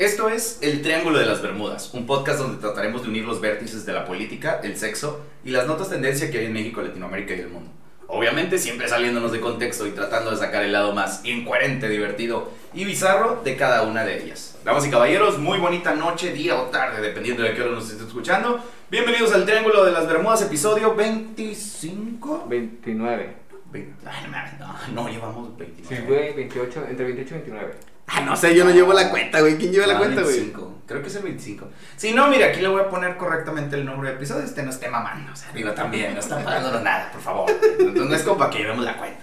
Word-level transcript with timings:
Esto 0.00 0.30
es 0.30 0.58
El 0.62 0.80
Triángulo 0.80 1.18
de 1.18 1.26
las 1.26 1.42
Bermudas, 1.42 1.92
un 1.92 2.06
podcast 2.06 2.38
donde 2.38 2.56
trataremos 2.58 3.02
de 3.02 3.08
unir 3.10 3.26
los 3.26 3.38
vértices 3.42 3.84
de 3.84 3.92
la 3.92 4.06
política, 4.06 4.58
el 4.64 4.78
sexo 4.78 5.20
y 5.44 5.50
las 5.50 5.66
notas 5.66 5.90
tendencia 5.90 6.30
que 6.30 6.38
hay 6.38 6.46
en 6.46 6.54
México, 6.54 6.80
Latinoamérica 6.80 7.34
y 7.34 7.40
el 7.40 7.50
mundo. 7.50 7.70
Obviamente 8.06 8.58
siempre 8.58 8.88
saliéndonos 8.88 9.30
de 9.30 9.40
contexto 9.40 9.86
y 9.86 9.90
tratando 9.90 10.30
de 10.30 10.38
sacar 10.38 10.64
el 10.64 10.72
lado 10.72 10.94
más 10.94 11.22
incoherente, 11.26 11.86
divertido 11.90 12.50
y 12.72 12.86
bizarro 12.86 13.42
de 13.44 13.56
cada 13.56 13.82
una 13.82 14.02
de 14.06 14.24
ellas. 14.24 14.56
Damas 14.64 14.86
y 14.86 14.90
caballeros, 14.90 15.38
muy 15.38 15.58
bonita 15.58 15.94
noche, 15.94 16.32
día 16.32 16.56
o 16.58 16.70
tarde, 16.70 17.02
dependiendo 17.02 17.42
de 17.42 17.52
qué 17.52 17.60
hora 17.60 17.72
nos 17.72 17.90
esté 17.90 18.02
escuchando. 18.06 18.58
Bienvenidos 18.90 19.34
al 19.34 19.44
Triángulo 19.44 19.84
de 19.84 19.92
las 19.92 20.06
Bermudas, 20.08 20.40
episodio 20.40 20.94
25. 20.94 22.46
29. 22.48 23.36
Ve- 23.70 23.92
Ay, 24.06 24.24
no, 24.24 24.30
mames, 24.30 24.58
no, 24.58 25.02
no 25.02 25.08
llevamos 25.10 25.58
29. 25.58 25.94
Sí, 25.94 26.02
güey, 26.08 26.32
28, 26.32 26.86
entre 26.88 27.04
28 27.04 27.34
y 27.34 27.38
29. 27.38 27.74
Ah, 28.12 28.20
no 28.22 28.36
sé, 28.36 28.54
yo 28.56 28.64
no 28.64 28.70
llevo 28.70 28.92
la 28.92 29.08
cuenta, 29.10 29.40
güey. 29.40 29.56
¿Quién 29.56 29.72
lleva 29.72 29.86
la 29.86 29.94
Ah, 29.94 29.98
cuenta, 29.98 30.22
güey? 30.22 30.34
25. 30.36 30.74
Creo 30.86 31.02
que 31.02 31.08
es 31.08 31.14
el 31.16 31.22
25. 31.22 31.68
Si 31.96 32.12
no, 32.12 32.28
mira, 32.28 32.46
aquí 32.48 32.60
le 32.60 32.66
voy 32.68 32.80
a 32.80 32.88
poner 32.88 33.16
correctamente 33.16 33.76
el 33.76 33.84
nombre 33.84 34.08
del 34.08 34.16
episodio. 34.18 34.44
Este 34.44 34.62
no 34.64 34.70
esté 34.70 34.88
mamando. 34.88 35.32
O 35.32 35.36
sea, 35.36 35.52
digo 35.52 35.70
también, 35.72 36.14
no 36.14 36.20
están 36.20 36.42
pagándonos 36.44 36.82
nada, 36.82 37.10
por 37.12 37.20
favor. 37.20 37.50
Entonces 37.78 38.08
no 38.08 38.14
es 38.14 38.22
como 38.22 38.38
para 38.38 38.50
que 38.50 38.58
llevemos 38.58 38.84
la 38.84 38.96
cuenta. 38.96 39.20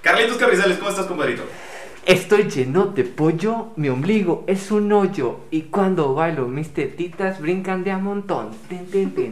Carlitos 0.00 0.36
Carrizales, 0.36 0.78
¿cómo 0.78 0.90
estás, 0.90 1.06
compadrito? 1.06 1.42
Estoy 2.04 2.48
lleno 2.50 2.86
de 2.86 3.04
pollo, 3.04 3.68
mi 3.76 3.88
ombligo 3.88 4.44
es 4.48 4.72
un 4.72 4.92
hoyo 4.92 5.40
y 5.52 5.62
cuando 5.62 6.14
bailo 6.14 6.48
mis 6.48 6.74
tetitas 6.74 7.40
brincan 7.40 7.84
de 7.84 7.92
a 7.92 7.98
montón. 7.98 8.50
Tin, 8.68 8.86
tin, 8.90 9.14
tin, 9.14 9.30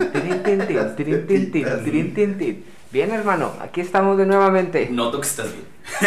Bien, 2.93 3.11
hermano, 3.13 3.53
aquí 3.61 3.81
estamos 3.81 4.19
de 4.19 4.27
nuevamente. 4.27 4.89
Noto 4.91 5.21
que 5.21 5.27
estás 5.27 5.47
bien. 5.53 5.65
Se 6.01 6.07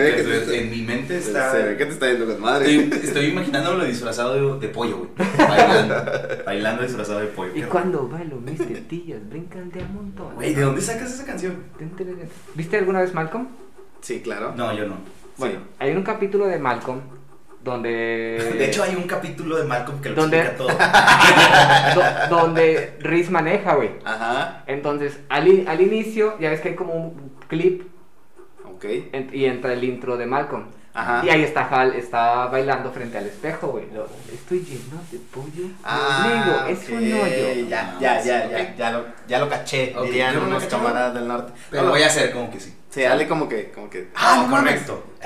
ve 0.00 0.14
que 0.16 0.20
Estoy- 0.22 0.46
te- 0.46 0.62
en 0.62 0.70
mi 0.70 0.82
mente 0.82 1.18
está. 1.18 1.52
se 1.52 1.62
ve 1.62 1.76
que 1.76 1.86
te 1.86 1.92
está 1.92 2.08
yendo 2.10 2.26
con 2.26 2.40
madre. 2.40 2.74
Estoy, 2.76 3.00
estoy 3.08 3.26
imaginándolo 3.26 3.84
disfrazado 3.84 4.54
de, 4.58 4.66
de 4.66 4.72
pollo, 4.72 4.98
güey. 4.98 5.10
Bailando. 5.36 5.94
Bailando 6.44 6.82
disfrazado 6.82 7.20
de 7.20 7.26
pollo. 7.26 7.52
Y 7.54 7.62
cuando 7.62 8.08
bailo 8.08 8.36
mis 8.36 8.58
tetillas 8.58 9.28
brincan 9.28 9.70
de 9.70 9.80
a 9.82 9.86
montón. 9.86 10.34
Güey, 10.36 10.54
¿de 10.54 10.62
dónde 10.62 10.80
sacas 10.80 11.12
esa 11.12 11.24
canción? 11.24 11.56
¿Viste 12.54 12.76
alguna 12.78 13.00
vez 13.00 13.12
Malcolm? 13.14 13.48
Sí, 14.00 14.20
claro. 14.20 14.54
No, 14.56 14.72
yo 14.76 14.86
no. 14.86 14.96
Bueno, 15.38 15.58
hay 15.78 15.92
un 15.94 16.02
capítulo 16.02 16.46
de 16.46 16.58
Malcolm 16.58 17.00
donde... 17.66 18.54
De 18.58 18.64
hecho, 18.66 18.82
hay 18.82 18.94
un 18.94 19.02
capítulo 19.02 19.56
de 19.56 19.64
Malcolm 19.64 20.00
que 20.00 20.08
lo 20.10 20.14
¿Dónde? 20.14 20.38
explica 20.40 20.56
todo. 20.56 20.68
do- 22.30 22.36
donde 22.36 22.94
Riz 23.00 23.28
maneja, 23.30 23.74
güey. 23.74 23.90
Ajá. 24.04 24.62
Entonces, 24.66 25.18
al, 25.28 25.64
al 25.68 25.80
inicio, 25.80 26.38
ya 26.40 26.48
ves 26.50 26.60
que 26.62 26.70
hay 26.70 26.74
como 26.74 26.94
un 26.94 27.32
clip 27.48 27.82
Ok. 28.74 28.84
en- 29.12 29.30
y 29.32 29.44
entra 29.44 29.72
el 29.74 29.84
intro 29.84 30.16
de 30.16 30.26
Malcolm. 30.26 30.64
Ajá. 30.96 31.22
Y 31.24 31.28
ahí 31.28 31.42
está 31.42 31.68
Hal, 31.68 31.94
está 31.94 32.46
bailando 32.46 32.90
frente 32.90 33.18
al 33.18 33.26
espejo, 33.26 33.66
güey. 33.68 33.84
Lo- 33.92 34.08
Estoy 34.32 34.60
lleno 34.60 35.00
de 35.12 35.18
pollo. 35.18 35.68
Ah, 35.84 36.24
Amigo, 36.24 36.66
es 36.80 36.88
un 36.88 36.96
hoyo. 37.20 37.68
Ya, 37.68 37.96
ya, 38.00 38.22
ya, 38.22 38.48
ya, 38.50 38.56
Ok. 38.62 38.76
ya 38.78 38.90
lo, 38.92 39.04
ya 39.28 39.38
lo 39.38 39.48
caché, 39.48 39.94
dirían 40.04 40.34
no 40.34 40.40
lo 40.40 40.46
unos 40.48 40.64
camaradas 40.64 41.12
del 41.14 41.28
norte. 41.28 41.52
Pero 41.70 41.82
No, 41.84 41.90
voy 41.90 42.02
a 42.02 42.06
hacer 42.06 42.32
como 42.32 42.50
que 42.50 42.60
sí. 42.60 42.74
Sí, 42.90 43.02
dale 43.02 43.28
como 43.28 43.46
que, 43.46 43.70
como 43.72 43.90
que. 43.90 44.08
Ah, 44.14 44.46
no 44.48 44.56
correcto. 44.56 45.04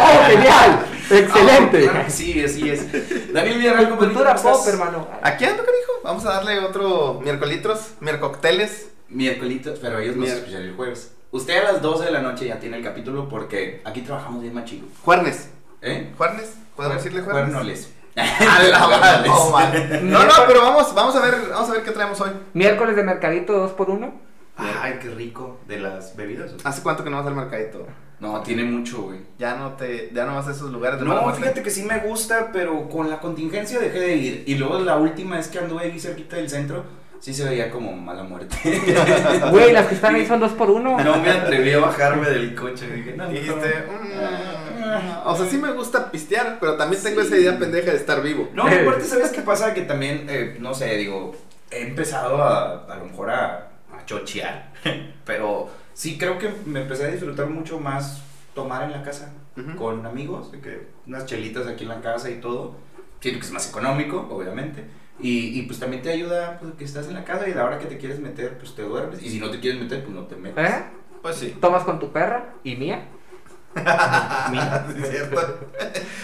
¡Oh, 0.00 0.24
genial! 0.28 0.86
¡Excelente! 1.10 1.86
Ah, 1.88 1.90
claro 1.92 2.04
que 2.04 2.10
sí, 2.12 2.44
así 2.44 2.70
es. 2.70 3.32
Daniel 3.32 3.58
Villarreal, 3.58 3.86
¿cómo 3.88 3.98
Cultura 3.98 4.32
estás? 4.34 4.58
pop, 4.58 4.68
hermano. 4.68 5.08
Aquí 5.22 5.44
ando, 5.44 5.64
canijo. 5.64 5.92
Vamos 6.04 6.24
a 6.26 6.34
darle 6.34 6.60
otro 6.60 7.20
miércolitros, 7.24 7.94
miércocteles. 8.00 8.88
Miércolitos, 9.12 9.78
pero 9.78 9.98
ellos 9.98 10.16
nos 10.16 10.28
escuchan 10.28 10.62
el 10.62 10.74
jueves. 10.74 11.14
Usted 11.30 11.58
a 11.58 11.72
las 11.72 11.82
12 11.82 12.04
de 12.04 12.10
la 12.10 12.20
noche 12.20 12.46
ya 12.46 12.58
tiene 12.60 12.76
el 12.76 12.84
capítulo 12.84 13.28
porque 13.28 13.80
aquí 13.84 14.02
trabajamos 14.02 14.42
bien 14.42 14.54
machido. 14.54 14.86
Juernes. 15.02 15.50
¿Eh? 15.80 16.12
¿Juernes? 16.16 16.54
¿Puedo 16.76 16.90
decirle 16.90 17.22
juernes? 17.22 17.44
Cuernoles. 17.44 17.92
A 18.16 18.62
la 18.62 19.22
no. 19.26 20.00
No, 20.02 20.24
no, 20.24 20.32
pero 20.46 20.60
vamos, 20.60 20.94
vamos 20.94 21.16
a 21.16 21.20
ver, 21.20 21.34
vamos 21.50 21.70
a 21.70 21.72
ver 21.72 21.82
qué 21.82 21.90
traemos 21.92 22.20
hoy. 22.20 22.30
Miércoles 22.52 22.94
de 22.94 23.02
mercadito 23.02 23.54
2 23.54 23.72
por 23.72 23.88
1 23.88 24.32
Ay, 24.56 24.98
qué 25.00 25.08
rico. 25.08 25.60
¿De 25.66 25.80
las 25.80 26.14
bebidas? 26.16 26.54
¿Hace 26.64 26.82
cuánto 26.82 27.02
que 27.02 27.10
no 27.10 27.16
vas 27.18 27.26
al 27.26 27.34
mercadito? 27.34 27.86
No, 28.20 28.40
tiene 28.42 28.64
mucho, 28.64 29.02
güey. 29.02 29.20
Ya 29.38 29.56
no 29.56 29.72
te, 29.72 30.10
ya 30.12 30.26
no 30.26 30.34
vas 30.34 30.46
a 30.46 30.52
esos 30.52 30.70
lugares 30.70 31.00
de 31.00 31.06
No, 31.06 31.34
fíjate 31.34 31.62
que 31.62 31.70
sí 31.70 31.82
me 31.82 31.98
gusta, 31.98 32.50
pero 32.52 32.88
con 32.88 33.10
la 33.10 33.18
contingencia 33.18 33.80
dejé 33.80 33.98
de 33.98 34.16
ir. 34.16 34.44
Y 34.46 34.54
luego 34.56 34.78
la 34.78 34.96
última 34.96 35.36
vez 35.36 35.48
que 35.48 35.58
anduve 35.58 35.84
ahí 35.84 35.98
cerquita 35.98 36.36
del 36.36 36.48
centro, 36.48 36.84
sí 37.22 37.32
se 37.32 37.44
veía 37.44 37.70
como 37.70 37.92
mala 37.96 38.24
muerte. 38.24 38.56
Güey, 39.50 39.72
las 39.72 39.86
que 39.86 39.94
están 39.94 40.14
ahí 40.16 40.26
son 40.26 40.40
2 40.40 40.52
por 40.52 40.70
1 40.70 41.00
No 41.04 41.18
me 41.18 41.30
atreví 41.30 41.72
a 41.72 41.78
bajarme 41.78 42.28
del 42.28 42.54
coche. 42.54 42.86
Dije, 42.90 43.14
no, 43.16 43.30
Y 43.30 43.34
dijiste, 43.34 43.84
"Mm". 43.88 45.26
o 45.26 45.36
sea, 45.36 45.46
sí 45.46 45.56
me 45.56 45.72
gusta 45.72 46.10
pistear, 46.10 46.58
pero 46.60 46.76
también 46.76 47.02
tengo 47.02 47.20
esa 47.20 47.36
idea 47.36 47.58
pendeja 47.58 47.92
de 47.92 47.96
estar 47.96 48.22
vivo. 48.22 48.50
No, 48.52 48.64
aparte, 48.66 49.04
¿sabes 49.04 49.30
qué 49.30 49.40
pasa? 49.42 49.72
Que 49.72 49.82
también, 49.82 50.26
eh, 50.28 50.56
no 50.60 50.74
sé, 50.74 50.96
digo, 50.96 51.34
he 51.70 51.82
empezado 51.82 52.42
a, 52.42 52.84
a 52.92 52.96
lo 52.96 53.04
mejor 53.06 53.30
a, 53.30 53.68
a 53.96 54.04
chochear, 54.04 54.72
pero 55.24 55.70
sí 55.94 56.18
creo 56.18 56.38
que 56.38 56.50
me 56.66 56.82
empecé 56.82 57.04
a 57.04 57.08
disfrutar 57.08 57.46
mucho 57.46 57.78
más 57.80 58.20
tomar 58.54 58.82
en 58.82 58.92
la 58.92 59.02
casa 59.02 59.32
con 59.78 60.04
amigos, 60.06 60.50
de 60.50 60.60
que 60.60 60.86
unas 61.06 61.26
chelitas 61.26 61.66
aquí 61.66 61.84
en 61.84 61.90
la 61.90 62.00
casa 62.00 62.28
y 62.30 62.36
todo. 62.40 62.74
Siento 63.20 63.38
que 63.40 63.46
es 63.46 63.52
más 63.52 63.68
económico, 63.68 64.26
obviamente. 64.30 64.84
Y, 65.22 65.58
y 65.58 65.62
pues 65.62 65.78
también 65.78 66.02
te 66.02 66.10
ayuda 66.10 66.58
pues, 66.60 66.74
que 66.74 66.84
estás 66.84 67.06
en 67.06 67.14
la 67.14 67.24
casa 67.24 67.48
y 67.48 67.52
a 67.52 67.54
la 67.54 67.64
hora 67.64 67.78
que 67.78 67.86
te 67.86 67.96
quieres 67.96 68.18
meter, 68.18 68.58
pues 68.58 68.74
te 68.74 68.82
duermes. 68.82 69.22
Y 69.22 69.30
si 69.30 69.38
no 69.38 69.50
te 69.50 69.60
quieres 69.60 69.80
meter, 69.80 70.02
pues 70.02 70.14
no 70.14 70.22
te 70.26 70.34
metes. 70.36 70.68
¿Eh? 70.68 70.82
Pues 71.22 71.36
sí. 71.36 71.56
Tomas 71.60 71.84
con 71.84 72.00
tu 72.00 72.10
perra 72.12 72.54
y 72.64 72.74
mía. 72.76 73.04
Mira, 73.74 74.86
Sí, 74.94 75.02
es 75.02 75.10
cierto. 75.10 75.58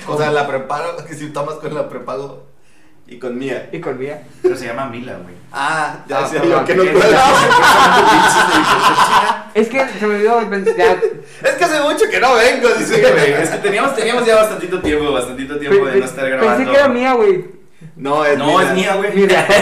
O 0.09 0.19
sea, 0.19 0.31
la 0.33 0.47
preparo, 0.47 0.97
si 1.17 1.29
tomas 1.31 1.55
con 1.57 1.73
la 1.75 1.89
prepago 1.89 2.47
y 3.07 3.19
con 3.19 3.39
mía. 3.39 3.71
Y 3.73 3.81
con 3.81 3.97
mía. 3.99 4.23
Pero 4.43 4.57
se 4.57 4.67
llama 4.67 4.87
Mila, 4.89 5.15
güey. 5.23 5.35
Ah, 5.53 6.05
ya 6.09 6.19
Ah, 6.19 6.31
yo 6.33 6.65
que 6.65 6.75
no 6.75 6.83
que- 6.83 6.91
puedo. 6.91 7.17
Es 9.55 9.69
que 9.69 9.89
se 9.89 10.07
me 10.07 10.17
olvidó. 10.17 10.41
Ya, 10.77 10.93
Es 11.43 11.55
que 11.55 11.65
hace 11.65 11.81
mucho 11.81 12.05
que 12.11 12.21
no 12.21 12.35
vengo, 12.35 12.69
Sí, 12.77 12.81
dice. 12.85 13.01
güey, 13.13 13.33
es 13.33 13.51
que 13.51 13.59
teníamos, 13.59 13.95
teníamos 13.97 14.27
ya 14.27 14.37
bastantito 14.37 14.81
tiempo, 14.81 15.11
bastantito 15.13 15.59
tiempo 15.59 15.87
de 15.87 16.01
no 16.01 16.05
estar 16.05 16.29
grabando. 16.29 16.57
Pensé 16.57 16.71
que 16.71 16.77
era 16.77 16.89
mía, 16.89 17.13
güey. 17.15 17.58
No, 17.99 18.25
es 18.25 18.39
No, 18.39 18.61
es 18.61 18.73
mía, 18.75 18.95
güey. 18.95 19.15
Mira. 19.15 19.47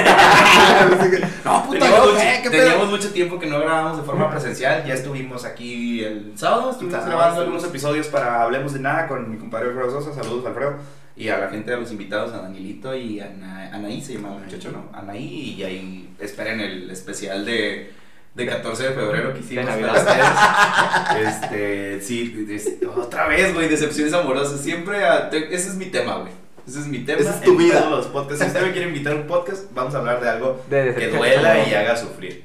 No, 1.45 1.63
puta, 1.65 1.79
Teníamos, 1.79 2.07
no, 2.07 2.13
mucho, 2.13 2.23
eh, 2.25 2.41
qué 2.43 2.51
teníamos 2.51 2.75
pedo. 2.83 2.91
mucho 2.91 3.13
tiempo 3.13 3.39
que 3.39 3.47
no 3.47 3.59
grabábamos 3.61 3.99
de 3.99 4.03
forma 4.03 4.29
presencial. 4.31 4.85
Ya 4.85 4.95
estuvimos 4.95 5.45
aquí 5.45 6.03
el 6.03 6.33
sábado, 6.37 6.73
estuvimos 6.73 7.01
Ah, 7.01 7.07
grabando 7.07 7.37
sí. 7.37 7.41
algunos 7.43 7.65
episodios 7.65 8.09
para 8.09 8.43
Hablemos 8.43 8.73
de 8.73 8.81
Nada 8.81 9.07
con 9.07 9.31
mi 9.31 9.37
compadre 9.39 9.69
Alfredo 9.69 9.91
Sosa. 10.03 10.13
Saludos, 10.21 10.45
Alfredo. 10.47 10.75
Y 11.17 11.29
a 11.29 11.39
la 11.39 11.49
gente 11.49 11.71
de 11.71 11.77
los 11.79 11.91
invitados, 11.93 12.33
a 12.35 12.39
Danielito 12.43 12.95
y 12.97 13.21
a 13.21 13.27
Ana- 13.27 13.71
Anaí, 13.73 14.03
se 14.03 14.15
llama 14.15 14.37
el 14.37 14.45
muchacho, 14.45 14.71
¿no? 14.73 14.87
Anaí, 14.93 15.55
y 15.57 15.63
ahí 15.63 16.15
esperen 16.19 16.61
el 16.61 16.91
especial 16.91 17.45
de, 17.47 17.93
de 18.35 18.47
14 18.47 18.89
de 18.89 18.91
febrero 18.95 19.33
que 19.33 19.41
hicimos 19.41 19.67
De 19.77 19.83
para 19.83 19.93
ustedes. 19.99 21.35
Este, 21.35 22.01
sí, 22.03 22.47
es- 22.51 22.73
otra 22.97 23.29
vez, 23.29 23.55
güey, 23.55 23.69
decepciones 23.69 24.13
amorosas. 24.13 24.61
Siempre, 24.61 25.05
a- 25.07 25.31
te- 25.31 25.55
ese 25.55 25.69
es 25.71 25.75
mi 25.77 25.87
tema, 25.87 26.17
güey. 26.17 26.33
Ese 26.67 26.81
es 26.81 26.87
mi 26.87 26.99
tema. 27.01 27.21
Esa 27.21 27.31
es 27.37 27.41
tu 27.43 27.53
en 27.53 27.57
vida. 27.59 27.79
todos 27.81 27.91
los 27.99 28.07
podcasts. 28.09 28.41
Si 28.43 28.47
usted 28.49 28.63
me 28.63 28.73
quiere 28.73 28.89
invitar 28.89 29.13
a 29.13 29.17
un 29.17 29.27
podcast, 29.27 29.65
vamos 29.73 29.95
a 29.95 29.99
hablar 29.99 30.21
de 30.21 30.29
algo 30.29 30.63
De 30.69 30.95
que 30.95 31.09
duela 31.09 31.67
y 31.67 31.75
haga 31.75 31.97
sufrir. 31.97 32.45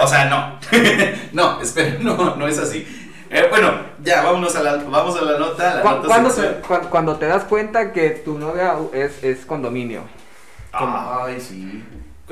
O 0.00 0.06
sea, 0.06 0.24
no. 0.26 0.58
no, 1.32 1.60
espera, 1.62 1.96
no, 2.00 2.34
no 2.36 2.48
es 2.48 2.58
así. 2.58 2.86
Eh, 3.30 3.46
bueno, 3.48 3.72
ya, 4.02 4.22
vámonos 4.22 4.54
a 4.56 4.62
la, 4.62 4.76
vamos 4.76 5.16
a 5.16 5.22
la 5.22 5.38
nota. 5.38 5.76
La 5.76 5.82
Cu- 5.82 5.88
nota 5.88 6.60
cuan- 6.66 6.88
cuando 6.90 7.16
te 7.16 7.26
das 7.26 7.44
cuenta 7.44 7.92
que 7.92 8.10
tu 8.10 8.38
novia 8.38 8.74
es, 8.92 9.22
es 9.24 9.46
condominio, 9.46 10.02
Ay, 10.72 11.40
sí. 11.40 11.82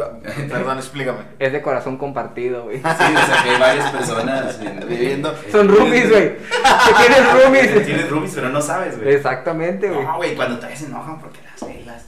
Perdón, 0.48 0.78
explícame. 0.78 1.18
es 1.38 1.52
de 1.52 1.62
corazón 1.62 1.96
compartido, 1.96 2.64
güey. 2.64 2.78
Sí, 2.78 2.84
o 2.84 2.96
sea, 2.96 3.42
que 3.42 3.50
hay 3.50 3.60
varias 3.60 3.90
personas 3.90 4.58
en- 4.60 4.88
Viviendo. 4.88 5.34
en- 5.46 5.52
Son 5.52 5.68
roomies, 5.68 6.10
güey. 6.10 6.36
Que 6.36 6.94
tienes 6.98 7.18
Que 7.32 7.42
roomies. 7.44 7.86
Tienes 7.86 8.10
roomies, 8.10 8.32
pero 8.34 8.48
no 8.50 8.60
sabes, 8.60 8.98
güey. 9.00 9.14
Exactamente, 9.14 9.88
güey. 9.88 10.04
No, 10.04 10.16
güey, 10.16 10.34
cuando 10.34 10.56
todavía 10.56 10.76
se 10.76 10.86
enojan 10.86 11.18
porque 11.20 11.38
las 11.42 11.68
velas. 11.68 12.02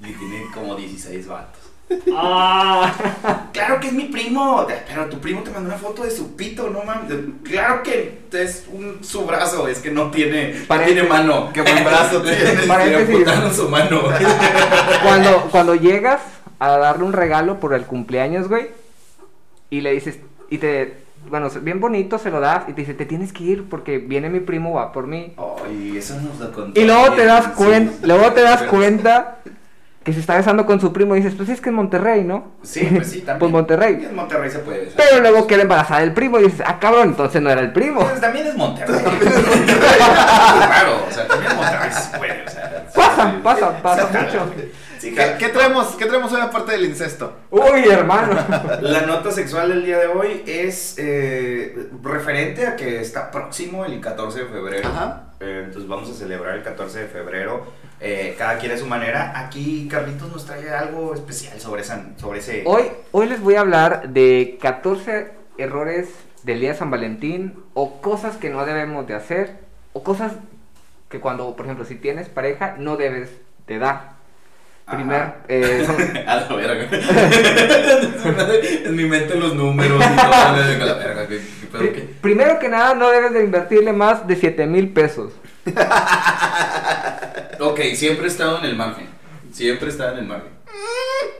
Y 0.00 0.12
tiene 0.12 0.44
como 0.54 0.74
16 0.76 1.26
vatos. 1.28 1.62
Ah. 2.14 2.92
Claro 3.52 3.80
que 3.80 3.88
es 3.88 3.92
mi 3.92 4.04
primo, 4.04 4.64
pero 4.86 5.06
tu 5.06 5.18
primo 5.20 5.42
te 5.42 5.50
mandó 5.50 5.68
una 5.70 5.78
foto 5.78 6.04
de 6.04 6.10
su 6.12 6.36
pito, 6.36 6.70
no 6.70 6.84
mames. 6.84 7.10
Claro 7.42 7.82
que 7.82 8.20
es 8.32 8.66
un, 8.72 9.02
su 9.02 9.24
brazo, 9.26 9.66
es 9.66 9.80
que 9.80 9.90
no 9.90 10.10
tiene, 10.12 10.54
no 10.60 10.66
Parece- 10.68 10.92
tiene 10.92 11.08
mano. 11.08 11.50
Qué 11.52 11.60
buen 11.62 11.82
brazo 11.84 12.22
tiene. 12.22 12.54
Le 12.54 12.66
Paréntesis. 12.68 13.56
su 13.56 13.68
mano. 13.68 14.02
Cuando, 15.02 15.48
cuando 15.50 15.74
llegas 15.74 16.20
a 16.58 16.68
darle 16.78 17.04
un 17.04 17.12
regalo 17.12 17.60
por 17.60 17.74
el 17.74 17.84
cumpleaños, 17.84 18.48
güey, 18.48 18.68
y 19.70 19.80
le 19.80 19.92
dices, 19.92 20.18
y 20.50 20.58
te, 20.58 20.98
bueno, 21.28 21.48
bien 21.62 21.80
bonito 21.80 22.18
se 22.18 22.30
lo 22.30 22.40
das, 22.40 22.64
y 22.68 22.72
te 22.72 22.80
dice, 22.82 22.94
te 22.94 23.06
tienes 23.06 23.32
que 23.32 23.44
ir 23.44 23.68
porque 23.68 23.98
viene 23.98 24.30
mi 24.30 24.40
primo, 24.40 24.74
va 24.74 24.92
por 24.92 25.06
mí. 25.06 25.34
Ay, 25.36 25.96
eso 25.98 26.20
nos 26.20 26.38
lo 26.38 26.52
contó. 26.52 26.80
Y 26.80 26.84
luego 26.84 27.12
te 27.12 27.24
das 27.24 27.48
cuenta, 27.48 27.92
sí. 27.92 28.06
luego 28.06 28.32
te 28.32 28.42
das 28.42 28.62
cuenta 28.64 29.38
que 30.08 30.14
se 30.14 30.20
está 30.20 30.36
besando 30.36 30.64
con 30.64 30.80
su 30.80 30.90
primo 30.90 31.14
y 31.14 31.20
dices, 31.20 31.34
pues 31.36 31.50
es 31.50 31.60
que 31.60 31.68
es 31.68 31.74
Monterrey, 31.74 32.24
¿no? 32.24 32.52
Sí, 32.62 32.88
pues 32.94 33.10
sí, 33.10 33.20
también. 33.26 33.38
Pues 33.40 33.52
Monterrey. 33.52 34.06
En 34.08 34.14
Monterrey 34.14 34.50
se 34.50 34.60
puede 34.60 34.86
besar. 34.86 34.96
Pero 34.96 35.20
luego 35.20 35.46
queda 35.46 35.62
embarazada 35.62 36.02
el 36.02 36.14
primo 36.14 36.38
y 36.40 36.44
dices, 36.44 36.62
ah, 36.66 36.78
cabrón, 36.80 37.08
entonces 37.08 37.42
no 37.42 37.50
era 37.50 37.60
el 37.60 37.72
primo. 37.72 38.00
Pues 38.00 38.20
también 38.20 38.46
es 38.46 38.56
Monterrey. 38.56 38.98
claro, 39.76 41.04
o 41.06 41.12
sea, 41.12 41.28
también 41.28 41.54
Monterrey 41.54 41.90
se 41.92 42.16
puede, 42.16 42.42
o 42.42 42.48
sea. 42.48 42.86
Pasa, 42.94 43.40
pasa, 43.42 43.82
pasa 43.82 44.06
mucho. 44.06 44.50
Sí, 44.98 45.14
¿Qué, 45.14 45.36
qué 45.38 45.48
traemos, 45.48 45.94
¿Qué 45.96 46.06
traemos 46.06 46.32
hoy 46.32 46.40
aparte 46.40 46.72
del 46.72 46.84
incesto? 46.86 47.36
Uy, 47.50 47.84
hermano. 47.88 48.36
La 48.80 49.02
nota 49.02 49.30
sexual 49.30 49.68
del 49.68 49.84
día 49.84 49.98
de 49.98 50.06
hoy 50.08 50.42
es 50.46 50.96
eh, 50.98 51.88
referente 52.02 52.66
a 52.66 52.74
que 52.76 53.00
está 53.00 53.30
próximo 53.30 53.84
el 53.84 54.00
14 54.00 54.40
de 54.40 54.46
febrero. 54.46 54.88
Ajá. 54.88 55.24
Eh, 55.40 55.62
entonces 55.66 55.88
vamos 55.88 56.10
a 56.10 56.14
celebrar 56.14 56.56
el 56.56 56.62
14 56.64 57.00
de 57.00 57.06
febrero. 57.06 57.64
eh, 58.00 58.34
cada 58.36 58.58
quien 58.58 58.72
a 58.72 58.76
su 58.76 58.86
manera. 58.86 59.32
Aquí 59.38 59.86
Carlitos 59.90 60.30
nos 60.32 60.44
trae 60.46 60.68
algo 60.70 61.14
especial 61.14 61.60
sobre, 61.60 61.82
esa, 61.82 62.04
sobre 62.16 62.40
ese... 62.40 62.64
Hoy, 62.66 62.84
hoy 63.12 63.28
les 63.28 63.40
voy 63.40 63.54
a 63.54 63.60
hablar 63.60 64.08
de 64.08 64.58
14 64.60 65.30
errores 65.58 66.08
del 66.42 66.60
día 66.60 66.72
de 66.72 66.78
San 66.78 66.90
Valentín 66.90 67.54
o 67.74 68.00
cosas 68.00 68.36
que 68.36 68.50
no 68.50 68.64
debemos 68.66 69.06
de 69.06 69.14
hacer 69.14 69.58
o 69.92 70.02
cosas 70.02 70.32
que 71.08 71.20
cuando, 71.20 71.54
por 71.56 71.66
ejemplo, 71.66 71.84
si 71.84 71.94
tienes 71.94 72.28
pareja 72.28 72.74
no 72.78 72.96
debes 72.96 73.30
de 73.66 73.78
dar. 73.78 74.17
Primer, 74.90 75.34
eh, 75.48 75.84
son- 75.86 76.16
A 76.26 76.36
la 76.36 76.56
verga. 76.56 76.88
en 78.84 78.96
mi 78.96 79.04
mente 79.04 79.34
los 79.34 79.54
números 79.54 80.02
y 80.02 80.16
todo. 80.16 80.32
A 80.32 80.52
la 80.52 80.94
verga, 80.94 81.28
¿qué, 81.28 81.40
qué 81.78 81.92
qué? 81.92 82.08
primero 82.22 82.58
que 82.58 82.68
nada 82.68 82.94
no 82.94 83.10
debes 83.10 83.32
de 83.34 83.44
invertirle 83.44 83.92
más 83.92 84.26
de 84.26 84.36
7 84.36 84.66
mil 84.66 84.88
pesos. 84.92 85.32
Ok, 87.60 87.80
siempre 87.94 88.24
he 88.24 88.28
estado 88.28 88.58
en 88.58 88.64
el 88.64 88.76
margen. 88.76 89.06
Siempre 89.52 89.88
he 89.88 89.90
estado 89.90 90.12
en 90.12 90.18
el 90.20 90.26
margen. 90.26 90.48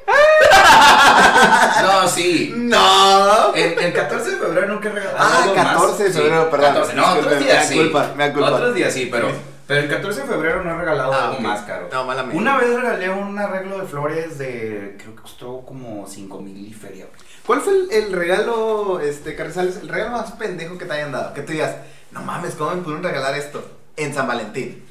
No, 1.83 2.09
sí. 2.09 2.53
No. 2.57 3.55
En, 3.55 3.79
el 3.79 3.93
14 3.93 4.31
de 4.33 4.37
febrero 4.37 4.67
nunca 4.69 4.89
he 4.89 4.93
regalado. 4.93 5.19
Ah, 5.19 5.43
algo 5.43 5.55
14 5.55 6.05
de 6.05 6.11
febrero, 6.11 6.43
Sí, 6.45 6.49
perdón. 6.51 6.75
14. 6.75 6.95
No, 6.95 7.13
otros 7.13 7.39
días 7.39 7.59
me 7.59 7.67
sí. 7.67 7.79
culpa, 7.79 8.13
me 8.17 8.33
culpa. 8.33 8.51
Otros 8.53 8.75
días 8.75 8.93
sí, 8.93 9.09
pero, 9.11 9.29
pero 9.69 9.83
el 9.83 9.89
14 9.89 10.23
de 10.23 10.27
febrero 10.27 10.65
no 10.65 10.71
he 10.73 10.79
regalado 10.79 11.13
Ah, 11.13 11.29
algo 11.29 11.41
más 11.41 11.61
caro. 11.61 11.89
No, 11.93 12.05
mala. 12.05 12.25
Una 12.33 12.57
vez 12.57 12.75
regalé 12.75 13.11
un 13.11 13.39
arreglo 13.39 13.79
de 13.79 13.87
flores 13.87 14.37
de. 14.39 14.97
Creo 14.99 15.15
que 15.15 15.23
costó 15.23 15.61
como 15.65 16.07
5 16.09 16.41
mil 16.41 16.57
y 16.67 16.73
feria. 16.73 17.07
¿Cuál 17.47 17.61
fue 17.61 17.75
el, 17.75 17.93
el 17.93 18.13
regalo, 18.13 18.99
este, 18.99 19.37
Carrizales, 19.37 19.77
el 19.77 19.89
regalo 19.89 20.11
más 20.17 20.33
pendejo 20.33 20.77
que 20.77 20.87
te 20.87 20.93
hayan 20.95 21.13
dado? 21.13 21.33
Que 21.35 21.43
te 21.43 21.53
digas, 21.53 21.77
no 22.11 22.23
mames, 22.23 22.55
¿cómo 22.57 22.75
me 22.75 22.83
pudieron 22.83 23.05
regalar 23.05 23.35
esto? 23.37 23.63
En 23.97 24.13
San 24.15 24.27
Valentín. 24.27 24.85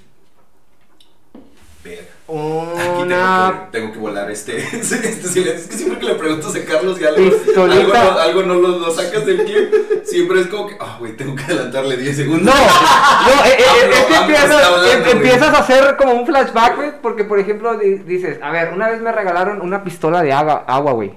Verga. 1.88 2.02
Aquí 2.30 3.02
Una 3.04 3.48
tengo, 3.48 3.54
que, 3.72 3.78
tengo 3.78 3.94
que 3.94 4.00
volar 4.00 4.30
este, 4.30 4.58
este 4.58 4.84
silencio. 5.28 5.54
Es 5.54 5.68
que 5.68 5.76
siempre 5.78 6.00
que 6.00 6.06
le 6.08 6.16
preguntas 6.16 6.54
a 6.56 6.66
Carlos 6.66 7.00
y 7.00 7.06
algo, 7.06 7.30
Pistolita. 7.32 7.80
algo, 7.80 7.94
no, 7.94 8.20
algo 8.20 8.44
no 8.44 8.54
lo, 8.56 8.80
lo 8.80 8.92
sacas 8.92 9.26
del 9.26 9.46
clip, 9.46 9.74
siempre 10.04 10.42
es 10.42 10.48
como 10.48 10.68
que, 10.68 10.76
ah, 10.80 10.98
güey, 11.00 11.16
tengo 11.16 11.36
que 11.36 11.44
adelantarle 11.44 11.96
10 11.96 12.18
segundos. 12.18 12.54
No, 12.54 12.62
no, 12.62 13.46
eh, 13.46 13.58
eh, 13.60 13.64
AMLO, 13.84 13.96
es 13.96 14.06
que 14.06 14.16
AMLO 14.16 14.22
empiezas, 14.36 14.64
hablando, 14.66 14.92
em- 14.92 15.18
empiezas 15.18 15.54
a 15.54 15.58
hacer 15.60 15.96
como 15.96 16.14
un 16.14 16.26
flashback, 16.26 16.76
güey, 16.76 16.92
porque 17.02 17.24
por 17.24 17.40
ejemplo 17.40 17.78
di- 17.78 18.00
dices, 18.00 18.40
a 18.42 18.52
ver, 18.52 18.74
una 18.74 18.90
vez 18.90 19.00
me 19.02 19.12
regalaron 19.14 19.62
una 19.62 19.84
pistola 19.86 20.22
de 20.22 20.34
agua, 20.34 20.66
agua, 20.68 20.92
güey. 20.92 21.14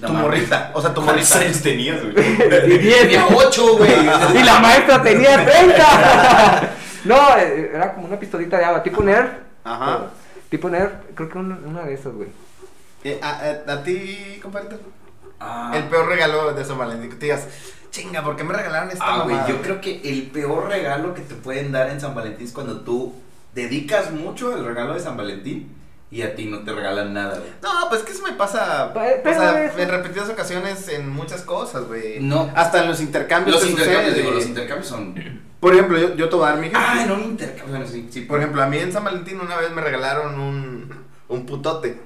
No 0.00 0.08
tu 0.08 0.12
morrita, 0.14 0.70
o 0.74 0.80
sea, 0.82 0.92
tu 0.94 1.02
¿Cuántos 1.02 1.28
morrita. 1.34 1.46
años 1.48 1.62
tenías, 1.62 2.00
güey? 2.02 2.14
Tenía 2.68 3.26
8, 3.34 3.76
güey. 3.78 3.90
Y 4.38 4.44
la 4.44 4.58
maestra 4.60 5.02
tenía 5.02 5.42
30. 5.44 6.70
No, 7.04 7.16
eh, 7.38 7.70
era 7.74 7.94
como 7.94 8.06
una 8.08 8.18
pistolita 8.20 8.58
de 8.58 8.64
agua, 8.66 8.82
tipo 8.82 9.02
Nerf. 9.02 9.28
Ajá. 9.64 10.06
Tipo 10.50 10.68
Nerf, 10.70 10.92
creo 11.14 11.28
que 11.28 11.38
una, 11.38 11.58
una 11.66 11.82
de 11.84 11.94
esas, 11.94 12.12
güey. 12.14 12.28
Eh, 13.04 13.18
a, 13.22 13.30
a- 13.68 13.72
a 13.72 13.82
ti, 13.82 14.38
compadre, 14.42 14.76
Ah, 15.40 15.70
el 15.76 15.84
peor 15.84 16.08
regalo 16.08 16.52
de 16.52 16.64
San 16.64 16.78
Valentín. 16.78 17.10
Que 17.10 17.16
te 17.16 17.26
digas, 17.26 17.46
chinga, 17.92 18.24
¿por 18.24 18.34
qué 18.34 18.42
me 18.42 18.52
regalaron 18.54 18.90
esta 18.90 19.04
Ah, 19.06 19.22
güey, 19.22 19.36
mamada?" 19.36 19.48
yo 19.48 19.62
creo 19.62 19.80
que 19.80 20.00
el 20.04 20.22
peor 20.30 20.68
regalo 20.68 21.14
que 21.14 21.20
te 21.20 21.34
pueden 21.36 21.70
dar 21.70 21.90
en 21.90 22.00
San 22.00 22.14
Valentín 22.14 22.46
es 22.46 22.52
cuando 22.52 22.80
tú 22.80 23.14
dedicas 23.54 24.10
mucho 24.10 24.56
el 24.56 24.64
regalo 24.64 24.94
de 24.94 25.00
San 25.00 25.16
Valentín 25.16 25.74
y 26.10 26.22
a 26.22 26.34
ti 26.34 26.46
no 26.46 26.64
te 26.64 26.72
regalan 26.72 27.12
nada, 27.14 27.38
güey. 27.38 27.50
No, 27.62 27.88
pues 27.88 28.02
que 28.02 28.12
eso 28.12 28.22
me 28.24 28.32
pasa 28.32 28.92
Pe- 28.92 29.20
pero 29.22 29.36
o 29.36 29.40
sea, 29.40 29.64
en 29.76 29.88
repetidas 29.90 30.28
ocasiones 30.28 30.88
en 30.88 31.08
muchas 31.08 31.42
cosas, 31.42 31.84
güey. 31.84 32.18
No. 32.18 32.50
Hasta 32.56 32.82
en 32.82 32.88
los 32.88 33.00
intercambios. 33.00 33.56
Los 33.56 33.64
te 33.64 33.70
intercambios, 33.70 34.06
sucede. 34.06 34.20
digo, 34.22 34.34
los 34.34 34.46
intercambios 34.46 34.88
son. 34.88 35.42
Por 35.60 35.74
ejemplo, 35.74 35.98
yo, 35.98 36.14
yo 36.14 36.28
te 36.28 36.36
voy 36.36 36.44
a 36.46 36.50
dar 36.50 36.58
mi 36.58 36.68
ejemplo. 36.68 36.88
Ah, 36.88 37.02
en 37.02 37.10
un 37.10 37.22
intercambio. 37.24 37.76
Bueno, 37.76 37.86
sí, 37.86 38.08
sí. 38.10 38.20
Por 38.22 38.38
ejemplo, 38.38 38.62
a 38.62 38.66
mí 38.66 38.78
en 38.78 38.92
San 38.92 39.04
Valentín 39.04 39.40
una 39.40 39.56
vez 39.56 39.70
me 39.72 39.80
regalaron 39.80 40.38
un, 40.38 40.94
un 41.28 41.46
putote. 41.46 41.98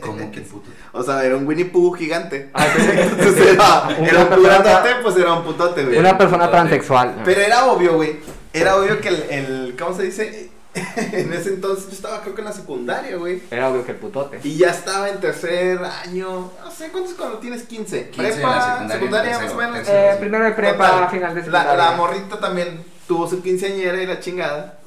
¿Cómo 0.00 0.30
que 0.30 0.40
puto? 0.42 0.70
O 0.92 1.02
sea, 1.02 1.24
era 1.24 1.36
un 1.36 1.46
Winnie 1.46 1.66
Pooh 1.66 1.92
gigante. 1.92 2.50
Ah, 2.54 2.66
Entonces 2.78 3.54
era, 3.54 3.88
un 3.98 4.28
putote, 4.28 4.90
pues 5.02 5.16
era 5.16 5.32
un 5.32 5.44
putote, 5.44 5.84
güey. 5.84 5.98
Una 5.98 6.16
persona 6.16 6.50
transexual. 6.50 7.22
Pero 7.24 7.40
era 7.40 7.66
obvio, 7.66 7.94
güey. 7.94 8.16
Era 8.52 8.76
obvio 8.76 9.00
que 9.00 9.08
el, 9.08 9.22
el 9.28 9.76
¿cómo 9.78 9.94
se 9.94 10.04
dice? 10.04 10.45
en 10.96 11.32
ese 11.32 11.48
entonces 11.50 11.86
yo 11.86 11.92
estaba 11.92 12.20
creo 12.22 12.34
que 12.34 12.40
en 12.42 12.46
la 12.46 12.52
secundaria, 12.52 13.16
güey. 13.16 13.42
Era 13.50 13.70
obvio 13.70 13.84
que 13.84 13.92
el 13.92 13.98
putote. 13.98 14.40
Y 14.42 14.56
ya 14.56 14.70
estaba 14.70 15.08
en 15.08 15.20
tercer 15.20 15.78
año. 15.82 16.50
No 16.62 16.70
sé, 16.70 16.88
¿cuántos 16.90 17.14
cuando 17.14 17.38
tienes 17.38 17.62
15? 17.64 18.10
15 18.10 18.32
en 18.34 18.42
la 18.42 18.60
secundaria, 18.62 18.88
secundaria, 18.92 19.30
más 19.32 19.38
o 19.38 19.40
tercero, 19.40 19.56
menos. 19.56 19.76
tercero. 19.76 20.12
Eh, 20.12 20.16
primero 20.20 20.44
de 20.44 20.52
prepa, 20.52 20.90
Total, 20.90 21.10
final 21.10 21.34
de 21.34 21.40
La, 21.40 21.44
secundaria. 21.60 21.76
la 21.90 21.96
morrita 21.96 22.40
también 22.40 22.84
tuvo 23.08 23.28
su 23.28 23.42
quinceañera 23.42 24.02
y 24.02 24.06
la 24.06 24.20
chingada. 24.20 24.78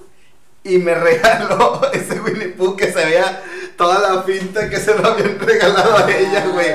Y 0.64 0.78
me 0.78 0.94
regaló 0.96 1.82
ese 1.94 2.20
Winnie 2.20 2.50
Pooh 2.50 2.76
que 2.76 2.92
se 2.92 3.06
veía 3.06 3.42
toda 3.78 4.00
la 4.16 4.22
finta 4.24 4.70
que 4.70 4.78
se 4.78 4.94
lo 4.94 5.08
habían 5.08 5.40
regalado 5.40 5.98
a 5.98 6.12
ella, 6.12 6.46
güey. 6.48 6.68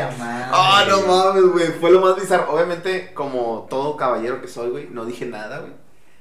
Ah, 0.56 0.84
no 0.88 1.02
mames, 1.02 1.44
güey. 1.52 1.66
Fue 1.80 1.90
lo 1.90 2.00
más 2.00 2.16
bizarro. 2.16 2.50
Obviamente, 2.52 3.12
como 3.12 3.66
todo 3.68 3.96
caballero 3.96 4.40
que 4.40 4.48
soy, 4.48 4.70
güey, 4.70 4.88
no 4.90 5.04
dije 5.04 5.26
nada, 5.26 5.58
güey. 5.58 5.72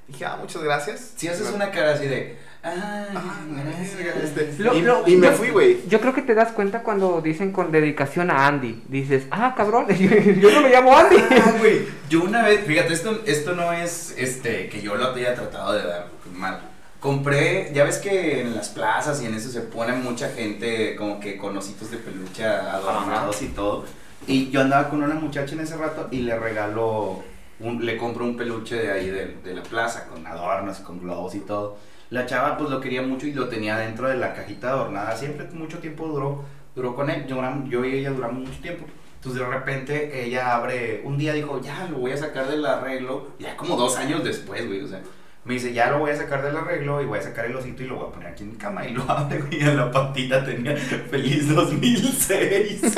Dije, 0.09 0.25
ah, 0.25 0.37
muchas 0.39 0.61
gracias. 0.61 1.11
Si 1.15 1.29
haces 1.29 1.49
una 1.55 1.71
cara 1.71 1.93
así 1.93 2.05
de. 2.07 2.37
Ah, 2.65 3.05
gracias. 3.49 4.15
este, 4.23 4.63
Lo- 4.63 4.73
y, 4.75 4.81
lo- 4.81 5.07
y 5.07 5.15
me 5.17 5.27
yo- 5.27 5.33
fui, 5.33 5.49
güey. 5.49 5.79
Yo 5.87 5.99
creo 5.99 6.13
que 6.13 6.21
te 6.21 6.33
das 6.33 6.53
cuenta 6.53 6.81
cuando 6.81 7.19
dicen 7.21 7.51
con 7.51 7.71
dedicación 7.71 8.31
a 8.31 8.47
Andy. 8.47 8.83
Dices, 8.87 9.25
ah, 9.31 9.53
cabrón, 9.55 9.87
yo 10.39 10.51
no 10.51 10.61
me 10.61 10.69
llamo 10.69 10.95
Andy. 10.97 11.17
Ah, 11.31 11.53
güey. 11.59 11.81
Yo 12.09 12.23
una 12.23 12.43
vez, 12.43 12.65
fíjate, 12.65 12.93
esto, 12.93 13.21
esto 13.25 13.53
no 13.55 13.73
es 13.73 14.15
este 14.17 14.69
que 14.69 14.81
yo 14.81 14.95
lo 14.95 15.13
haya 15.13 15.35
tratado 15.35 15.73
de 15.73 15.83
dar 15.83 16.07
mal. 16.33 16.61
Compré, 17.01 17.71
ya 17.73 17.83
ves 17.83 17.97
que 17.97 18.39
en 18.39 18.55
las 18.55 18.69
plazas 18.69 19.21
y 19.21 19.25
en 19.25 19.33
eso 19.33 19.49
se 19.49 19.59
pone 19.59 19.91
mucha 19.93 20.29
gente 20.29 20.95
como 20.95 21.19
que 21.19 21.35
con 21.37 21.57
ositos 21.57 21.91
de 21.91 21.97
peluche 21.97 22.45
adornados 22.45 23.41
y 23.41 23.47
todo. 23.47 23.83
Y 24.25 24.49
yo 24.51 24.61
andaba 24.61 24.89
con 24.89 25.03
una 25.03 25.15
muchacha 25.15 25.53
en 25.53 25.59
ese 25.59 25.75
rato 25.75 26.07
y 26.11 26.19
le 26.19 26.39
regaló, 26.39 27.21
un, 27.59 27.85
le 27.85 27.97
compró 27.97 28.23
un 28.23 28.37
peluche 28.37 28.75
de 28.77 28.89
ahí 28.89 29.09
de, 29.09 29.35
de 29.43 29.53
la 29.53 29.63
plaza 29.63 30.07
con 30.07 30.25
adornos, 30.25 30.77
con 30.79 31.01
globos 31.01 31.35
y 31.35 31.39
todo. 31.41 31.77
La 32.13 32.25
chava 32.27 32.57
pues 32.57 32.69
lo 32.69 32.79
quería 32.79 33.01
mucho 33.01 33.25
y 33.27 33.33
lo 33.33 33.47
tenía 33.49 33.75
dentro 33.77 34.07
de 34.07 34.15
la 34.17 34.33
cajita 34.33 34.69
adornada. 34.69 35.15
Siempre 35.17 35.47
mucho 35.53 35.79
tiempo 35.79 36.05
duró, 36.07 36.43
duró 36.75 36.95
con 36.95 37.09
él. 37.09 37.25
Yo, 37.27 37.41
yo 37.67 37.83
y 37.85 37.95
ella 37.97 38.11
duramos 38.11 38.47
mucho 38.47 38.59
tiempo. 38.61 38.85
Entonces 39.15 39.41
de 39.41 39.47
repente 39.47 40.23
ella 40.25 40.53
abre, 40.55 41.01
un 41.05 41.17
día 41.17 41.33
dijo, 41.33 41.59
ya 41.61 41.87
lo 41.89 41.97
voy 41.97 42.11
a 42.11 42.17
sacar 42.17 42.47
del 42.47 42.65
arreglo, 42.65 43.29
ya 43.39 43.55
como 43.57 43.75
dos 43.77 43.97
años 43.97 44.23
después, 44.23 44.67
güey, 44.67 44.81
o 44.83 44.87
sea, 44.87 44.99
me 45.45 45.53
dice, 45.55 45.73
ya 45.73 45.89
lo 45.91 45.99
voy 45.99 46.11
a 46.11 46.15
sacar 46.17 46.41
del 46.43 46.55
arreglo 46.57 47.01
y 47.01 47.05
voy 47.05 47.19
a 47.19 47.21
sacar 47.23 47.45
el 47.45 47.55
osito 47.55 47.83
y 47.83 47.87
lo 47.87 47.95
voy 47.95 48.07
a 48.09 48.11
poner 48.11 48.27
aquí 48.29 48.43
en 48.43 48.51
mi 48.51 48.57
cama 48.57 48.85
y 48.85 48.91
lo 48.91 49.03
abre, 49.09 49.39
güey, 49.39 49.59
y 49.59 49.63
en 49.63 49.77
la 49.77 49.89
patita 49.91 50.43
tenía 50.45 50.75
feliz 51.09 51.47
2006. 51.55 52.81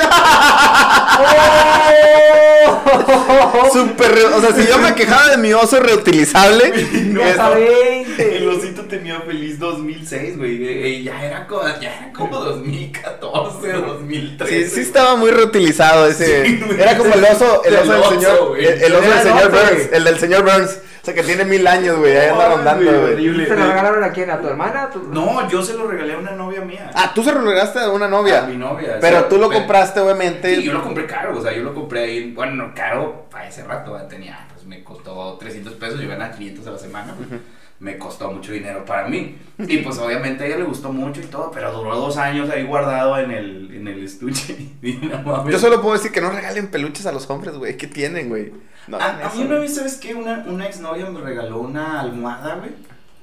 Súper, 3.72 4.12
re- 4.14 4.26
o 4.26 4.42
sea, 4.42 4.52
si 4.54 4.68
yo 4.68 4.78
me 4.80 4.94
quejaba 4.96 5.32
de 5.32 5.38
mi 5.38 5.54
oso 5.54 5.80
reutilizable, 5.80 6.72
No, 7.06 7.22
es- 7.22 7.32
Hasta 7.32 7.50
20. 7.50 8.35
El 8.50 8.58
osito 8.60 8.82
tenía 8.84 9.20
feliz 9.22 9.60
2006, 9.60 10.38
güey, 10.38 10.64
y 11.00 11.04
ya 11.04 11.24
era 11.26 11.48
como, 11.48 11.64
ya 11.82 11.98
era 11.98 12.14
como 12.14 12.40
2014, 12.40 13.74
2013. 13.74 14.64
Sí, 14.70 14.76
sí 14.76 14.82
estaba 14.82 15.16
muy 15.16 15.32
reutilizado 15.32 16.08
ese. 16.08 16.46
Sí. 16.46 16.60
Era 16.80 16.98
como 16.98 17.14
el 17.14 17.24
oso, 17.24 17.64
el 17.66 17.74
Del 17.74 17.82
oso 17.84 17.94
del 17.94 18.04
señor, 18.22 18.48
güey. 18.50 18.66
el, 18.66 18.82
el 18.84 18.94
oso 18.94 19.02
del 19.02 19.12
el 19.12 19.24
señor 19.24 19.38
oso, 19.42 19.50
Burns, 19.52 19.90
el 19.94 20.04
del 20.04 20.20
señor 20.20 20.44
Burns, 20.44 20.80
o 21.02 21.06
sea 21.06 21.14
que 21.14 21.24
tiene 21.24 21.46
mil 21.46 21.68
años, 21.68 21.98
güey, 21.98 22.16
ahí 22.18 22.30
anda 22.30 22.50
rondando, 22.56 22.92
güey, 22.92 23.14
horrible. 23.14 23.48
¿Se 23.48 23.56
lo 23.56 23.66
regalaron 23.68 24.04
a 24.04 24.12
quién? 24.12 24.30
¿A 24.32 24.40
tu 24.42 24.48
hermana? 24.48 24.84
¿A 24.84 24.90
tu- 24.90 25.04
No, 25.04 25.48
yo 25.50 25.62
se 25.64 25.74
lo 25.74 25.88
regalé 25.88 26.14
a 26.14 26.18
una 26.18 26.32
novia 26.32 26.62
mía. 26.62 26.90
Ah, 26.94 27.12
tú 27.14 27.24
se 27.24 27.32
lo 27.32 27.42
regalaste 27.42 27.80
a 27.80 27.90
una 27.90 28.06
A 28.06 28.10
novia, 28.10 28.42
mi 28.44 28.58
novia. 28.58 28.98
pero 29.02 29.20
sí, 29.20 29.26
tú 29.30 29.38
lo 29.38 29.52
compraste 29.52 30.00
obviamente. 30.00 30.56
Sí, 30.56 30.64
yo 30.64 30.74
lo 30.74 30.84
compré 30.84 31.06
caro, 31.06 31.38
o 31.38 31.42
sea, 31.42 31.54
yo 31.54 31.64
lo 31.64 31.74
compré 31.74 32.04
ahí, 32.04 32.32
bueno, 32.32 32.54
no 32.54 32.74
caro 32.76 33.26
para 33.32 33.48
ese 33.48 33.64
rato, 33.64 33.96
tenía, 34.10 34.48
me 34.66 34.84
costó 34.84 35.38
300 35.40 35.74
pesos, 35.74 36.00
yo 36.00 36.08
ganaba 36.08 36.36
500 36.36 36.68
a 36.68 36.72
la 36.72 36.78
semana, 36.78 37.14
pues, 37.16 37.42
me 37.80 37.98
costó 37.98 38.32
mucho 38.32 38.52
dinero 38.54 38.86
para 38.86 39.08
mí. 39.08 39.38
Y 39.60 39.78
pues 39.80 39.98
obviamente 39.98 40.44
a 40.44 40.48
ella 40.48 40.58
le 40.58 40.64
gustó 40.64 40.92
mucho 40.94 41.22
y 41.22 41.26
todo, 41.26 41.52
pero 41.52 41.72
duró 41.72 41.96
dos 41.96 42.18
años 42.18 42.50
ahí 42.50 42.64
guardado 42.64 43.20
en 43.20 43.32
el, 43.32 43.72
en 43.74 43.88
el 43.88 44.04
estuche. 44.04 44.56
Y 44.82 44.94
no 44.94 45.22
mames. 45.24 45.54
Yo 45.54 45.60
solo 45.60 45.82
puedo 45.82 45.94
decir 45.94 46.12
que 46.12 46.22
no 46.22 46.30
regalen 46.30 46.68
peluches 46.68 47.06
a 47.06 47.12
los 47.12 47.30
hombres, 47.30 47.56
güey, 47.56 47.78
¿qué 47.78 47.88
tienen, 47.88 48.30
güey? 48.30 48.54
No, 48.88 48.98
a, 48.98 49.28
a 49.28 49.34
mí 49.34 49.44
una 49.44 49.60
vez, 49.60 49.76
¿sabes 49.76 49.96
qué? 49.98 50.14
Una, 50.14 50.46
una 50.48 50.68
exnovia 50.68 51.10
me 51.10 51.20
regaló 51.20 51.60
una 51.60 52.00
almohada, 52.00 52.56
güey, 52.58 52.72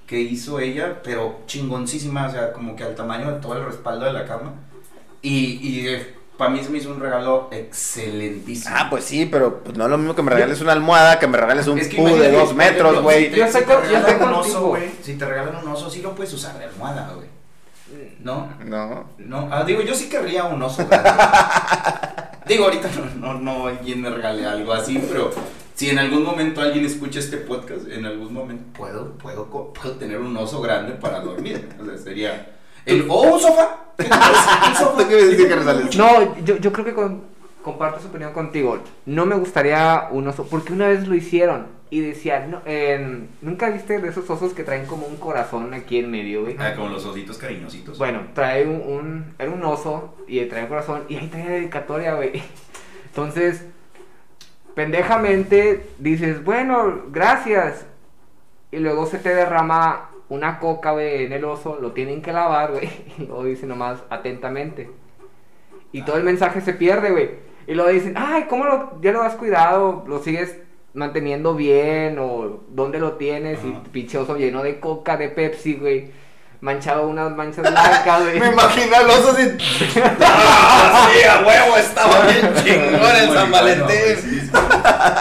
que 0.07 0.21
hizo 0.21 0.59
ella, 0.59 1.01
pero 1.03 1.41
chingoncísima, 1.47 2.27
o 2.27 2.31
sea, 2.31 2.53
como 2.53 2.77
que 2.77 2.85
al 2.85 2.95
tamaño 2.95 3.33
de 3.33 3.41
todo 3.41 3.57
el 3.57 3.65
respaldo 3.65 4.05
de 4.05 4.13
la 4.13 4.27
cama. 4.27 4.55
Y, 5.23 5.61
y 5.63 5.97
para 6.43 6.55
mí 6.55 6.65
se 6.65 6.71
me 6.71 6.79
hizo 6.79 6.91
un 6.91 6.99
regalo 6.99 7.49
excelentísimo. 7.53 8.75
Ah, 8.77 8.89
pues 8.91 9.05
sí, 9.05 9.27
pero 9.27 9.63
pues, 9.63 9.77
no 9.79 9.85
es 9.85 9.91
lo 9.91 9.97
mismo 9.97 10.17
que 10.17 10.23
me 10.23 10.33
regales 10.33 10.61
una 10.61 10.73
almohada, 10.73 11.21
que 11.21 11.29
me 11.29 11.39
regales 11.39 11.69
un 11.69 11.79
Es 11.79 11.87
que 11.87 11.97
pu 11.97 12.09
de 12.09 12.33
dos 12.33 12.53
metros, 12.53 13.01
güey. 13.01 13.27
Si 13.27 13.31
te, 13.31 13.37
Yo 13.37 13.47
si 13.47 13.59
estoy 13.59 13.77
te 13.77 13.77
un 13.77 14.19
contigo. 14.19 14.41
oso, 14.41 14.67
güey. 14.67 14.91
Si 15.05 15.15
te 15.15 15.25
regalan 15.25 15.65
un 15.65 15.69
oso, 15.69 15.89
sí 15.89 16.03
lo 16.03 16.17
puedes 16.17 16.33
usar 16.33 16.59
de 16.59 16.65
almohada, 16.65 17.13
güey. 17.15 17.29
¿No? 18.25 18.49
No. 18.65 19.05
No, 19.19 19.49
ah, 19.53 19.63
digo, 19.63 19.83
yo 19.83 19.95
sí 19.95 20.09
querría 20.09 20.43
un 20.43 20.61
oso. 20.61 20.85
grande. 20.85 21.11
digo, 22.49 22.65
ahorita 22.65 22.89
no, 23.21 23.35
no, 23.35 23.41
no 23.41 23.67
alguien 23.69 24.03
me 24.03 24.11
regale 24.11 24.45
algo 24.45 24.73
así, 24.73 25.01
pero 25.09 25.31
si 25.77 25.91
en 25.91 26.01
algún 26.01 26.25
momento 26.25 26.61
alguien 26.61 26.85
escucha 26.85 27.21
este 27.21 27.37
podcast, 27.37 27.87
en 27.87 28.05
algún 28.05 28.35
momento 28.35 28.65
puedo, 28.77 29.13
puedo, 29.13 29.47
puedo 29.73 29.93
tener 29.93 30.19
un 30.19 30.37
oso 30.37 30.61
grande 30.61 30.95
para 30.95 31.21
dormir. 31.21 31.69
O 31.81 31.85
sea, 31.85 31.97
sería. 31.97 32.57
El, 32.87 33.07
o 33.09 33.23
un 33.35 33.41
sofá. 33.41 33.79
¿Qué 33.97 34.05
te 34.05 34.11
parece? 34.11 34.69
Un 34.69 34.75
sofá. 34.77 35.03
¿Tú 35.03 35.09
qué? 35.09 35.97
No, 35.99 36.37
yo, 36.45 36.57
yo 36.57 36.73
creo 36.73 36.85
que 36.85 36.95
con- 36.95 37.23
comparto 37.63 38.01
su 38.01 38.09
opinión 38.09 38.33
contigo. 38.33 38.79
No 39.07 39.25
me 39.27 39.37
gustaría 39.37 40.09
un 40.11 40.27
oso, 40.29 40.47
porque 40.51 40.73
una 40.73 40.89
vez 40.89 41.07
lo 41.07 41.15
hicieron 41.15 41.67
y 41.91 42.01
decían, 42.01 42.51
no, 42.51 42.63
en- 42.65 43.29
¿nunca 43.43 43.69
viste 43.69 44.01
de 44.01 44.09
esos 44.09 44.29
osos 44.31 44.53
que 44.55 44.65
traen 44.65 44.87
como 44.87 45.07
un 45.07 45.17
corazón 45.17 45.73
aquí 45.75 45.99
en 45.99 46.11
medio, 46.11 46.43
güey? 46.43 46.57
Ah, 46.59 46.73
como 46.75 46.89
los 46.89 47.05
ositos 47.05 47.39
cariñositos. 47.39 47.99
Bueno, 47.99 48.23
trae 48.35 48.67
un, 48.67 48.81
un- 48.81 49.35
era 49.39 49.51
un 49.51 49.63
oso 49.65 50.15
y 50.27 50.45
trae 50.47 50.63
un 50.63 50.69
corazón 50.69 51.03
y 51.09 51.17
ahí 51.17 51.29
trae 51.29 51.49
dedicatoria, 51.49 52.15
güey. 52.15 52.43
Entonces, 53.07 53.63
pendejamente 54.75 55.87
dices, 55.99 56.43
bueno, 56.45 57.03
gracias. 57.11 57.85
Y 58.71 58.79
luego 58.79 59.07
se 59.07 59.19
te 59.19 59.35
derrama 59.35 60.09
una 60.33 60.59
coca, 60.59 60.93
güey, 60.93 61.27
en 61.27 61.33
el 61.33 61.45
oso, 61.45 61.79
lo 61.81 61.93
tienen 61.93 62.23
que 62.23 62.33
lavar, 62.33 62.73
güey. 62.73 62.89
Y 63.19 63.27
luego 63.27 63.45
dice 63.45 63.67
nomás, 63.67 63.99
atentamente. 64.09 64.91
Y 65.93 66.03
todo 66.03 66.17
el 66.17 66.25
mensaje 66.25 66.63
se 66.63 66.73
pierde, 66.73 67.11
güey. 67.11 67.31
Y 67.67 67.75
luego 67.75 67.91
dicen, 67.91 68.15
ay, 68.17 68.47
¿cómo 68.49 68.65
lo, 68.65 69.01
ya 69.03 69.13
lo 69.13 69.23
has 69.23 69.35
cuidado? 69.35 70.05
¿Lo 70.07 70.21
sigues 70.21 70.57
manteniendo 70.95 71.55
bien? 71.55 72.19
¿O 72.19 72.63
dónde 72.69 72.99
lo 72.99 73.13
tienes? 73.13 73.59
Ajá. 73.59 73.69
Y 73.69 73.89
pinche 73.91 74.17
oso 74.17 74.37
lleno 74.37 74.63
de 74.63 74.81
coca, 74.81 75.17
de 75.17 75.29
Pepsi, 75.29 75.75
güey. 75.75 76.11
Manchado 76.63 77.07
unas 77.09 77.31
manchas 77.33 77.71
blancas, 77.71 78.23
güey. 78.23 78.41
Me 78.41 78.49
imagino 78.49 78.97
al 78.97 79.11
oso 79.11 79.33
así. 79.33 79.57
¡Ah, 80.23 81.11
sí, 81.13 81.25
a 81.25 81.47
huevo! 81.47 81.77
Estaba 81.77 82.27
bien 82.27 82.55
chingón 82.65 83.17
el 83.17 83.31
San 83.33 83.51
Valentín. 83.51 84.17
Sí, 84.17 84.41
sí. 84.41 84.51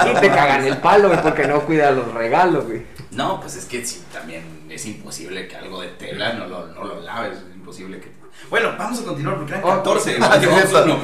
Y 0.09 0.19
te 0.21 0.29
cagan 0.29 0.65
el 0.65 0.77
palo, 0.77 1.09
güey, 1.09 1.21
porque 1.21 1.47
no 1.47 1.59
cuidas 1.61 1.93
los 1.93 2.13
regalos, 2.13 2.65
güey. 2.65 2.85
No, 3.11 3.41
pues 3.41 3.57
es 3.57 3.65
que 3.65 3.83
sí, 3.83 4.01
también 4.13 4.41
es 4.73 4.85
imposible 4.85 5.47
que 5.47 5.55
algo 5.55 5.81
de 5.81 5.89
tela 5.89 6.33
no 6.33 6.47
lo, 6.47 6.67
no 6.67 6.83
lo 6.83 7.01
laves, 7.01 7.37
es 7.37 7.55
imposible 7.55 7.99
que... 7.99 8.11
Bueno, 8.49 8.73
vamos 8.77 9.01
a 9.01 9.05
continuar 9.05 9.37
porque 9.37 9.53
eran 9.53 9.65
Oh, 9.65 9.75
14, 9.77 10.17
ah, 10.21 10.33
sí, 10.33 10.39
llevamos 10.41 10.69
cierto. 10.69 10.85
uno. 10.85 10.99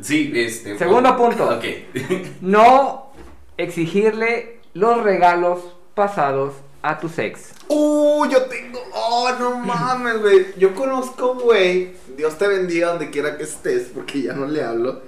Sí, 0.00 0.32
este... 0.34 0.78
Segundo 0.78 1.16
punto. 1.16 1.48
Ok. 1.48 1.64
No 2.40 3.12
exigirle 3.56 4.60
los 4.74 5.02
regalos 5.02 5.60
pasados 5.94 6.54
a 6.82 6.98
tu 6.98 7.10
ex. 7.16 7.52
Uh, 7.68 8.26
yo 8.26 8.42
tengo. 8.44 8.80
Oh, 8.94 9.30
no 9.38 9.58
mames, 9.58 10.20
güey. 10.20 10.46
Yo 10.56 10.74
conozco 10.74 11.32
un 11.32 11.40
güey. 11.40 11.92
Dios 12.16 12.38
te 12.38 12.46
bendiga 12.46 12.88
donde 12.88 13.10
quiera 13.10 13.36
que 13.36 13.42
estés, 13.44 13.90
porque 13.92 14.22
ya 14.22 14.32
no 14.34 14.46
le 14.46 14.62
hablo. 14.62 15.02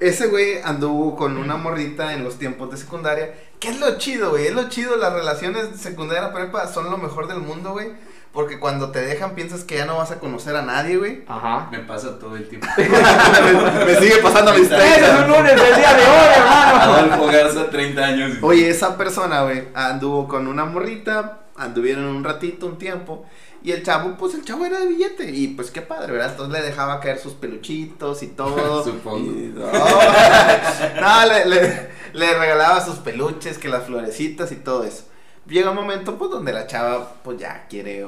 Ese 0.00 0.26
güey 0.26 0.60
anduvo 0.62 1.16
con 1.16 1.38
una 1.38 1.56
morrita 1.56 2.12
en 2.12 2.24
los 2.24 2.38
tiempos 2.38 2.70
de 2.70 2.76
secundaria. 2.76 3.34
¿Qué 3.64 3.70
es 3.70 3.80
lo 3.80 3.96
chido, 3.96 4.28
güey? 4.32 4.48
Es 4.48 4.52
lo 4.52 4.68
chido. 4.68 4.94
Las 4.96 5.14
relaciones 5.14 5.72
de 5.72 5.78
secundaria 5.78 6.34
prepa 6.34 6.66
son 6.66 6.90
lo 6.90 6.98
mejor 6.98 7.28
del 7.28 7.38
mundo, 7.38 7.72
güey. 7.72 7.92
Porque 8.30 8.58
cuando 8.60 8.90
te 8.90 9.00
dejan 9.00 9.34
piensas 9.34 9.64
que 9.64 9.78
ya 9.78 9.86
no 9.86 9.96
vas 9.96 10.10
a 10.10 10.18
conocer 10.18 10.54
a 10.54 10.60
nadie, 10.60 10.98
güey. 10.98 11.24
Ajá. 11.26 11.68
Me 11.70 11.78
pasa 11.78 12.18
todo 12.18 12.36
el 12.36 12.46
tiempo. 12.46 12.66
Me 12.76 13.94
sigue 13.94 14.18
pasando 14.18 14.50
a 14.50 14.54
mis 14.54 14.64
es 14.64 14.68
30. 14.68 15.24
un 15.24 15.30
lunes 15.30 15.56
del 15.56 15.76
día 15.76 15.94
de 15.94 16.02
hoy, 16.02 16.26
hermano. 16.36 16.92
Adolfo 16.92 17.26
Garza, 17.26 17.70
30 17.70 18.04
años. 18.04 18.36
Oye, 18.42 18.68
esa 18.68 18.98
persona, 18.98 19.44
güey, 19.44 19.68
anduvo 19.74 20.28
con 20.28 20.46
una 20.46 20.66
morrita, 20.66 21.44
anduvieron 21.56 22.04
un 22.04 22.22
ratito, 22.22 22.66
un 22.66 22.76
tiempo, 22.76 23.24
y 23.64 23.72
el 23.72 23.82
chavo, 23.82 24.16
pues 24.16 24.34
el 24.34 24.44
chavo 24.44 24.64
era 24.66 24.78
de 24.78 24.86
billete, 24.86 25.30
y 25.30 25.48
pues 25.48 25.70
qué 25.72 25.80
padre, 25.82 26.12
¿verdad? 26.12 26.30
Entonces 26.32 26.60
le 26.60 26.66
dejaba 26.66 27.00
caer 27.00 27.18
sus 27.18 27.32
peluchitos 27.32 28.22
y 28.22 28.28
todo. 28.28 28.84
Supongo. 28.84 29.18
Y- 29.18 29.52
no, 29.56 29.66
no, 31.00 31.26
le, 31.26 31.44
le- 31.46 31.88
le 32.12 32.38
regalaba 32.38 32.84
sus 32.84 32.96
peluches, 32.96 33.58
que 33.58 33.68
las 33.68 33.84
florecitas 33.86 34.52
y 34.52 34.56
todo 34.56 34.84
eso. 34.84 35.04
Llega 35.46 35.70
un 35.70 35.76
momento, 35.76 36.16
pues, 36.16 36.30
donde 36.30 36.52
la 36.52 36.66
chava, 36.66 37.14
pues 37.24 37.38
ya 37.38 37.66
quiere 37.68 38.06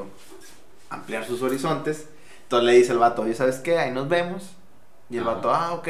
ampliar 0.91 1.27
sus 1.27 1.43
horizontes. 1.43 2.07
Entonces 2.45 2.67
le 2.67 2.73
dice 2.79 2.93
el 2.93 2.99
vato, 2.99 3.23
oye, 3.23 3.35
¿sabes 3.35 3.57
qué? 3.57 3.79
Ahí 3.79 3.91
nos 3.91 4.09
vemos. 4.09 4.45
Y 5.11 5.17
el 5.17 5.23
Ajá. 5.25 5.35
vato, 5.35 5.55
ah, 5.55 5.73
ok. 5.73 5.89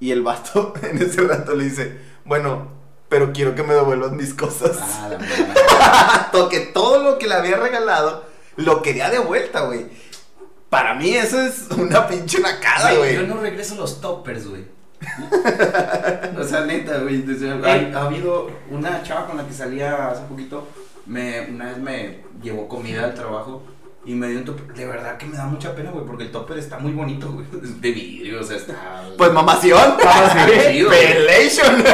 Y 0.00 0.10
el 0.12 0.22
vato 0.22 0.74
en 0.82 0.98
ese 1.02 1.22
rato 1.22 1.54
le 1.54 1.64
dice, 1.64 1.98
bueno, 2.24 2.68
pero 3.08 3.32
quiero 3.32 3.54
que 3.54 3.62
me 3.62 3.74
devuelvas 3.74 4.12
mis 4.12 4.34
cosas. 4.34 4.76
Ah, 4.80 5.08
la. 5.10 6.28
Toque 6.32 6.60
todo 6.60 7.02
lo 7.02 7.18
que 7.18 7.26
le 7.26 7.34
había 7.34 7.56
regalado, 7.56 8.24
lo 8.56 8.82
quería 8.82 9.10
de 9.10 9.18
vuelta, 9.18 9.62
güey. 9.62 9.86
Para 10.68 10.94
mí 10.94 11.14
eso 11.14 11.40
es 11.40 11.66
una 11.76 12.06
pinche 12.06 12.40
nacada, 12.40 12.94
Güey, 12.94 13.16
güey. 13.16 13.28
Yo 13.28 13.34
no 13.34 13.40
regreso 13.40 13.76
los 13.76 14.00
toppers, 14.00 14.48
güey. 14.48 14.64
o 16.38 16.44
sea, 16.44 16.64
neta, 16.66 16.98
güey. 16.98 17.24
Ha, 17.64 17.98
ha 17.98 18.06
habido 18.06 18.50
una 18.70 19.02
chava 19.02 19.26
con 19.26 19.36
la 19.36 19.46
que 19.46 19.52
salía 19.52 20.08
hace 20.08 20.22
poquito. 20.22 20.66
Me, 21.06 21.42
una 21.42 21.66
vez 21.66 21.78
me 21.78 22.20
llevó 22.42 22.68
comida 22.68 23.04
al 23.04 23.14
trabajo 23.14 23.62
y 24.06 24.14
me 24.14 24.28
dio 24.28 24.38
un 24.38 24.44
topper. 24.44 24.74
De 24.74 24.86
verdad 24.86 25.16
que 25.18 25.26
me 25.26 25.36
da 25.36 25.44
mucha 25.46 25.74
pena, 25.74 25.90
güey, 25.90 26.06
porque 26.06 26.24
el 26.24 26.30
topper 26.30 26.56
está 26.58 26.78
muy 26.78 26.92
bonito, 26.92 27.30
güey. 27.32 27.44
De 27.80 27.90
vidrio, 27.90 28.40
o 28.40 28.44
sea, 28.44 28.56
está. 28.56 28.74
Pues 29.18 29.32
mamación. 29.32 29.96
Güey. 30.46 30.88
Pelation. 30.88 31.84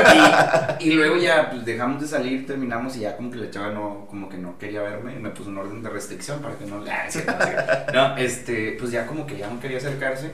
Y, 0.79 0.85
y 0.89 0.93
luego 0.93 1.17
ya 1.17 1.51
pues, 1.51 1.65
dejamos 1.65 2.01
de 2.03 2.07
salir, 2.09 2.47
terminamos 2.47 2.97
y 2.97 3.01
ya 3.01 3.17
como 3.17 3.31
que 3.31 3.39
la 3.39 3.51
chava 3.51 3.71
no, 3.71 4.07
como 4.11 4.29
que 4.29 4.37
no 4.39 4.59
quería 4.59 4.83
verme 4.83 5.15
y 5.15 5.19
me 5.19 5.31
puso 5.31 5.49
un 5.51 5.59
orden 5.59 5.83
de 5.83 5.89
restricción 5.89 6.41
para 6.41 6.55
que 6.57 6.67
no 6.67 6.83
no, 7.95 8.17
este, 8.17 8.77
pues 8.79 8.91
ya 8.91 9.07
como 9.07 9.27
que 9.27 9.39
ya 9.39 9.49
no 9.49 9.59
quería 9.61 9.79
acercarse. 9.79 10.33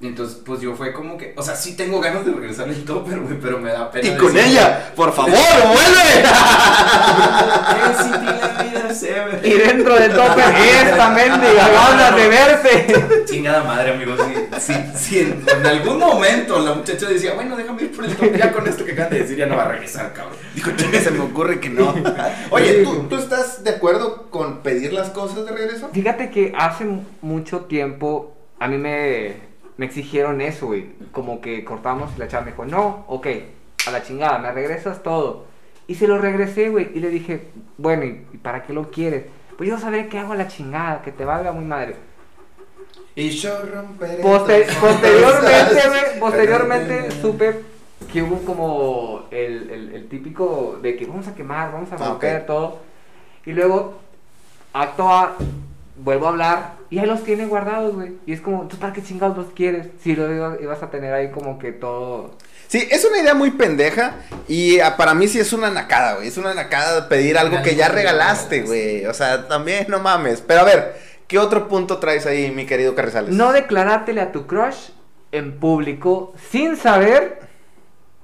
Y 0.00 0.08
entonces, 0.08 0.38
pues 0.44 0.60
yo 0.60 0.74
fue 0.74 0.92
como 0.92 1.16
que, 1.16 1.32
o 1.36 1.42
sea, 1.42 1.54
sí 1.54 1.76
tengo 1.76 2.00
ganas 2.00 2.26
de 2.26 2.32
regresar 2.32 2.68
el 2.68 2.84
topper, 2.84 3.20
güey, 3.20 3.38
pero 3.40 3.58
me 3.60 3.70
da 3.70 3.90
pena. 3.90 4.08
Y 4.08 4.16
con 4.16 4.36
ella, 4.36 4.92
por 4.96 5.12
favor, 5.14 5.30
vuelve. 5.32 6.24
"Eh, 7.76 7.94
sí, 8.02 8.10
tiene 8.60 8.88
la 8.88 8.94
vida, 9.22 9.40
se 9.40 9.48
ve". 9.48 9.54
Y 9.54 9.58
dentro 9.58 9.94
del 9.94 10.12
tope, 10.12 10.42
esta 10.82 11.10
mendiga 11.10 11.68
ganas 11.72 12.16
de 12.16 12.28
verte. 12.28 13.24
Chingada 13.24 13.64
madre, 13.64 13.92
amigos. 13.94 14.20
Sí, 14.58 15.18
en, 15.18 15.44
en 15.48 15.66
algún 15.66 15.98
momento 15.98 16.58
la 16.58 16.74
muchacha 16.74 17.06
decía, 17.08 17.34
bueno, 17.34 17.56
déjame 17.56 17.82
ir 17.82 17.94
por 17.94 18.04
el 18.04 18.14
topper. 18.14 18.38
Ya 18.38 18.52
con 18.52 18.66
esto 18.66 18.84
que 18.84 18.92
acaban 18.92 19.12
de 19.12 19.20
decir, 19.20 19.36
ya 19.36 19.46
no 19.46 19.56
va 19.56 19.64
a 19.64 19.68
regresar, 19.68 20.12
cabrón. 20.12 20.36
Dijo, 20.54 20.70
chinga, 20.76 21.00
se 21.00 21.10
me 21.10 21.20
ocurre 21.20 21.60
que 21.60 21.68
no. 21.68 21.94
Oye, 22.50 22.82
¿tú, 22.82 23.06
¿tú 23.08 23.16
estás 23.16 23.64
de 23.64 23.70
acuerdo 23.70 24.30
con 24.30 24.58
pedir 24.58 24.92
las 24.92 25.10
cosas 25.10 25.44
de 25.44 25.52
regreso? 25.52 25.90
Fíjate 25.92 26.30
que 26.30 26.52
hace 26.56 26.86
mucho 27.20 27.62
tiempo 27.62 28.34
a 28.58 28.68
mí 28.68 28.78
me, 28.78 29.36
me 29.76 29.86
exigieron 29.86 30.40
eso, 30.40 30.66
güey. 30.66 30.92
Como 31.12 31.40
que 31.40 31.64
cortamos 31.64 32.10
y 32.16 32.20
la 32.20 32.28
chava 32.28 32.44
me 32.44 32.52
dijo, 32.52 32.64
no, 32.64 33.04
ok, 33.08 33.26
a 33.86 33.90
la 33.90 34.02
chingada, 34.02 34.38
me 34.38 34.52
regresas 34.52 35.02
todo. 35.02 35.46
Y 35.86 35.94
se 35.96 36.06
lo 36.06 36.18
regresé, 36.18 36.70
güey. 36.70 36.90
Y 36.94 37.00
le 37.00 37.10
dije, 37.10 37.48
bueno, 37.78 38.04
¿y 38.04 38.38
para 38.38 38.62
qué 38.62 38.72
lo 38.72 38.90
quieres? 38.90 39.24
Pues 39.56 39.68
yo 39.68 39.78
sabré 39.78 40.08
qué 40.08 40.18
hago 40.18 40.32
a 40.32 40.36
la 40.36 40.48
chingada, 40.48 41.02
que 41.02 41.12
te 41.12 41.24
valga 41.24 41.52
muy 41.52 41.64
madre. 41.64 41.96
Y 43.14 43.30
yo 43.30 43.50
romperé. 43.72 44.22
Poste- 44.22 44.64
tus 44.66 44.74
posteriormente, 44.76 45.80
güey, 45.88 46.20
posteriormente 46.20 47.10
supe 47.12 47.60
que 48.12 48.22
hubo 48.22 48.38
como 48.44 49.26
el, 49.30 49.70
el- 49.70 49.94
el 49.94 50.08
típico 50.08 50.78
de 50.82 50.96
que 50.96 51.06
vamos 51.06 51.28
a 51.28 51.34
quemar, 51.34 51.72
vamos 51.72 51.92
a 51.92 51.96
romper 51.96 52.46
todo. 52.46 52.78
Y 53.46 53.52
luego, 53.52 53.98
acto 54.72 55.08
A, 55.08 55.36
vuelvo 55.96 56.26
a 56.26 56.30
hablar 56.30 56.72
y 56.90 56.98
ahí 56.98 57.06
los 57.06 57.22
tiene 57.22 57.46
guardados, 57.46 57.94
güey. 57.94 58.14
Y 58.26 58.32
es 58.32 58.40
como, 58.40 58.66
¿tú 58.66 58.76
para 58.78 58.92
qué 58.92 59.02
chingados 59.02 59.36
los 59.36 59.46
quieres? 59.52 59.88
Si 60.00 60.16
lo 60.16 60.32
iba- 60.34 60.56
ibas 60.60 60.82
a 60.82 60.90
tener 60.90 61.12
ahí 61.12 61.30
como 61.30 61.58
que 61.58 61.70
todo... 61.72 62.32
Sí, 62.74 62.88
es 62.90 63.04
una 63.04 63.20
idea 63.20 63.34
muy 63.34 63.52
pendeja 63.52 64.16
y 64.48 64.80
ah, 64.80 64.96
para 64.96 65.14
mí 65.14 65.28
sí 65.28 65.38
es 65.38 65.52
una 65.52 65.70
nacada, 65.70 66.16
güey. 66.16 66.26
Es 66.26 66.38
una 66.38 66.54
nacada 66.54 67.08
pedir 67.08 67.38
algo 67.38 67.62
que 67.62 67.76
ya 67.76 67.88
regalaste, 67.88 68.62
güey. 68.62 69.06
O 69.06 69.14
sea, 69.14 69.46
también 69.46 69.86
no 69.86 70.00
mames. 70.00 70.40
Pero 70.40 70.62
a 70.62 70.64
ver, 70.64 70.96
¿qué 71.28 71.38
otro 71.38 71.68
punto 71.68 71.98
traes 71.98 72.26
ahí, 72.26 72.50
mi 72.50 72.66
querido 72.66 72.96
Carrizales? 72.96 73.32
No 73.32 73.52
declarártele 73.52 74.20
a 74.20 74.32
tu 74.32 74.48
crush 74.48 74.88
en 75.30 75.60
público 75.60 76.34
sin 76.50 76.76
saber 76.76 77.42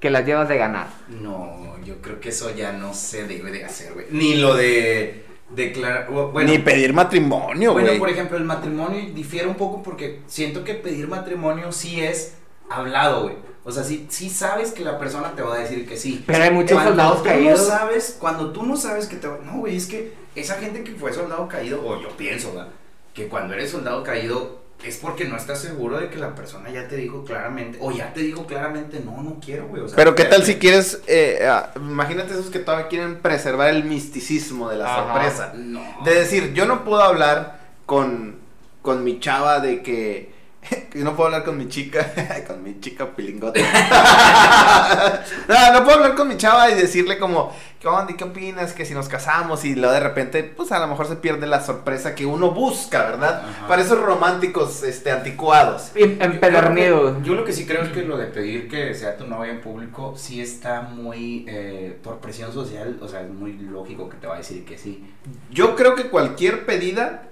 que 0.00 0.10
la 0.10 0.22
llevas 0.22 0.48
de 0.48 0.56
ganar. 0.56 0.88
No, 1.06 1.76
yo 1.84 2.02
creo 2.02 2.18
que 2.18 2.30
eso 2.30 2.52
ya 2.52 2.72
no 2.72 2.92
se 2.92 3.28
debe 3.28 3.52
de 3.52 3.64
hacer, 3.64 3.92
güey. 3.92 4.06
Ni 4.10 4.34
lo 4.34 4.56
de 4.56 5.26
declarar. 5.50 6.08
Bueno, 6.10 6.50
Ni 6.50 6.58
pedir 6.58 6.92
matrimonio, 6.92 7.72
bueno, 7.72 7.86
güey. 7.86 8.00
por 8.00 8.10
ejemplo, 8.10 8.36
el 8.36 8.46
matrimonio 8.46 9.14
difiere 9.14 9.46
un 9.46 9.54
poco 9.54 9.80
porque 9.80 10.22
siento 10.26 10.64
que 10.64 10.74
pedir 10.74 11.06
matrimonio 11.06 11.70
sí 11.70 12.00
es 12.00 12.34
hablado, 12.68 13.22
güey. 13.22 13.49
O 13.62 13.70
sea, 13.70 13.84
sí, 13.84 14.06
sí 14.08 14.30
sabes 14.30 14.72
que 14.72 14.82
la 14.84 14.98
persona 14.98 15.32
te 15.36 15.42
va 15.42 15.54
a 15.56 15.58
decir 15.58 15.86
que 15.86 15.96
sí. 15.96 16.24
Pero 16.26 16.44
hay 16.44 16.50
muchos 16.50 16.72
Cuando 16.72 16.90
soldados 16.90 17.18
tú 17.18 17.24
caídos. 17.24 17.60
No 17.60 17.66
sabes, 17.66 18.16
cuando 18.18 18.52
tú 18.52 18.62
no 18.64 18.76
sabes 18.76 19.06
que 19.06 19.16
te 19.16 19.28
va. 19.28 19.38
No, 19.44 19.58
güey, 19.58 19.76
es 19.76 19.86
que 19.86 20.14
esa 20.34 20.54
gente 20.54 20.82
que 20.82 20.92
fue 20.92 21.12
soldado 21.12 21.46
caído, 21.48 21.86
o 21.86 22.00
yo 22.00 22.08
pienso, 22.16 22.54
¿verdad? 22.54 22.68
Que 23.12 23.28
cuando 23.28 23.54
eres 23.54 23.70
soldado 23.70 24.02
caído, 24.02 24.60
es 24.82 24.96
porque 24.96 25.26
no 25.26 25.36
estás 25.36 25.60
seguro 25.60 25.98
de 25.98 26.08
que 26.08 26.16
la 26.16 26.34
persona 26.34 26.70
ya 26.70 26.88
te 26.88 26.96
dijo 26.96 27.22
claramente, 27.24 27.76
o 27.82 27.90
ya 27.92 28.14
te 28.14 28.20
dijo 28.20 28.46
claramente, 28.46 29.00
no, 29.04 29.22
no 29.22 29.38
quiero, 29.44 29.66
güey. 29.68 29.82
O 29.82 29.88
sea, 29.88 29.96
Pero 29.96 30.14
qué 30.14 30.24
tal 30.24 30.42
si 30.44 30.54
quieres, 30.56 31.02
eh, 31.06 31.46
ah, 31.46 31.70
imagínate 31.76 32.32
esos 32.32 32.46
que 32.48 32.60
todavía 32.60 32.88
quieren 32.88 33.18
preservar 33.18 33.68
el 33.68 33.84
misticismo 33.84 34.70
de 34.70 34.78
la 34.78 34.86
Ajá. 34.86 35.12
sorpresa. 35.12 35.52
No. 35.54 35.82
De 36.04 36.14
decir, 36.14 36.54
yo 36.54 36.64
no 36.64 36.82
puedo 36.84 37.02
hablar 37.02 37.60
con, 37.84 38.36
con 38.80 39.04
mi 39.04 39.20
chava 39.20 39.60
de 39.60 39.82
que, 39.82 40.32
yo 40.94 41.04
no 41.04 41.16
puedo 41.16 41.26
hablar 41.26 41.44
con 41.44 41.56
mi 41.56 41.68
chica, 41.68 42.12
con 42.46 42.62
mi 42.62 42.80
chica 42.80 43.06
pilingota. 43.16 43.60
no, 45.48 45.72
no 45.72 45.84
puedo 45.84 45.96
hablar 45.98 46.14
con 46.14 46.28
mi 46.28 46.36
chava 46.36 46.70
y 46.70 46.74
decirle 46.74 47.18
como, 47.18 47.52
¿qué 47.80 47.88
onda? 47.88 48.12
¿Y 48.12 48.16
qué 48.16 48.24
opinas? 48.24 48.72
Que 48.72 48.84
si 48.84 48.92
nos 48.92 49.08
casamos 49.08 49.64
y 49.64 49.74
luego 49.74 49.92
de 49.94 50.00
repente, 50.00 50.42
pues 50.44 50.70
a 50.72 50.78
lo 50.78 50.86
mejor 50.86 51.06
se 51.06 51.16
pierde 51.16 51.46
la 51.46 51.62
sorpresa 51.62 52.14
que 52.14 52.26
uno 52.26 52.50
busca, 52.50 53.04
¿verdad? 53.04 53.42
Ajá. 53.48 53.68
Para 53.68 53.82
esos 53.82 54.00
románticos, 54.00 54.82
este, 54.82 55.10
anticuados. 55.10 55.92
Em- 55.94 56.20
Empedernido. 56.20 57.22
Yo 57.22 57.34
lo 57.34 57.44
que 57.44 57.52
sí 57.52 57.66
creo 57.66 57.82
es 57.82 57.90
que 57.90 58.02
lo 58.02 58.16
de 58.18 58.26
pedir 58.26 58.68
que 58.68 58.94
sea 58.94 59.16
tu 59.16 59.26
novia 59.26 59.52
en 59.52 59.60
público 59.60 60.14
sí 60.16 60.40
está 60.40 60.82
muy 60.82 61.46
eh, 61.48 61.98
por 62.02 62.18
presión 62.18 62.52
social, 62.52 62.98
o 63.00 63.08
sea, 63.08 63.22
es 63.22 63.30
muy 63.30 63.54
lógico 63.54 64.08
que 64.08 64.16
te 64.18 64.26
va 64.26 64.34
a 64.34 64.38
decir 64.38 64.64
que 64.64 64.76
sí. 64.76 65.04
Yo 65.50 65.74
creo 65.74 65.94
que 65.94 66.08
cualquier 66.08 66.66
pedida 66.66 67.28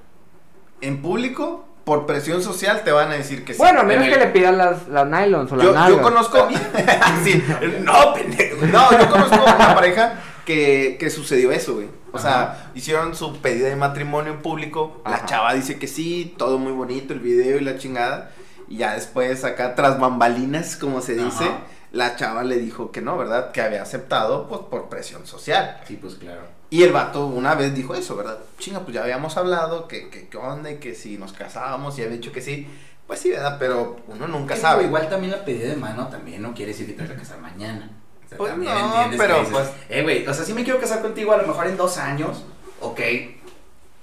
en 0.81 1.03
público, 1.03 1.67
por 1.89 2.05
presión 2.05 2.43
social, 2.43 2.83
te 2.85 2.93
van 2.93 3.11
a 3.11 3.15
decir 3.15 3.47
que 3.47 3.55
sí. 3.55 3.59
Bueno, 3.59 3.81
a 3.81 3.83
menos 3.83 4.05
En 4.05 4.11
que 4.11 4.15
el- 4.19 4.21
le 4.21 4.27
pidan 4.31 4.59
las, 4.59 4.87
las 4.89 5.07
nylons 5.07 5.51
o 5.51 5.57
las 5.57 5.65
yo, 5.65 5.89
yo 5.89 6.03
conozco. 6.03 6.47
Sí, 7.25 7.43
no, 7.83 8.13
pendejo. 8.13 8.67
No, 8.67 8.91
yo 8.93 9.11
conozco 9.11 9.43
una 9.43 9.75
pareja 9.75 10.21
que, 10.45 10.99
que 11.01 11.09
sucedió 11.09 11.51
eso, 11.51 11.77
güey. 11.77 11.89
O 12.13 12.19
sea, 12.19 12.71
hicieron 12.75 13.15
su 13.15 13.39
pedida 13.41 13.69
de 13.69 13.77
matrimonio 13.77 14.35
en 14.35 14.41
público. 14.43 15.01
La 15.07 15.25
chava 15.25 15.55
dice 15.55 15.79
que 15.79 15.87
sí, 15.87 16.35
todo 16.37 16.59
muy 16.59 16.73
bonito, 16.73 17.15
el 17.15 17.21
video 17.21 17.57
y 17.57 17.61
la 17.65 17.79
chingada. 17.79 18.33
Y 18.69 18.77
ya 18.79 18.93
después, 18.93 19.45
acá 19.45 19.75
tras 19.75 19.99
bambalinas, 19.99 20.77
como 20.77 21.01
se 21.01 21.15
dice, 21.15 21.45
Ajá. 21.45 21.61
la 21.93 22.17
chava 22.17 22.45
le 22.45 22.57
dijo 22.59 22.93
que 22.93 23.01
no, 23.01 23.17
¿verdad? 23.17 23.51
Que 23.53 23.63
había 23.63 23.81
aceptado, 23.81 24.47
pues, 24.47 24.61
por 24.71 24.91
presión 24.91 25.27
social. 25.27 25.81
Sí, 25.89 25.97
pues 26.01 26.17
claro. 26.17 26.43
Y 26.71 26.83
el 26.83 26.93
vato 26.93 27.27
una 27.27 27.55
vez 27.55 27.75
dijo 27.75 27.95
eso, 27.95 28.15
¿verdad? 28.17 28.39
Chinga, 28.59 28.81
pues 28.81 28.95
ya 28.95 29.03
habíamos 29.03 29.37
hablado, 29.37 29.89
que, 29.89 30.11
que, 30.11 30.29
que 30.29 30.37
onda, 30.37 30.71
y 30.71 30.77
que 30.77 30.95
si 30.95 31.17
nos 31.17 31.33
casábamos 31.33 31.99
y 31.99 32.03
había 32.03 32.17
dicho 32.17 32.33
que 32.33 32.43
sí. 32.43 32.67
Pues 33.07 33.21
sí, 33.21 33.31
¿verdad? 33.31 33.57
Pero 33.59 33.97
uno 34.07 34.29
nunca 34.29 34.55
Sí, 34.55 34.61
sabe. 34.61 34.85
Igual 34.85 35.09
también 35.09 35.33
la 35.33 35.45
pedida 35.45 35.69
de 35.71 35.77
mano 35.77 36.09
también 36.09 36.43
no 36.43 36.53
quiere 36.53 36.73
decir 36.73 36.87
que 36.87 36.93
te 36.93 37.03
vas 37.03 37.11
a 37.11 37.15
casar 37.17 37.39
mañana. 37.41 37.91
O 38.27 38.29
sea, 38.29 38.37
Pues 38.37 38.51
también 38.51 38.75
no, 38.75 38.87
entiendes 38.87 39.19
pero 39.19 39.39
dices, 39.41 39.53
pues- 39.55 39.71
Eh, 39.89 40.03
güey, 40.03 40.27
o 40.27 40.35
sea, 40.35 40.45
si 40.45 40.53
me 40.53 40.63
quiero 40.63 40.79
casar 40.79 41.01
contigo 41.01 41.33
a 41.33 41.39
lo 41.39 41.47
mejor 41.49 41.67
en 41.69 41.79
dos 41.79 41.97
años, 41.97 42.45
ok, 42.81 43.01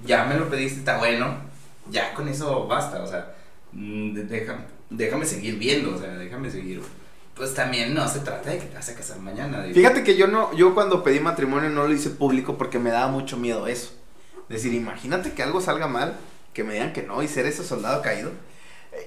ya 0.03 0.25
me 0.25 0.35
lo 0.35 0.49
pediste, 0.49 0.79
está 0.79 0.97
bueno, 0.97 1.35
ya 1.91 2.15
con 2.15 2.27
eso 2.27 2.65
basta, 2.65 3.03
o 3.03 3.07
sea, 3.07 3.35
mm, 3.73 4.13
déjame, 4.27 4.61
déjame 4.89 5.25
seguir 5.27 5.59
viendo, 5.59 5.95
o 5.95 5.99
sea, 5.99 6.09
déjame 6.17 6.49
seguir. 6.49 6.81
Pues 7.35 7.53
también 7.53 7.93
no 7.93 8.07
se 8.07 8.19
trata 8.19 8.49
de 8.49 8.59
que 8.59 8.65
te 8.65 8.75
vas 8.75 8.87
a 8.87 8.95
casar 8.95 9.19
mañana. 9.19 9.65
Fíjate 9.73 10.03
que 10.03 10.15
yo 10.15 10.27
no, 10.27 10.53
yo 10.53 10.73
cuando 10.73 11.03
pedí 11.03 11.19
matrimonio 11.19 11.69
no 11.69 11.85
lo 11.85 11.93
hice 11.93 12.09
público 12.09 12.57
porque 12.57 12.79
me 12.79 12.91
daba 12.91 13.07
mucho 13.07 13.35
miedo 13.35 13.67
eso. 13.67 13.91
Decir, 14.47 14.73
imagínate 14.73 15.33
que 15.33 15.43
algo 15.43 15.59
salga 15.59 15.87
mal, 15.87 16.15
que 16.53 16.63
me 16.63 16.73
digan 16.73 16.93
que 16.93 17.03
no 17.03 17.21
y 17.21 17.27
ser 17.27 17.45
ese 17.45 17.65
soldado 17.65 18.01
caído. 18.01 18.31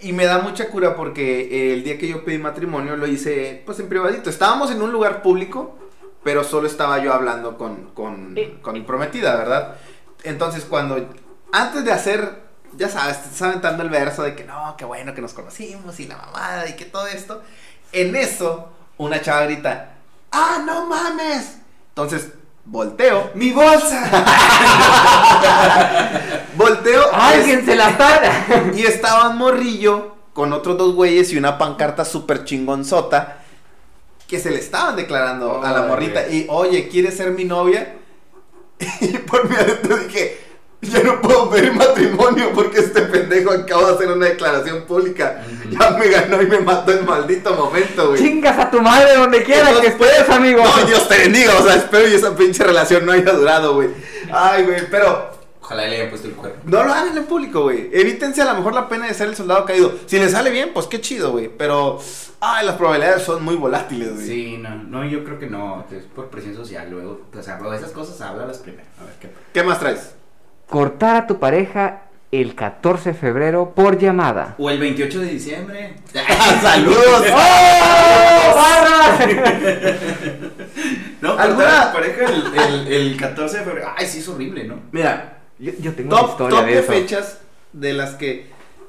Y 0.02 0.12
me 0.12 0.26
da 0.26 0.40
mucha 0.40 0.68
cura 0.68 0.94
porque 0.94 1.40
eh, 1.40 1.72
el 1.72 1.84
día 1.84 1.96
que 1.96 2.06
yo 2.06 2.22
pedí 2.24 2.36
matrimonio 2.36 2.96
lo 2.96 3.06
hice 3.06 3.62
pues 3.64 3.80
en 3.80 3.88
privadito. 3.88 4.28
Estábamos 4.28 4.70
en 4.70 4.82
un 4.82 4.92
lugar 4.92 5.22
público, 5.22 5.78
pero 6.22 6.44
solo 6.44 6.66
estaba 6.66 6.98
yo 6.98 7.14
hablando 7.14 7.56
con, 7.56 7.92
con, 7.94 8.36
con 8.60 8.74
mi 8.74 8.82
prometida, 8.82 9.36
¿verdad? 9.36 9.76
Entonces 10.22 10.66
cuando, 10.66 11.08
antes 11.50 11.82
de 11.86 11.92
hacer, 11.92 12.42
ya 12.76 12.90
sabes, 12.90 13.22
te 13.22 13.28
estás 13.28 13.42
aventando 13.42 13.82
el 13.82 13.88
verso 13.88 14.22
de 14.22 14.34
que 14.34 14.44
no, 14.44 14.74
qué 14.76 14.84
bueno 14.84 15.14
que 15.14 15.22
nos 15.22 15.32
conocimos 15.32 15.98
y 16.00 16.06
la 16.06 16.18
mamada 16.18 16.68
y 16.68 16.76
que 16.76 16.84
todo 16.84 17.06
esto. 17.06 17.42
En 17.92 18.14
eso, 18.16 18.68
una 18.98 19.20
chava 19.20 19.44
grita, 19.44 19.90
¡Ah, 20.30 20.62
no 20.64 20.86
mames! 20.86 21.58
Entonces, 21.90 22.28
volteo. 22.64 23.30
¡Mi 23.34 23.50
bolsa! 23.50 24.10
Volteo. 26.54 27.02
¡Alguien 27.12 27.64
se 27.64 27.74
la 27.76 27.96
para! 27.96 28.70
Y 28.74 28.82
estaba 28.84 29.30
un 29.30 29.38
morrillo 29.38 30.14
con 30.32 30.52
otros 30.52 30.76
dos 30.76 30.94
güeyes 30.94 31.32
y 31.32 31.38
una 31.38 31.56
pancarta 31.58 32.04
súper 32.04 32.44
chingonzota 32.44 33.38
que 34.26 34.38
se 34.38 34.50
le 34.50 34.58
estaban 34.58 34.94
declarando 34.96 35.62
a 35.64 35.72
la 35.72 35.82
morrita. 35.82 36.22
güey. 36.24 36.42
Y, 36.42 36.46
oye, 36.50 36.88
¿quieres 36.88 37.16
ser 37.16 37.30
mi 37.30 37.44
novia? 37.44 37.94
Y 39.00 39.18
por 39.18 39.48
mi 39.48 39.56
adentro 39.56 39.96
dije, 39.96 40.38
ya 40.82 41.02
no 41.02 41.20
puedo 41.20 41.50
pedir 41.50 41.72
matrimonio 41.72 42.52
porque 42.54 42.78
este 42.78 43.02
pendejo 43.02 43.50
acaba 43.50 43.88
de 43.88 43.94
hacer 43.94 44.12
una 44.12 44.26
declaración 44.26 44.82
pública. 44.82 45.44
Ya 45.70 45.90
me 45.90 46.08
ganó 46.08 46.40
y 46.40 46.46
me 46.46 46.60
mató 46.60 46.92
en 46.92 47.04
maldito 47.04 47.54
momento, 47.54 48.10
güey. 48.10 48.22
Chingas 48.22 48.58
a 48.58 48.70
tu 48.70 48.80
madre 48.80 49.16
donde 49.16 49.42
quiera 49.42 49.72
que 49.80 49.88
estés, 49.88 50.28
amigo. 50.30 50.62
No, 50.64 50.86
Dios 50.86 51.08
te 51.08 51.18
bendiga, 51.18 51.58
o 51.58 51.64
sea, 51.64 51.74
espero 51.74 52.08
y 52.08 52.14
esa 52.14 52.34
pinche 52.36 52.62
relación 52.62 53.04
no 53.04 53.12
haya 53.12 53.32
durado, 53.32 53.74
güey. 53.74 53.88
Ay, 54.30 54.64
güey, 54.64 54.88
pero 54.88 55.38
Ojalá 55.68 55.86
le 55.86 55.96
hayan 55.96 56.08
puesto 56.08 56.28
el 56.28 56.34
cuerno. 56.34 56.58
no 56.64 56.82
lo 56.82 56.94
hagan 56.94 57.14
en 57.14 57.26
público, 57.26 57.64
güey. 57.64 57.90
Evítense 57.92 58.40
a 58.40 58.46
lo 58.46 58.54
mejor 58.54 58.72
la 58.72 58.88
pena 58.88 59.06
de 59.06 59.12
ser 59.12 59.28
el 59.28 59.36
soldado 59.36 59.66
caído. 59.66 59.92
Si 60.06 60.18
le 60.18 60.26
sale 60.30 60.48
bien, 60.50 60.70
pues 60.72 60.86
qué 60.86 60.98
chido, 60.98 61.32
güey. 61.32 61.48
Pero, 61.48 62.00
ay, 62.40 62.64
las 62.64 62.76
probabilidades 62.76 63.22
son 63.24 63.44
muy 63.44 63.54
volátiles, 63.54 64.14
güey. 64.14 64.26
Sí, 64.26 64.56
no, 64.56 64.74
no, 64.74 65.04
yo 65.04 65.22
creo 65.24 65.38
que 65.38 65.46
no, 65.46 65.84
es 65.92 66.04
por 66.04 66.30
presión 66.30 66.54
social, 66.54 66.88
luego, 66.90 67.20
o 67.38 67.42
sea, 67.42 67.58
esas 67.76 67.90
cosas 67.90 68.18
háblalas 68.22 68.56
primero, 68.58 68.88
a 68.98 69.04
ver 69.04 69.14
qué. 69.20 69.30
¿Qué 69.52 69.62
más 69.62 69.78
traes? 69.78 70.14
Cortar 70.68 71.16
a 71.16 71.26
tu 71.26 71.38
pareja 71.38 72.02
el 72.30 72.54
14 72.54 73.10
de 73.12 73.18
febrero 73.18 73.72
por 73.74 73.98
llamada. 73.98 74.54
O 74.58 74.68
el 74.68 74.78
28 74.78 75.20
de 75.20 75.26
diciembre. 75.26 75.94
¡Saludos! 76.62 77.24
¡Oh! 77.34 78.54
No, 81.20 81.30
¿Alguna- 81.36 81.42
¿Alguna 81.42 81.92
pareja 81.92 82.24
el, 82.26 82.86
el, 82.86 82.92
el 82.92 83.16
14 83.16 83.58
de 83.58 83.64
febrero? 83.64 83.88
Ay, 83.96 84.06
sí, 84.06 84.18
es 84.18 84.28
horrible, 84.28 84.64
¿no? 84.64 84.80
Mira, 84.92 85.38
Yo, 85.58 85.72
yo 85.80 85.94
tengo 85.94 86.10
una 86.10 86.20
top, 86.20 86.30
historia 86.30 86.58
top 86.58 86.66
de 86.66 86.72
de 86.74 86.78
eso. 86.80 86.92
fechas 86.92 87.38
de 87.72 87.92
las 87.94 88.14
que 88.14 88.46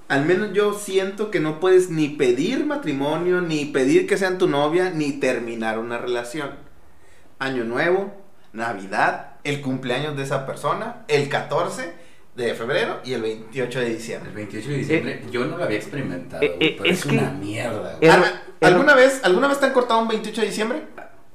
al 0.08 0.26
menos 0.26 0.54
yo 0.54 0.74
siento 0.74 1.30
que 1.32 1.39
no 1.39 1.60
puedes 1.60 1.89
ni 1.89 2.10
pedir 2.10 2.65
matrimonio, 2.65 3.42
ni 3.42 3.65
pedir 3.65 4.08
que 4.08 4.18
sean 4.18 4.38
tu 4.38 4.48
novia, 4.48 4.89
ni 4.89 5.13
terminar 5.13 5.78
una 5.80 5.98
relación. 5.98 6.52
Año 7.39 7.63
Nuevo, 7.63 8.13
Navidad, 8.54 9.29
el 9.43 9.62
cumpleaños 9.62 10.15
de 10.17 10.23
esa 10.23 10.45
persona, 10.45 11.04
el 11.08 11.30
14 11.30 11.93
de 12.36 12.54
febrero 12.56 12.99
y 13.04 13.13
el 13.13 13.21
28 13.21 13.80
de 13.80 13.88
El 13.88 13.97
diciembre. 13.97 14.32
28 14.34 14.69
de 14.69 14.75
diciembre, 14.78 15.21
yo 15.32 15.45
no 15.45 15.58
lo 15.58 15.63
había 15.63 15.78
experimentado, 15.78 16.41
eh, 16.43 16.56
eh, 16.60 16.75
pero 16.78 16.89
es 16.89 16.99
es, 16.99 17.06
que- 17.06 17.17
una 17.17 17.32
mierda. 17.32 17.97
Eh, 18.02 18.10
¿Alguna 18.62 18.93
vez, 18.95 19.21
¿Alguna 19.23 19.47
vez 19.47 19.60
te 19.60 19.65
han 19.65 19.73
cortado 19.73 20.02
un 20.02 20.08
28 20.08 20.41
de 20.41 20.47
diciembre? 20.47 20.84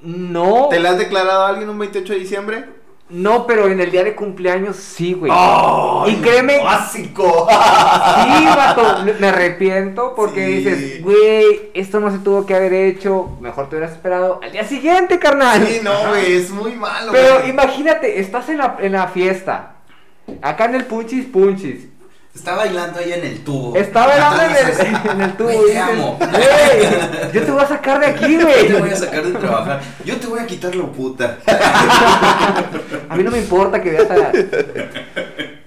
No, 0.01 0.69
¿Te 0.71 0.79
le 0.81 0.89
has 0.89 0.99
declarado 0.99 1.43
a 1.45 1.49
alguien 1.49 1.69
un 1.69 1.79
28 1.79 2.13
de 2.13 2.19
diciembre? 2.19 2.65
No, 3.11 3.47
pero 3.47 3.69
en 3.69 3.81
el 3.81 3.91
día 3.91 4.03
de 4.03 4.15
cumpleaños 4.15 4.77
sí, 4.77 5.13
güey. 5.13 5.31
¡Ay, 5.35 6.13
Y 6.15 6.17
créeme- 6.25 6.63
¡Básico! 6.65 7.47
Sí, 7.49 8.45
vato, 8.47 9.05
me 9.21 9.27
arrepiento 9.29 10.15
porque 10.17 10.47
Sí. 10.47 10.53
dices, 10.55 11.03
güey, 11.03 11.71
esto 11.75 12.01
no 12.01 12.11
se 12.11 12.19
tuvo 12.19 12.47
que 12.47 12.55
haber 12.55 12.73
hecho, 12.73 13.37
mejor 13.41 13.69
te 13.69 13.77
hubieras 13.77 13.95
esperado 13.95 14.41
al 14.43 14.51
día 14.53 14.65
siguiente, 14.65 15.19
carnal. 15.19 15.67
Sí, 15.67 15.81
no, 15.83 15.93
güey, 16.09 16.33
es 16.37 16.51
muy 16.51 16.73
malo. 16.73 17.13
Pero 17.13 17.47
imagínate, 17.47 18.21
estás 18.21 18.49
en 18.49 18.59
la, 18.59 18.77
en 18.81 18.93
la 18.93 19.07
fiesta, 19.09 19.77
acá 20.43 20.65
en 20.65 20.75
el 20.77 20.85
Punchis 20.87 21.27
Punchis, 21.27 21.89
Está 22.35 22.57
bailando 22.57 22.99
ahí 22.99 23.13
en 23.13 23.25
el 23.25 23.45
tubo. 23.45 23.77
estaba 23.77 24.09
bailando 24.09 24.43
en 24.43 24.51
el, 24.67 25.11
en 25.13 25.21
el 25.23 25.33
tubo. 25.37 25.49
güey, 25.49 25.67
te 25.67 25.79
amo. 25.79 26.19
Güey, 26.19 27.33
yo 27.33 27.43
te 27.43 27.51
voy 27.51 27.63
a 27.63 27.67
sacar 27.67 28.01
de 28.01 28.07
aquí, 28.07 28.33
Yo 28.39 28.47
te 28.47 28.73
voy 28.73 28.81
güey. 28.81 28.93
a 28.93 28.97
sacar 28.97 29.25
de 29.25 29.33
trabajar. 29.39 29.81
Yo 30.05 30.17
te 30.17 30.27
voy 30.27 30.41
a 30.41 30.47
quitar 30.47 30.75
lo 30.75 30.91
puta. 30.93 31.39
A 33.09 33.17
mí 33.17 33.23
no 33.23 33.31
me 33.31 33.39
importa 33.39 33.81
que 33.81 33.91
veas 33.91 34.11
a... 34.11 34.33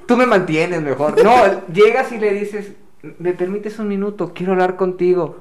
Tú 0.06 0.18
me 0.18 0.26
mantienes 0.26 0.82
mejor. 0.82 1.24
No, 1.24 1.66
llegas 1.72 2.12
y 2.12 2.18
le 2.20 2.34
dices, 2.34 2.72
¿me 3.20 3.32
permites 3.34 3.80
un 3.80 3.88
minuto? 3.88 4.34
Quiero 4.34 4.52
hablar 4.54 4.76
contigo. 4.76 5.38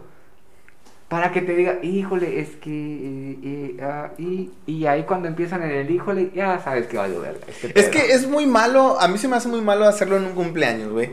Para 1.09 1.31
que 1.31 1.40
te 1.40 1.55
diga, 1.55 1.79
híjole, 1.83 2.40
es 2.40 2.49
que... 2.57 2.71
eh, 2.71 3.38
eh, 3.45 3.77
ah, 3.83 4.11
y, 4.19 4.51
y 4.66 4.87
ahí 4.87 5.05
cuando 5.05 5.29
empiezan 5.29 5.62
en 5.62 5.71
el 5.71 5.90
híjole, 5.90 6.33
ya 6.35 6.59
sabes 6.62 6.88
que 6.88 6.97
va 6.99 7.05
a 7.05 7.09
llover. 7.09 7.40
este 7.47 7.79
Es 7.79 7.88
que 7.88 8.12
es 8.12 8.27
muy 8.27 8.47
malo, 8.47 9.01
a 9.01 9.07
mí 9.07 9.16
se 9.16 9.29
me 9.29 9.37
hace 9.37 9.47
muy 9.49 9.61
malo 9.61 9.85
hacerlo 9.87 10.16
en 10.16 10.25
un 10.25 10.33
cumpleaños, 10.33 10.90
güey. 10.92 11.11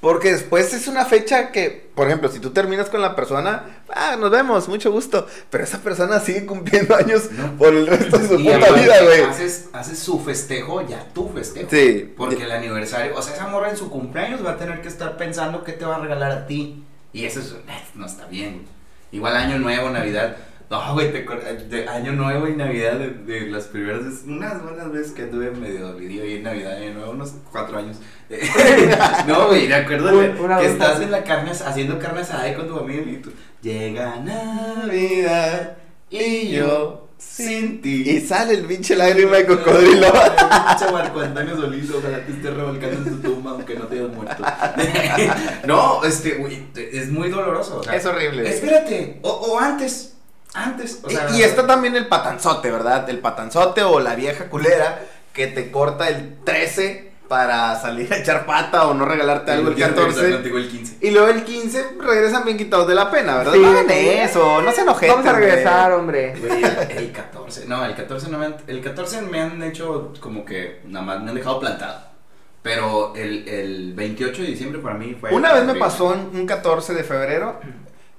Porque 0.00 0.30
después 0.30 0.72
es 0.74 0.86
una 0.86 1.04
fecha 1.06 1.50
que, 1.50 1.88
por 1.94 2.06
ejemplo, 2.06 2.28
si 2.28 2.38
tú 2.38 2.50
terminas 2.50 2.88
con 2.88 3.00
la 3.02 3.16
persona, 3.16 3.82
ah, 3.88 4.14
nos 4.20 4.30
vemos, 4.30 4.68
mucho 4.68 4.92
gusto. 4.92 5.26
Pero 5.50 5.64
esa 5.64 5.78
persona 5.78 6.20
sigue 6.20 6.46
cumpliendo 6.46 6.94
años 6.94 7.32
No. 7.32 7.56
por 7.56 7.74
el 7.74 7.84
resto 7.86 8.16
de 8.18 8.28
su 8.28 8.34
Y 8.38 8.44
puta 8.44 8.72
vida, 8.74 9.02
güey. 9.02 9.22
Haces, 9.22 9.70
haces 9.72 9.98
su 9.98 10.20
festejo, 10.20 10.86
ya 10.86 11.04
tu 11.14 11.28
festejo. 11.30 11.68
Sí. 11.70 12.12
Porque 12.16 12.44
el 12.44 12.52
aniversario, 12.52 13.16
o 13.16 13.22
sea, 13.22 13.34
esa 13.34 13.48
morra 13.48 13.70
en 13.70 13.76
su 13.76 13.90
cumpleaños 13.90 14.44
va 14.46 14.52
a 14.52 14.56
tener 14.58 14.82
que 14.82 14.88
estar 14.88 15.16
pensando 15.16 15.64
qué 15.64 15.72
te 15.72 15.84
va 15.84 15.96
a 15.96 15.98
regalar 15.98 16.30
a 16.30 16.46
ti. 16.46 16.84
Y 17.12 17.24
eso 17.24 17.40
es- 17.40 17.56
no 17.96 18.06
está 18.06 18.26
bien. 18.26 18.66
Igual 19.12 19.36
año 19.36 19.58
nuevo, 19.58 19.90
Navidad. 19.90 20.36
No, 20.70 20.92
güey, 20.92 21.10
te 21.10 21.22
de 21.22 21.88
Año 21.88 22.12
Nuevo 22.12 22.46
y 22.46 22.54
Navidad, 22.54 22.98
de, 22.98 23.08
de 23.08 23.48
las 23.48 23.64
primeras 23.64 24.04
veces, 24.04 24.24
unas 24.26 24.62
buenas 24.62 24.92
veces 24.92 25.12
que 25.12 25.22
anduve 25.22 25.50
medio 25.50 25.88
dolorido 25.88 26.24
ahí 26.24 26.34
en 26.34 26.42
Navidad, 26.42 26.76
Año 26.76 26.92
Nuevo, 26.92 27.12
unos 27.12 27.34
cuatro 27.50 27.78
años. 27.78 27.96
no, 29.26 29.46
güey, 29.46 29.66
de 29.66 29.74
acuerdo 29.74 30.10
que 30.10 30.28
vez 30.28 30.72
estás 30.72 31.00
en 31.00 31.10
la 31.10 31.24
carne, 31.24 31.52
haciendo 31.52 31.98
carne 31.98 32.20
asada 32.20 32.54
con 32.54 32.68
tu 32.68 32.76
familia 32.76 33.14
y 33.14 33.16
tú, 33.16 33.32
llega 33.62 34.16
Navidad 34.16 35.78
y 36.10 36.48
yo 36.50 37.07
sin 37.18 37.82
ti. 37.82 38.08
Y 38.08 38.20
sale 38.20 38.54
el 38.54 38.64
pinche 38.64 38.94
lágrima 38.96 39.36
de 39.38 39.46
cocodrilo. 39.46 40.06
Pinche 40.12 40.92
Marco 40.92 41.20
Antonio 41.20 41.56
Solís, 41.56 41.90
ojalá 41.90 42.24
te 42.24 42.32
esté 42.32 42.50
revolcando 42.50 42.96
en 43.10 43.20
tu 43.20 43.28
tumba 43.34 43.50
aunque 43.52 43.74
no 43.74 43.86
te 43.86 43.98
hayas 43.98 44.14
muerto. 44.14 44.42
no, 45.66 46.04
este, 46.04 46.34
güey, 46.34 46.66
es 46.76 47.08
muy 47.10 47.28
doloroso. 47.28 47.78
o 47.78 47.82
sea, 47.82 47.94
Es 47.96 48.06
horrible. 48.06 48.48
Espérate, 48.48 49.18
o, 49.22 49.30
o 49.30 49.58
antes, 49.58 50.14
antes, 50.54 51.00
o 51.02 51.10
Y- 51.10 51.14
sea. 51.14 51.30
y, 51.36 51.42
está 51.42 51.66
también 51.66 51.96
el 51.96 52.06
patanzote, 52.06 52.70
¿verdad? 52.70 53.08
El 53.10 53.18
patanzote 53.18 53.82
o 53.82 54.00
la 54.00 54.14
vieja 54.14 54.48
culera 54.48 55.00
que 55.32 55.46
te 55.48 55.70
corta 55.70 56.08
el 56.08 56.36
13 56.44 57.07
para 57.28 57.78
salir 57.78 58.12
a 58.12 58.16
echar 58.18 58.46
pata 58.46 58.86
o 58.86 58.94
no 58.94 59.04
regalarte 59.04 59.50
algo 59.52 59.68
el 59.68 59.74
regresar 59.76 59.94
14. 59.94 60.32
contigo 60.32 60.58
el 60.58 60.68
15. 60.68 60.96
Y 61.02 61.10
luego 61.10 61.28
el 61.28 61.44
15 61.44 61.86
regresan 62.00 62.44
bien 62.44 62.56
quitados 62.56 62.88
de 62.88 62.94
la 62.94 63.10
pena, 63.10 63.36
¿verdad? 63.36 63.52
Sí. 63.52 63.60
no 63.60 63.68
hagan 63.68 63.90
eso, 63.90 64.62
no 64.62 64.72
se 64.72 64.80
enojen. 64.80 65.10
Vamos 65.10 65.26
a 65.26 65.32
regresar, 65.32 65.92
hombre. 65.92 66.34
Güey, 66.38 66.64
el, 66.64 66.90
el 66.98 67.12
14, 67.12 67.66
no, 67.66 67.84
el 67.84 67.94
14 67.94 68.30
no 68.30 68.38
me 68.38 68.46
han, 68.46 68.56
el 68.66 68.80
14 68.80 69.20
me 69.22 69.40
han 69.40 69.62
hecho 69.62 70.12
como 70.20 70.44
que 70.44 70.80
nada 70.86 71.04
más 71.04 71.22
me 71.22 71.28
han 71.28 71.36
dejado 71.36 71.60
plantado. 71.60 72.08
Pero 72.62 73.14
el, 73.14 73.46
el 73.46 73.92
28 73.94 74.42
de 74.42 74.48
diciembre 74.48 74.80
para 74.80 74.94
mí 74.96 75.14
fue. 75.20 75.30
Una 75.32 75.52
vez 75.52 75.64
me 75.64 75.74
pasó 75.74 76.06
un, 76.06 76.30
un 76.34 76.46
14 76.46 76.94
de 76.94 77.04
febrero 77.04 77.60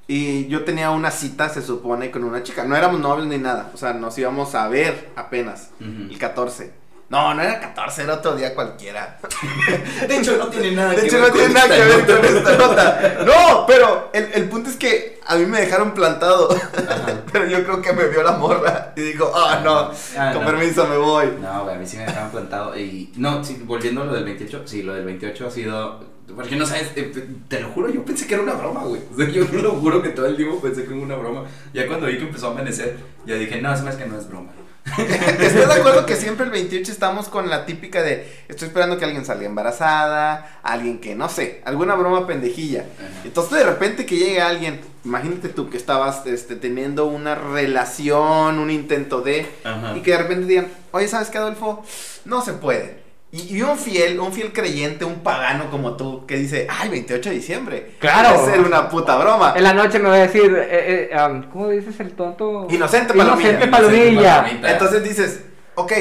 y 0.08 0.48
yo 0.48 0.64
tenía 0.64 0.92
una 0.92 1.12
cita, 1.12 1.50
se 1.50 1.62
supone, 1.62 2.10
con 2.10 2.24
una 2.24 2.42
chica. 2.42 2.64
No 2.64 2.76
éramos 2.76 3.00
novios 3.00 3.28
ni 3.28 3.38
nada, 3.38 3.72
o 3.74 3.78
sea, 3.78 3.94
nos 3.94 4.18
íbamos 4.18 4.56
a 4.56 4.68
ver 4.68 5.10
apenas 5.16 5.72
Ujú. 5.80 6.12
el 6.12 6.18
14. 6.18 6.72
No, 7.10 7.34
no 7.34 7.42
era 7.42 7.60
14, 7.60 8.04
era 8.04 8.14
otro 8.16 8.36
día 8.36 8.54
cualquiera. 8.54 9.18
De 10.08 10.18
hecho, 10.18 10.38
no 10.38 10.48
tiene 10.48 10.72
nada 10.74 10.92
De 10.92 10.98
que 11.02 11.08
hecho, 11.08 11.18
ver 11.20 11.28
no 11.30 11.34
tiene 11.34 11.54
nada 11.56 11.68
que 11.68 11.84
ver 11.84 12.06
con 12.06 12.26
esta 12.26 12.58
nota. 12.58 13.18
No, 13.26 13.66
pero 13.66 14.10
el, 14.14 14.30
el 14.34 14.48
punto 14.50 14.70
es 14.70 14.76
que 14.76 15.20
a 15.26 15.36
mí 15.36 15.46
me 15.46 15.62
dejaron 15.62 15.94
plantado. 15.94 16.50
Ajá. 16.52 17.22
Pero 17.32 17.46
yo 17.48 17.64
creo 17.64 17.82
que 17.82 17.94
me 17.94 18.08
vio 18.08 18.24
la 18.24 18.32
morra 18.34 18.94
y 18.96 19.02
dijo, 19.02 19.32
ah, 19.36 19.62
no, 19.64 19.92
Ah, 20.18 20.32
con 20.34 20.44
no. 20.44 20.52
permiso 20.52 20.88
me 20.88 20.98
voy. 20.98 21.28
No, 21.42 21.64
güey, 21.64 21.76
a 21.76 21.78
mí 21.80 21.86
sí 21.86 21.98
me 21.98 22.06
dejaron 22.06 22.32
plantado. 22.32 22.78
Y 22.78 23.12
no, 23.18 23.44
sí, 23.44 23.62
volviendo 23.64 24.02
a 24.02 24.06
lo 24.06 24.14
del 24.14 24.24
28, 24.26 24.64
sí, 24.66 24.82
lo 24.84 24.94
del 24.94 25.06
28 25.06 25.48
ha 25.48 25.52
sido. 25.52 26.04
Porque 26.36 26.56
no 26.56 26.66
sabes, 26.66 26.92
eh, 26.96 27.12
te 27.48 27.60
lo 27.60 27.70
juro, 27.70 27.90
yo 27.90 28.04
pensé 28.06 28.26
que 28.28 28.36
era 28.36 28.44
una 28.44 28.54
broma, 28.54 28.84
güey. 28.84 29.02
O 29.14 29.18
sea, 29.18 29.28
yo 29.30 29.46
te 29.48 29.58
lo 29.62 29.72
juro 29.74 30.02
que 30.02 30.10
todo 30.10 30.26
el 30.28 30.36
tiempo 30.36 30.60
pensé 30.62 30.84
que 30.86 30.94
era 30.94 31.04
una 31.04 31.16
broma. 31.16 31.44
Ya 31.74 31.88
cuando 31.88 32.06
vi 32.08 32.18
que 32.18 32.24
empezó 32.24 32.48
a 32.48 32.52
amanecer, 32.52 32.98
ya 33.26 33.36
dije, 33.36 33.62
no, 33.62 33.72
es 33.74 33.82
más 33.82 33.96
que 33.96 34.06
no 34.08 34.18
es 34.18 34.28
broma. 34.28 34.52
¿Estás 35.40 35.68
de 35.68 35.74
acuerdo 35.74 36.06
que 36.06 36.16
siempre 36.16 36.46
el 36.46 36.52
28 36.52 36.92
estamos 36.92 37.30
con 37.30 37.50
la 37.50 37.66
típica 37.66 38.02
de 38.02 38.28
estoy 38.48 38.68
esperando 38.68 38.98
que 38.98 39.06
alguien 39.06 39.26
salga 39.26 39.46
embarazada, 39.46 40.60
alguien 40.64 41.00
que 41.00 41.16
no 41.16 41.30
sé, 41.30 41.62
alguna 41.66 41.96
broma 41.96 42.28
pendejilla? 42.28 42.86
Entonces 43.24 43.60
de 43.60 43.64
repente 43.64 44.06
que 44.06 44.18
llegue 44.18 44.42
alguien, 44.42 44.80
imagínate 45.06 45.50
tú 45.50 45.70
que 45.70 45.78
estabas 45.78 46.26
este, 46.26 46.56
teniendo 46.56 47.06
una 47.06 47.36
relación, 47.36 48.60
un 48.60 48.72
intento 48.72 49.22
de, 49.22 49.48
Ajá. 49.64 49.96
y 49.98 50.02
que 50.02 50.12
de 50.12 50.18
repente 50.18 50.46
digan, 50.46 50.68
oye, 50.92 51.08
¿sabes 51.08 51.30
qué, 51.30 51.38
Adolfo? 51.38 51.84
No 52.26 52.42
se 52.42 52.54
puede. 52.54 53.09
Y, 53.32 53.58
y 53.58 53.62
un 53.62 53.78
fiel, 53.78 54.20
un 54.20 54.34
fiel 54.34 54.52
creyente, 54.52 55.06
un 55.06 55.20
pagano 55.20 55.70
como 55.70 55.96
tú, 55.96 56.26
que 56.26 56.36
dice, 56.38 56.66
ay, 56.70 56.90
28 56.90 57.30
de 57.30 57.36
diciembre. 57.36 57.92
Claro. 58.00 58.30
Va 58.36 58.44
a 58.44 58.46
ser 58.46 58.60
una 58.62 58.90
puta 58.90 59.18
broma. 59.18 59.54
En 59.56 59.64
la 59.64 59.74
noche 59.74 60.00
me 60.00 60.10
voy 60.10 60.18
a 60.18 60.22
decir, 60.22 60.52
eh, 60.56 61.10
eh, 61.12 61.18
um, 61.24 61.44
¿cómo 61.44 61.70
dices 61.70 62.00
el 62.00 62.14
tonto? 62.14 62.68
Inocente 62.72 63.14
palomilla. 63.14 63.50
Inocente 63.52 63.68
palomilla. 63.68 64.46
Entonces 64.64 65.04
dices, 65.04 65.44
ok, 65.76 65.94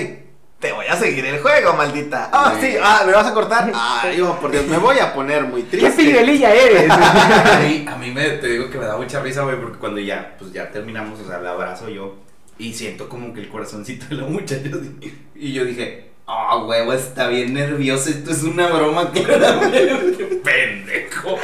te 0.58 0.72
voy 0.72 0.86
a 0.86 0.96
seguir 0.96 1.24
el 1.26 1.40
juego, 1.40 1.74
maldita. 1.74 2.30
Ah, 2.32 2.54
sí, 2.60 2.74
ah, 2.82 3.02
¿me 3.06 3.12
vas 3.12 3.26
a 3.26 3.34
cortar? 3.34 3.70
Ah, 3.74 4.10
yo, 4.16 4.38
por 4.40 4.50
Dios, 4.50 4.66
me 4.66 4.78
voy 4.78 4.98
a 4.98 5.12
poner 5.12 5.44
muy 5.44 5.62
¿Qué 5.64 5.78
triste. 5.78 6.02
fidelilla 6.02 6.52
eres? 6.52 6.90
a 6.90 7.60
mí, 7.60 7.86
a 7.86 7.96
mí 7.96 8.10
me, 8.10 8.28
te 8.30 8.48
digo 8.48 8.70
que 8.70 8.78
me 8.78 8.86
da 8.86 8.96
mucha 8.96 9.20
risa, 9.20 9.42
güey, 9.42 9.60
porque 9.60 9.78
cuando 9.78 10.00
ya, 10.00 10.34
pues 10.38 10.52
ya 10.52 10.70
terminamos, 10.70 11.20
o 11.20 11.26
sea, 11.26 11.38
la 11.38 11.52
abrazo 11.52 11.88
yo 11.88 12.16
y 12.58 12.72
siento 12.74 13.08
como 13.08 13.32
que 13.32 13.40
el 13.40 13.48
corazoncito 13.48 14.06
de 14.06 14.16
la 14.16 14.24
muchacha 14.24 14.68
y 15.34 15.52
yo 15.52 15.64
dije, 15.64 16.07
ah, 16.28 16.58
huevo, 16.64 16.92
está 16.92 17.26
bien 17.28 17.54
nervioso, 17.54 18.10
esto 18.10 18.30
es 18.30 18.42
una 18.44 18.68
broma, 18.68 19.10
claramente, 19.12 20.40
pendejo. 20.44 21.36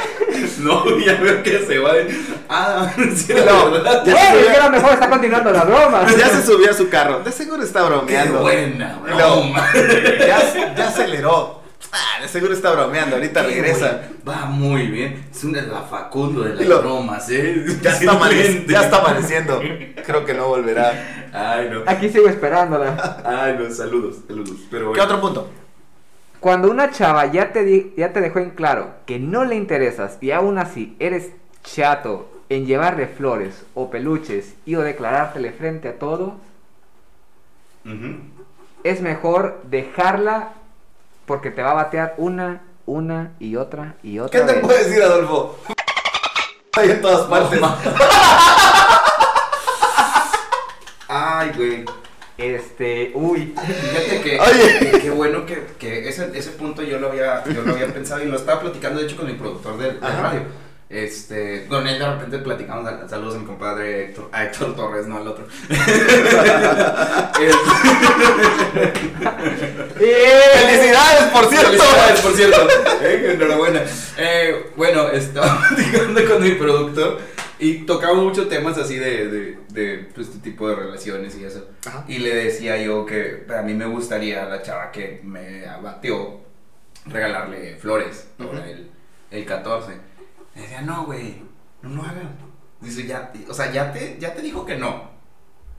No, 0.59 0.97
ya 0.99 1.15
veo 1.15 1.43
que 1.43 1.59
se 1.65 1.79
va 1.79 1.93
de, 1.93 2.15
ah, 2.49 2.91
sí, 3.15 3.33
la 3.33 3.45
No, 3.45 3.71
verdad. 3.71 4.03
ya 4.05 4.13
Bueno, 4.13 4.29
se 4.31 4.39
es 4.41 4.45
que 4.47 4.57
a 4.61 4.65
lo 4.65 4.71
mejor 4.71 4.93
está 4.93 5.09
continuando 5.09 5.51
la 5.51 5.63
broma. 5.63 6.05
Ya 6.17 6.29
se 6.29 6.43
subió 6.43 6.71
a 6.71 6.73
su 6.73 6.89
carro. 6.89 7.19
De 7.19 7.31
seguro 7.31 7.63
está 7.63 7.81
Qué 7.81 7.85
bromeando. 7.87 8.39
buena 8.41 8.99
Y 9.05 9.09
luego, 9.11 9.35
broma. 9.41 9.67
ya, 10.19 10.75
ya 10.75 10.87
aceleró. 10.87 11.64
Ah, 11.97 12.21
de 12.21 12.27
seguro 12.27 12.51
está 12.53 12.71
bromeando. 12.73 13.15
Ahorita 13.15 13.41
regresa. 13.43 14.09
Va 14.27 14.45
muy 14.47 14.87
bien, 14.87 15.25
es 15.31 15.43
una 15.45 15.61
la 15.61 15.81
Facundo 15.83 16.41
de 16.41 16.55
las 16.55 16.65
lo- 16.67 16.81
bromas, 16.81 17.29
eh. 17.29 17.63
Ya 17.81 17.91
está, 17.91 18.03
ya 18.67 18.97
amaneciendo. 18.99 19.61
Creo 20.05 20.25
que 20.25 20.33
no 20.33 20.47
volverá. 20.49 21.29
Ay, 21.31 21.69
no. 21.71 21.83
Aquí 21.85 22.09
sigo 22.09 22.27
esperándola. 22.27 23.21
Ay, 23.25 23.55
no, 23.57 23.69
saludos, 23.73 24.17
saludos. 24.27 24.57
Pero 24.69 24.91
¿Qué 24.91 24.99
otro 25.01 25.21
punto? 25.21 25.49
Cuando 26.41 26.69
una 26.69 26.91
chava 26.91 27.25
ya 27.27 27.53
te, 27.53 27.63
di- 27.63 27.93
ya 27.97 28.11
te 28.13 28.19
dejó 28.21 28.39
en 28.39 28.49
claro 28.51 28.91
que 29.05 29.17
no 29.19 29.45
le 29.45 29.55
interesas 29.55 30.17
y 30.21 30.31
aún 30.31 30.57
así 30.57 30.95
eres 30.99 31.29
chato 31.63 32.29
en 32.49 32.65
llevarle 32.67 33.07
flores 33.07 33.63
o 33.73 33.89
peluches 33.89 34.53
y 34.65 34.75
o 34.75 34.81
declarártele 34.81 35.51
frente 35.53 35.87
a 35.87 35.97
todo, 35.97 36.35
Ujú. 37.85 38.17
es 38.83 39.01
mejor 39.01 39.61
dejarla 39.69 40.49
porque 41.25 41.51
te 41.51 41.61
va 41.61 41.71
a 41.71 41.75
batear 41.75 42.13
una, 42.17 42.61
una 42.85 43.31
y 43.39 43.55
otra 43.55 43.95
y 44.03 44.13
¿Qué 44.13 44.21
otra 44.21 44.45
te 44.45 44.53
vez. 44.53 44.61
puedo 44.61 44.77
decir, 44.77 45.01
Adolfo? 45.01 45.57
Hay 46.77 46.91
en 46.91 47.01
todas 47.01 47.21
partes. 47.27 47.59
No, 47.61 47.75
Ay, 51.07 51.51
güey. 51.55 51.85
Este, 52.37 53.11
uy. 53.15 53.55
Fíjate 53.57 54.21
que, 54.21 54.39
Oye. 54.39 54.79
que- 54.91 54.99
qué 54.99 55.09
bueno 55.09 55.45
que, 55.45 55.65
que 55.79 56.09
ese, 56.09 56.37
ese 56.37 56.51
punto 56.51 56.81
yo 56.83 56.99
lo 56.99 57.07
había 57.09 57.43
yo 57.45 57.61
lo 57.61 57.73
había 57.73 57.87
pensado 57.87 58.21
y 58.23 58.25
lo 58.25 58.35
estaba 58.35 58.59
platicando 58.59 58.99
de 58.99 59.05
hecho 59.05 59.15
con 59.15 59.27
mi 59.27 59.33
productor 59.33 59.77
del, 59.77 59.99
del 60.01 60.17
radio. 60.17 60.41
Este, 60.87 61.65
con 61.67 61.87
él 61.87 61.97
de 61.97 62.07
repente 62.07 62.37
platicamos, 62.39 62.85
sal- 62.85 63.09
saludos 63.09 63.35
a 63.35 63.39
mi 63.39 63.45
compadre 63.45 64.05
Héctor, 64.05 64.29
a 64.31 64.43
Héctor 64.45 64.75
Torres, 64.75 65.07
no 65.07 65.17
al 65.17 65.27
otro. 65.27 65.47
¡Felicidades, 69.95 71.23
por 71.31 71.45
cierto! 71.49 71.67
Felicidades, 71.67 72.21
por 72.21 72.33
cierto. 72.33 72.67
Eh, 73.01 73.31
enhorabuena. 73.33 73.81
Eh, 74.17 74.71
bueno, 74.75 75.09
estaba 75.09 75.59
platicando 75.69 76.25
con 76.25 76.43
mi 76.43 76.51
productor 76.51 77.19
y 77.59 77.85
tocamos 77.85 78.23
muchos 78.23 78.49
temas 78.49 78.77
así 78.77 78.97
de, 78.97 79.27
de, 79.27 79.57
de 79.69 80.09
pues, 80.13 80.27
este 80.27 80.39
tipo 80.39 80.67
de 80.69 80.75
relaciones 80.75 81.35
y 81.37 81.45
eso. 81.45 81.67
Ajá. 81.85 82.03
Y 82.07 82.19
le 82.19 82.35
decía 82.35 82.77
yo 82.81 83.05
que 83.05 83.45
a 83.57 83.61
mí 83.61 83.73
me 83.73 83.85
gustaría 83.85 84.43
a 84.43 84.49
la 84.49 84.61
chava 84.61 84.91
que 84.91 85.21
me 85.23 85.65
abatió 85.65 86.41
regalarle 87.05 87.75
flores 87.77 88.27
Ujú. 88.39 88.57
el, 88.57 88.89
el 89.31 89.45
14. 89.45 89.93
Me 90.55 90.61
decía, 90.61 90.81
no, 90.81 91.05
güey, 91.05 91.41
no 91.81 91.89
lo 91.89 92.01
hagas. 92.01 92.23
Dice, 92.81 93.05
ya, 93.05 93.31
o 93.49 93.53
sea, 93.53 93.71
ya 93.71 93.91
te, 93.91 94.17
ya 94.19 94.33
te 94.33 94.41
dijo 94.41 94.65
que 94.65 94.75
no. 94.77 95.09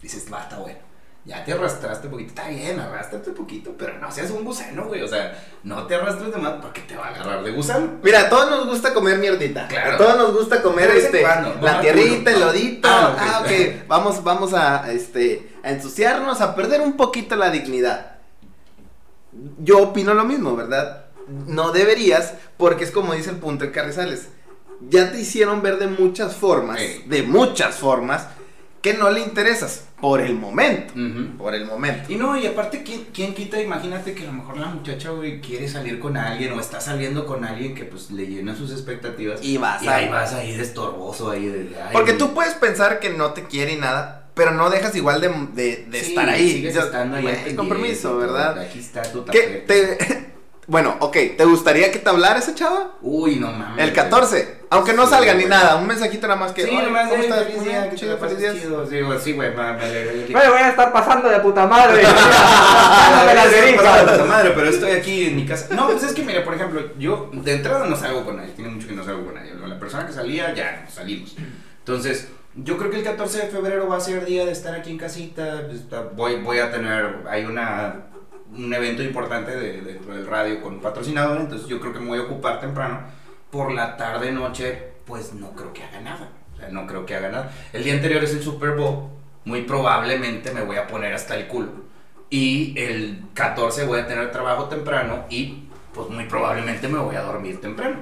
Dices, 0.02 0.26
va, 0.32 0.42
está 0.42 0.58
bueno. 0.58 0.78
Ya 1.24 1.44
te 1.44 1.52
arrastraste 1.52 2.06
un 2.06 2.12
poquito, 2.12 2.28
está 2.28 2.48
bien, 2.48 2.78
arrastrate 2.78 3.30
un 3.30 3.34
poquito, 3.36 3.74
pero 3.76 3.98
no 3.98 4.12
seas 4.12 4.30
un 4.30 4.44
gusano, 4.44 4.84
güey. 4.86 5.02
O 5.02 5.08
sea, 5.08 5.36
no 5.64 5.84
te 5.86 5.96
arrastres 5.96 6.30
de 6.32 6.38
más 6.38 6.54
porque 6.62 6.82
te 6.82 6.96
va 6.96 7.06
a 7.06 7.08
agarrar 7.08 7.42
de 7.42 7.50
gusano. 7.50 7.94
Mira, 8.00 8.20
a 8.20 8.28
todos 8.28 8.48
nos 8.48 8.66
gusta 8.68 8.94
comer 8.94 9.18
mierdita. 9.18 9.66
Claro. 9.66 9.94
A 9.94 9.96
todos 9.96 10.16
nos 10.18 10.32
gusta 10.34 10.62
comer 10.62 10.88
este 10.90 11.22
cuando, 11.22 11.56
la 11.60 11.80
tierrita, 11.80 12.30
el 12.30 12.40
lodito. 12.40 12.86
Ah, 12.88 13.16
Ah, 13.18 13.40
ok. 13.40 13.46
ok. 13.46 13.86
Vamos, 13.88 14.22
vamos 14.22 14.54
a 14.54 14.92
este 14.92 15.50
a 15.64 15.70
ensuciarnos, 15.70 16.40
a 16.40 16.54
perder 16.54 16.80
un 16.80 16.96
poquito 16.96 17.34
la 17.34 17.50
dignidad. 17.50 18.18
Yo 19.58 19.80
opino 19.82 20.14
lo 20.14 20.24
mismo, 20.24 20.54
¿verdad? 20.54 21.06
No 21.26 21.72
deberías, 21.72 22.34
porque 22.56 22.84
es 22.84 22.92
como 22.92 23.14
dice 23.14 23.30
el 23.30 23.36
punto 23.38 23.64
de 23.64 23.72
Carrizales. 23.72 24.28
Ya 24.80 25.10
te 25.12 25.20
hicieron 25.20 25.62
ver 25.62 25.78
de 25.78 25.86
muchas 25.88 26.34
formas, 26.36 26.80
Sí. 26.80 27.02
de 27.06 27.22
muchas 27.22 27.76
formas, 27.76 28.26
que 28.82 28.94
no 28.94 29.10
le 29.10 29.20
interesas 29.20 29.84
por 30.00 30.20
el 30.20 30.34
momento. 30.34 30.94
Por 31.38 31.54
el 31.54 31.64
momento. 31.66 32.12
Y 32.12 32.16
no, 32.16 32.36
y 32.36 32.46
aparte, 32.46 32.82
¿quién, 32.84 33.06
quién 33.12 33.34
quita? 33.34 33.60
Imagínate 33.60 34.14
que 34.14 34.22
a 34.22 34.26
lo 34.26 34.32
mejor 34.34 34.58
la 34.58 34.66
muchacha, 34.68 35.10
güey, 35.10 35.40
quiere 35.40 35.66
salir 35.68 35.98
con 35.98 36.16
alguien 36.16 36.52
o 36.52 36.60
está 36.60 36.80
saliendo 36.80 37.26
con 37.26 37.44
alguien 37.44 37.74
que, 37.74 37.84
pues, 37.84 38.10
le 38.10 38.26
llena 38.26 38.54
sus 38.54 38.70
expectativas. 38.70 39.42
Y 39.42 39.56
vas 39.56 39.82
Y 39.82 39.88
a- 39.88 39.96
ahí 39.96 40.08
vas 40.08 40.32
ahí 40.34 40.56
de 40.56 40.62
estorboso, 40.62 41.30
ahí 41.30 41.46
de... 41.46 41.74
ay, 41.82 41.88
Porque 41.92 42.12
güey. 42.12 42.18
tú 42.18 42.34
puedes 42.34 42.54
pensar 42.54 43.00
que 43.00 43.10
no 43.10 43.32
te 43.32 43.44
quiere 43.44 43.72
y 43.72 43.76
nada, 43.76 44.28
pero 44.34 44.50
no 44.52 44.68
dejas 44.70 44.94
igual 44.94 45.20
de, 45.20 45.28
de- 45.54 45.86
de 45.90 46.00
Sí, 46.00 46.10
estar 46.10 46.28
ahí. 46.28 46.52
Sigues 46.52 46.76
estando 46.76 47.16
ahí. 47.16 47.56
permiso, 47.68 48.10
todo, 48.10 48.18
¿verdad? 48.18 48.58
Aquí 48.60 48.78
está 48.78 49.02
tu 49.02 49.24
Que 49.24 49.64
tarjeta. 49.66 49.66
te, 50.06 50.35
Bueno, 50.68 50.96
ok, 50.98 51.16
¿te 51.38 51.44
gustaría 51.44 51.92
que 51.92 52.00
te 52.00 52.08
hablara 52.10 52.40
esa 52.40 52.52
chava? 52.54 52.96
Uy, 53.00 53.36
no 53.36 53.52
mames. 53.52 53.84
El 53.84 53.92
14. 53.92 54.62
Aunque 54.70 54.94
no 54.94 55.04
Sí, 55.04 55.10
salga 55.10 55.32
ni 55.34 55.42
güey. 55.44 55.50
nada, 55.50 55.76
un 55.76 55.86
mensajito 55.86 56.26
nada 56.26 56.40
más 56.40 56.50
que. 56.50 56.64
Sí, 56.64 56.70
"Oye, 56.70 56.82
nomás 56.82 57.08
¿Cómo 57.08 57.22
estás? 57.22 57.44
feliz 57.44 57.62
día, 57.64 57.88
que 57.88 57.94
chido, 57.96 58.12
la 58.14 58.18
feliz 58.18 58.38
día. 58.38 58.52
chido. 58.52 58.84
Sí, 59.20 59.32
güey, 59.32 59.50
me 59.50 59.54
me 59.54 59.84
alegré. 59.84 60.26
Bueno, 60.32 60.50
voy 60.50 60.60
a 60.62 60.68
estar 60.70 60.92
pasando 60.92 61.28
de 61.28 61.38
puta 61.38 61.66
madre. 61.66 62.04
Sí, 62.04 62.10
veritas. 63.50 63.76
pasaba 63.84 63.98
de 64.04 64.12
puta 64.12 64.24
madre, 64.24 64.50
pero 64.56 64.68
estoy 64.68 64.90
aquí 64.90 65.26
en 65.28 65.36
mi 65.36 65.46
casa. 65.46 65.72
No, 65.74 65.86
pues 65.86 66.02
es 66.02 66.12
que 66.12 66.22
mira, 66.22 66.44
por 66.44 66.54
ejemplo, 66.54 66.80
yo 66.98 67.30
de 67.32 67.54
entrada 67.54 67.86
no 67.86 67.94
salgo 67.96 68.24
con 68.24 68.36
nadie, 68.36 68.50
tiene 68.52 68.70
mucho 68.70 68.88
que 68.88 68.94
no 68.94 69.04
salgo 69.04 69.24
con 69.24 69.34
nadie. 69.34 69.52
Con 69.52 69.68
la 69.70 69.78
persona 69.78 70.04
que 70.06 70.12
salía, 70.12 70.52
ya 70.52 70.82
nos 70.84 70.94
salimos. 70.94 71.36
Entonces, 71.78 72.26
yo 72.56 72.76
creo 72.76 72.90
que 72.90 72.96
el 72.98 73.04
14 73.04 73.38
de 73.42 73.46
febrero 73.46 73.86
va 73.88 73.98
a 73.98 74.00
ser 74.00 74.24
día 74.24 74.44
de 74.44 74.50
estar 74.52 74.74
aquí 74.74 74.90
en 74.90 74.98
casita. 74.98 75.62
pues, 75.68 75.82
Voy, 76.16 76.36
voy 76.42 76.58
a 76.58 76.72
tener, 76.72 77.18
hay 77.30 77.44
una 77.44 77.96
un 78.52 78.72
evento 78.72 79.02
importante 79.02 79.54
de- 79.56 79.80
dentro 79.82 80.14
del 80.14 80.26
radio 80.26 80.60
con 80.62 80.74
un 80.74 80.80
patrocinador, 80.80 81.40
entonces 81.40 81.68
yo 81.68 81.80
creo 81.80 81.92
que 81.92 81.98
me 82.00 82.06
voy 82.08 82.18
a 82.18 82.22
ocupar 82.22 82.60
temprano. 82.60 83.00
Por 83.50 83.72
la 83.72 83.96
tarde, 83.96 84.32
noche, 84.32 84.92
pues 85.04 85.32
no 85.34 85.52
creo 85.52 85.72
que 85.72 85.82
haga 85.84 86.00
nada. 86.00 86.28
O 86.54 86.58
sea, 86.58 86.68
no 86.68 86.86
creo 86.86 87.04
que 87.06 87.14
haga 87.14 87.28
nada. 87.30 87.52
El 87.72 87.84
día 87.84 87.94
anterior 87.94 88.22
es 88.24 88.32
el 88.34 88.42
Super 88.42 88.72
Bowl. 88.72 89.08
Muy 89.44 89.62
probablemente 89.62 90.50
me 90.52 90.62
voy 90.62 90.76
a 90.76 90.86
poner 90.86 91.14
hasta 91.14 91.36
el 91.36 91.46
culo. 91.46 91.70
Y 92.30 92.74
el 92.78 93.22
14 93.34 93.84
voy 93.84 94.00
a 94.00 94.06
tener 94.06 94.32
trabajo 94.32 94.64
temprano 94.64 95.24
y 95.30 95.68
pues 95.94 96.08
muy 96.08 96.24
probablemente 96.24 96.88
me 96.88 96.98
voy 96.98 97.14
a 97.16 97.22
dormir 97.22 97.60
temprano. 97.60 97.98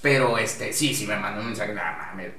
Pero 0.00 0.38
este, 0.38 0.72
sí, 0.72 0.94
sí 0.94 1.06
me 1.06 1.16
mandan 1.16 1.40
un 1.40 1.46
mensaje, 1.46 1.72
no 1.74 1.80
mames, 1.82 2.30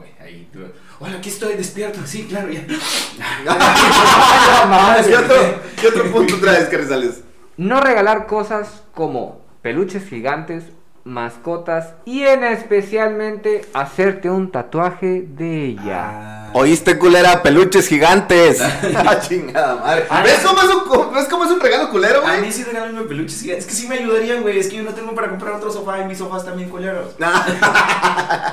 güey, 0.00 0.10
ahí, 0.18 0.48
tú, 0.52 0.58
hola, 0.98 1.18
aquí 1.18 1.28
estoy 1.28 1.54
despierto, 1.54 2.00
sí, 2.06 2.26
claro, 2.28 2.50
ya. 2.50 2.66
¿Qué 5.06 5.16
otro, 5.16 5.36
¿Qué 5.78 5.86
otro 5.88 6.10
punto 6.10 6.40
traes, 6.40 6.68
Carrizales? 6.68 7.22
No 7.58 7.82
regalar 7.82 8.26
cosas 8.26 8.82
como 8.94 9.42
peluches 9.60 10.08
gigantes, 10.08 10.64
mascotas 11.04 11.92
y 12.06 12.22
en 12.22 12.44
especialmente 12.44 13.66
hacerte 13.74 14.30
un 14.30 14.50
tatuaje 14.50 15.26
de 15.28 15.66
ella. 15.66 16.39
Oíste, 16.52 16.98
culera, 16.98 17.42
peluches 17.42 17.86
gigantes. 17.88 18.60
Ah, 19.10 19.18
chingada 19.20 19.76
madre. 19.76 20.04
Ah, 20.10 20.22
¿Ves 20.22 20.40
cómo, 20.44 20.60
es 20.60 20.68
un, 20.68 21.14
¿Ves 21.14 21.26
cómo 21.28 21.44
es 21.44 21.50
un 21.50 21.60
regalo 21.60 21.90
culero, 21.90 22.18
A 22.18 22.30
güey? 22.36 22.40
mí 22.42 22.52
sí 22.52 22.64
regálenme 22.64 23.02
peluches, 23.02 23.38
sí, 23.38 23.50
es 23.50 23.64
que 23.66 23.72
sí 23.72 23.86
me 23.88 23.96
ayudarían, 23.96 24.42
güey, 24.42 24.58
es 24.58 24.68
que 24.68 24.76
yo 24.76 24.82
no 24.82 24.92
tengo 24.94 25.14
para 25.14 25.28
comprar 25.28 25.54
otro 25.54 25.70
sofá 25.72 26.00
y 26.00 26.04
mis 26.04 26.18
sofás 26.18 26.44
también 26.44 26.68
culeros. 26.68 27.14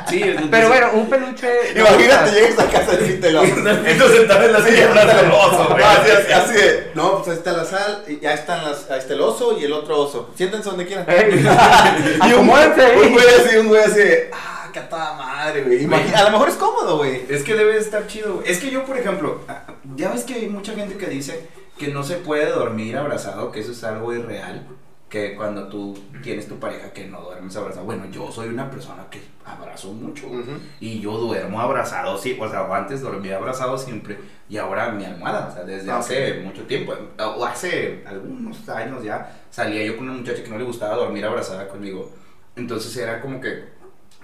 Sí, 0.10 0.22
entonces- 0.24 0.48
Pero 0.52 0.68
bueno, 0.70 0.88
un 0.94 1.10
peluche. 1.10 1.48
Imagínate, 1.76 2.32
llegas 2.32 2.60
a 2.60 2.66
casa 2.70 2.94
y 3.06 3.20
te 3.20 3.32
lo. 3.32 3.44
Necesito 3.46 4.10
sentar 4.10 4.44
en 4.44 4.54
la 4.54 4.62
silla 4.64 4.88
del 4.88 5.32
oso, 5.32 5.68
güey. 5.70 5.84
Así, 5.84 6.12
así, 6.12 6.32
así 6.34 6.54
de, 6.54 6.92
no, 6.96 7.18
pues 7.18 7.28
ahí 7.30 7.34
está 7.36 7.52
la 7.52 7.66
sal, 7.66 8.04
y 8.08 8.20
ya 8.20 8.34
están 8.34 8.64
las, 8.64 8.90
ahí 8.90 9.00
está 9.00 9.14
el 9.14 9.22
oso 9.22 9.58
y 9.60 9.66
el 9.66 9.74
otro 9.74 10.00
oso. 10.00 10.30
Siéntense 10.38 10.70
donde 10.70 10.86
quieran. 10.86 11.06
Y 11.10 12.34
un, 12.34 12.50
ahí. 12.50 13.02
un 13.04 13.14
güey 13.14 13.26
así, 13.38 13.58
un 13.58 13.68
güey 13.68 13.82
así, 13.84 14.00
de, 14.00 14.32
ah, 14.34 14.57
a 14.78 14.90
toda 14.90 15.14
madre, 15.14 15.64
güey. 15.64 15.84
Imagina- 15.84 16.20
A 16.20 16.24
lo 16.26 16.32
mejor 16.32 16.50
es 16.50 16.56
cómodo, 16.56 16.98
güey. 16.98 17.24
Es 17.30 17.44
que 17.44 17.56
debe 17.56 17.74
de 17.74 17.80
estar 17.80 18.08
chido. 18.08 18.36
güey. 18.36 18.50
Es 18.52 18.60
que 18.60 18.70
yo, 18.72 18.86
por 18.86 18.98
ejemplo, 18.98 19.42
ah, 19.48 19.64
ya 19.96 20.12
ves 20.12 20.24
que 20.24 20.36
hay 20.36 20.48
mucha 20.50 20.74
gente 20.74 20.96
que 20.98 21.08
dice 21.08 21.48
que 21.78 21.90
no 21.90 22.04
se 22.04 22.16
puede 22.18 22.50
dormir 22.50 22.98
abrazado, 22.98 23.52
que 23.52 23.60
eso 23.60 23.72
es 23.72 23.84
algo 23.84 24.14
irreal. 24.14 24.66
Que 25.10 25.36
cuando 25.38 25.70
tú 25.70 25.98
tienes 26.22 26.50
tu 26.50 26.60
pareja 26.60 26.92
que 26.92 27.06
no 27.08 27.22
duermes 27.22 27.56
abrazado. 27.56 27.86
Bueno, 27.86 28.08
yo 28.12 28.30
soy 28.30 28.50
una 28.50 28.70
persona 28.70 29.06
que 29.10 29.22
abrazo 29.46 29.94
mucho. 29.94 30.28
Y 30.82 31.00
yo 31.00 31.14
duermo 31.18 31.62
abrazado, 31.62 32.18
sí. 32.18 32.38
O 32.38 32.50
sea, 32.50 32.68
antes 32.76 33.00
dormía 33.02 33.38
abrazado 33.38 33.78
siempre. 33.78 34.18
Y 34.50 34.58
ahora 34.58 34.90
mi 34.92 35.06
almohada. 35.06 35.48
O 35.50 35.54
sea, 35.54 35.64
desde 35.64 35.90
Ah, 35.92 36.00
hace 36.00 36.42
mucho 36.44 36.64
tiempo. 36.64 36.94
O 37.20 37.46
hace 37.46 38.04
algunos 38.06 38.68
años 38.68 39.02
ya. 39.02 39.34
Salía 39.50 39.82
yo 39.86 39.96
con 39.96 40.10
una 40.10 40.18
muchacha 40.18 40.44
que 40.44 40.50
no 40.50 40.58
le 40.58 40.66
gustaba 40.66 40.96
dormir 40.98 41.24
abrazada 41.24 41.70
conmigo. 41.70 42.12
Entonces 42.58 42.98
era 42.98 43.22
como 43.22 43.40
que. 43.40 43.77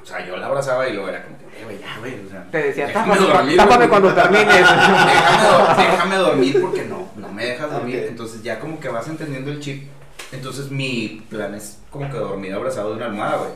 O 0.03 0.05
sea, 0.05 0.25
yo 0.27 0.35
la 0.35 0.47
abrazaba 0.47 0.87
y 0.87 0.93
luego 0.93 1.07
era 1.09 1.23
como 1.23 1.37
que, 1.37 1.45
eh, 1.45 1.63
güey, 1.63 1.79
ya, 1.79 1.97
güey. 1.99 2.25
O 2.25 2.29
sea, 2.29 2.43
Te 2.51 2.57
decía, 2.57 2.87
déjame 2.87 3.13
tápame, 3.15 3.33
dormir, 3.33 3.57
tápame 3.57 3.77
güey. 3.77 3.89
cuando 3.89 4.13
termines. 4.13 4.47
déjame, 4.59 5.83
déjame 5.91 6.15
dormir 6.17 6.61
porque 6.61 6.83
no, 6.83 7.09
no 7.15 7.29
me 7.31 7.45
dejas 7.45 7.71
dormir. 7.71 8.05
Entonces 8.09 8.43
ya 8.43 8.59
como 8.59 8.79
que 8.79 8.89
vas 8.89 9.07
entendiendo 9.07 9.49
el 9.49 9.59
chip. 9.61 9.89
Entonces 10.33 10.69
mi 10.71 11.25
plan 11.29 11.55
es 11.55 11.79
como 11.89 12.11
que 12.11 12.17
dormir 12.17 12.53
abrazado 12.53 12.89
de 12.89 12.97
una 12.97 13.05
almohada, 13.05 13.37
güey. 13.37 13.51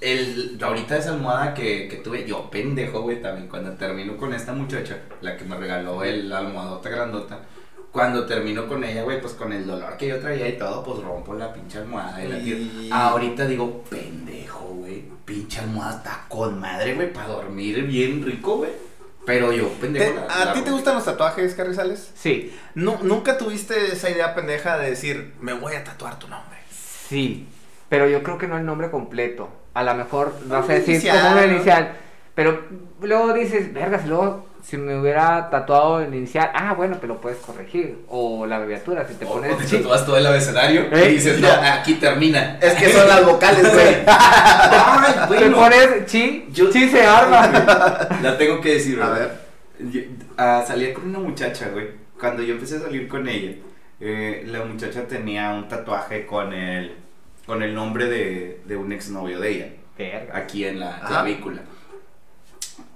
El, 0.00 0.58
ahorita 0.62 0.98
esa 0.98 1.10
almohada 1.12 1.54
que, 1.54 1.88
que 1.88 1.96
tuve, 1.96 2.26
yo 2.26 2.50
pendejo, 2.50 3.00
güey, 3.00 3.22
también, 3.22 3.48
cuando 3.48 3.72
termino 3.72 4.18
con 4.18 4.34
esta 4.34 4.52
muchacha, 4.52 4.98
la 5.22 5.36
que 5.36 5.44
me 5.44 5.56
regaló 5.56 6.04
el 6.04 6.28
la 6.28 6.38
almohadota 6.38 6.90
grandota, 6.90 7.38
cuando 7.94 8.26
termino 8.26 8.66
con 8.68 8.82
ella, 8.84 9.04
güey, 9.04 9.20
pues 9.20 9.32
con 9.34 9.52
el 9.52 9.66
dolor 9.66 9.96
que 9.96 10.08
yo 10.08 10.18
traía 10.20 10.48
y 10.48 10.58
todo, 10.58 10.82
pues 10.84 10.98
rompo 10.98 11.32
la 11.32 11.52
pinche 11.54 11.78
almohada 11.78 12.22
y 12.22 12.28
la 12.28 12.38
tiro. 12.40 12.58
Y- 12.58 12.90
Ahorita 12.92 13.46
digo, 13.46 13.82
pendejo, 13.88 14.64
güey, 14.74 15.04
pinche 15.24 15.60
almohada 15.60 15.96
está 15.98 16.24
con 16.28 16.58
madre, 16.60 16.94
güey, 16.94 17.12
para 17.12 17.28
dormir 17.28 17.84
bien 17.84 18.22
rico, 18.26 18.56
güey. 18.58 18.72
Pero 19.24 19.52
yo, 19.52 19.68
pendejo. 19.80 20.10
Te- 20.12 20.14
la- 20.26 20.50
¿A 20.50 20.52
ti 20.52 20.60
te 20.62 20.70
gustan 20.70 20.96
los 20.96 21.04
tatuajes, 21.06 21.54
Carrizales? 21.54 22.10
Sí, 22.14 22.52
Nu- 22.74 22.98
¿Nunca 23.02 23.38
tuviste 23.38 23.92
esa 23.92 24.10
idea 24.10 24.34
pendeja 24.34 24.76
de 24.76 24.90
decir, 24.90 25.32
me 25.40 25.52
voy 25.54 25.74
a 25.74 25.84
tatuar 25.84 26.18
tu 26.18 26.26
nombre? 26.28 26.58
sí. 27.08 27.46
Pero 27.88 28.08
yo 28.08 28.22
creo 28.24 28.38
que 28.38 28.48
no 28.48 28.58
el 28.58 28.66
nombre 28.66 28.90
completo. 28.90 29.48
A 29.72 29.84
lo 29.84 29.94
mejor 29.94 30.34
Un 30.44 30.52
a 30.52 30.62
decir 30.62 31.00
como 31.08 31.30
una 31.32 31.46
¿no? 31.46 31.52
inicial. 31.54 31.96
Pero 32.34 32.62
luego 33.00 33.32
dices, 33.32 33.72
verga, 33.72 33.98
si 34.00 34.08
luego 34.08 34.46
si 34.62 34.76
me 34.78 34.98
hubiera 34.98 35.50
tatuado 35.50 36.00
el 36.00 36.14
inicial, 36.14 36.50
ah, 36.54 36.72
bueno, 36.74 36.96
te 36.96 37.06
lo 37.06 37.20
puedes 37.20 37.38
corregir. 37.38 37.98
O 38.08 38.46
la 38.46 38.56
abreviatura, 38.56 39.06
si 39.06 39.14
te 39.14 39.24
O- 39.26 39.34
pones. 39.34 39.52
o 39.52 39.56
te 39.58 39.76
tatúas 39.76 40.06
todo 40.06 40.16
el 40.16 40.26
abecedario 40.26 40.86
Eh, 40.90 41.10
y 41.10 41.14
dices, 41.14 41.38
no, 41.38 41.48
aquí 41.48 41.94
termina. 41.94 42.58
Es 42.60 42.72
que 42.74 42.88
son 42.90 43.06
las 43.06 43.24
vocales, 43.26 43.72
güey. 43.72 43.96
Ay, 44.06 45.14
Te 45.28 45.34
bueno. 45.38 45.56
pones 45.56 46.06
chi, 46.06 46.46
Yo- 46.50 46.70
chi 46.70 46.88
se 46.88 47.04
arma. 47.04 47.46
La 48.22 48.36
tengo 48.38 48.60
que 48.60 48.74
decir, 48.74 49.00
A 49.02 49.10
ver. 49.10 49.30
Yo- 49.78 50.00
ah, 50.38 50.64
salía 50.66 50.94
con 50.94 51.08
una 51.08 51.18
muchacha, 51.18 51.68
güey. 51.68 51.88
Cuando 52.18 52.42
yo 52.42 52.54
empecé 52.54 52.76
a 52.76 52.80
salir 52.80 53.06
con 53.06 53.28
ella, 53.28 53.56
eh, 54.00 54.44
la 54.46 54.64
muchacha 54.64 55.06
tenía 55.06 55.50
un 55.52 55.68
tatuaje 55.68 56.24
con 56.26 56.52
el, 56.54 56.94
con 57.44 57.62
el 57.62 57.74
nombre 57.74 58.06
de, 58.06 58.60
de 58.64 58.76
un 58.76 58.92
exnovio 58.92 59.38
de 59.40 59.50
ella, 59.50 59.66
Verga. 59.98 60.38
aquí 60.38 60.64
en 60.64 60.80
la 60.80 60.96
Ajá. 60.96 61.06
clavícula. 61.08 61.60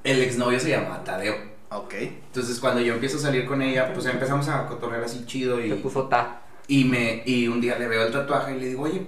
El 0.09 0.23
exnovio 0.23 0.59
se 0.59 0.71
llamaba 0.71 1.05
Tadeo. 1.05 1.37
Ok. 1.71 1.93
Entonces, 1.99 2.59
cuando 2.61 2.81
yo 2.81 2.95
empiezo 2.95 3.19
a 3.19 3.21
salir 3.21 3.45
con 3.45 3.61
ella, 3.61 3.93
pues 3.93 4.07
empezamos 4.07 4.49
a 4.49 4.67
cotorrear 4.67 5.05
así 5.05 5.27
chido 5.27 5.63
y... 5.63 5.69
Se 5.69 5.77
puso 5.77 6.05
ta. 6.05 6.41
Y, 6.67 6.85
me, 6.85 7.23
y 7.27 7.47
un 7.47 7.61
día 7.61 7.79
le 7.79 7.89
veo 7.89 8.07
el 8.07 8.13
tatuaje 8.13 8.57
y 8.57 8.61
le 8.61 8.69
digo, 8.69 8.85
oye, 8.85 9.07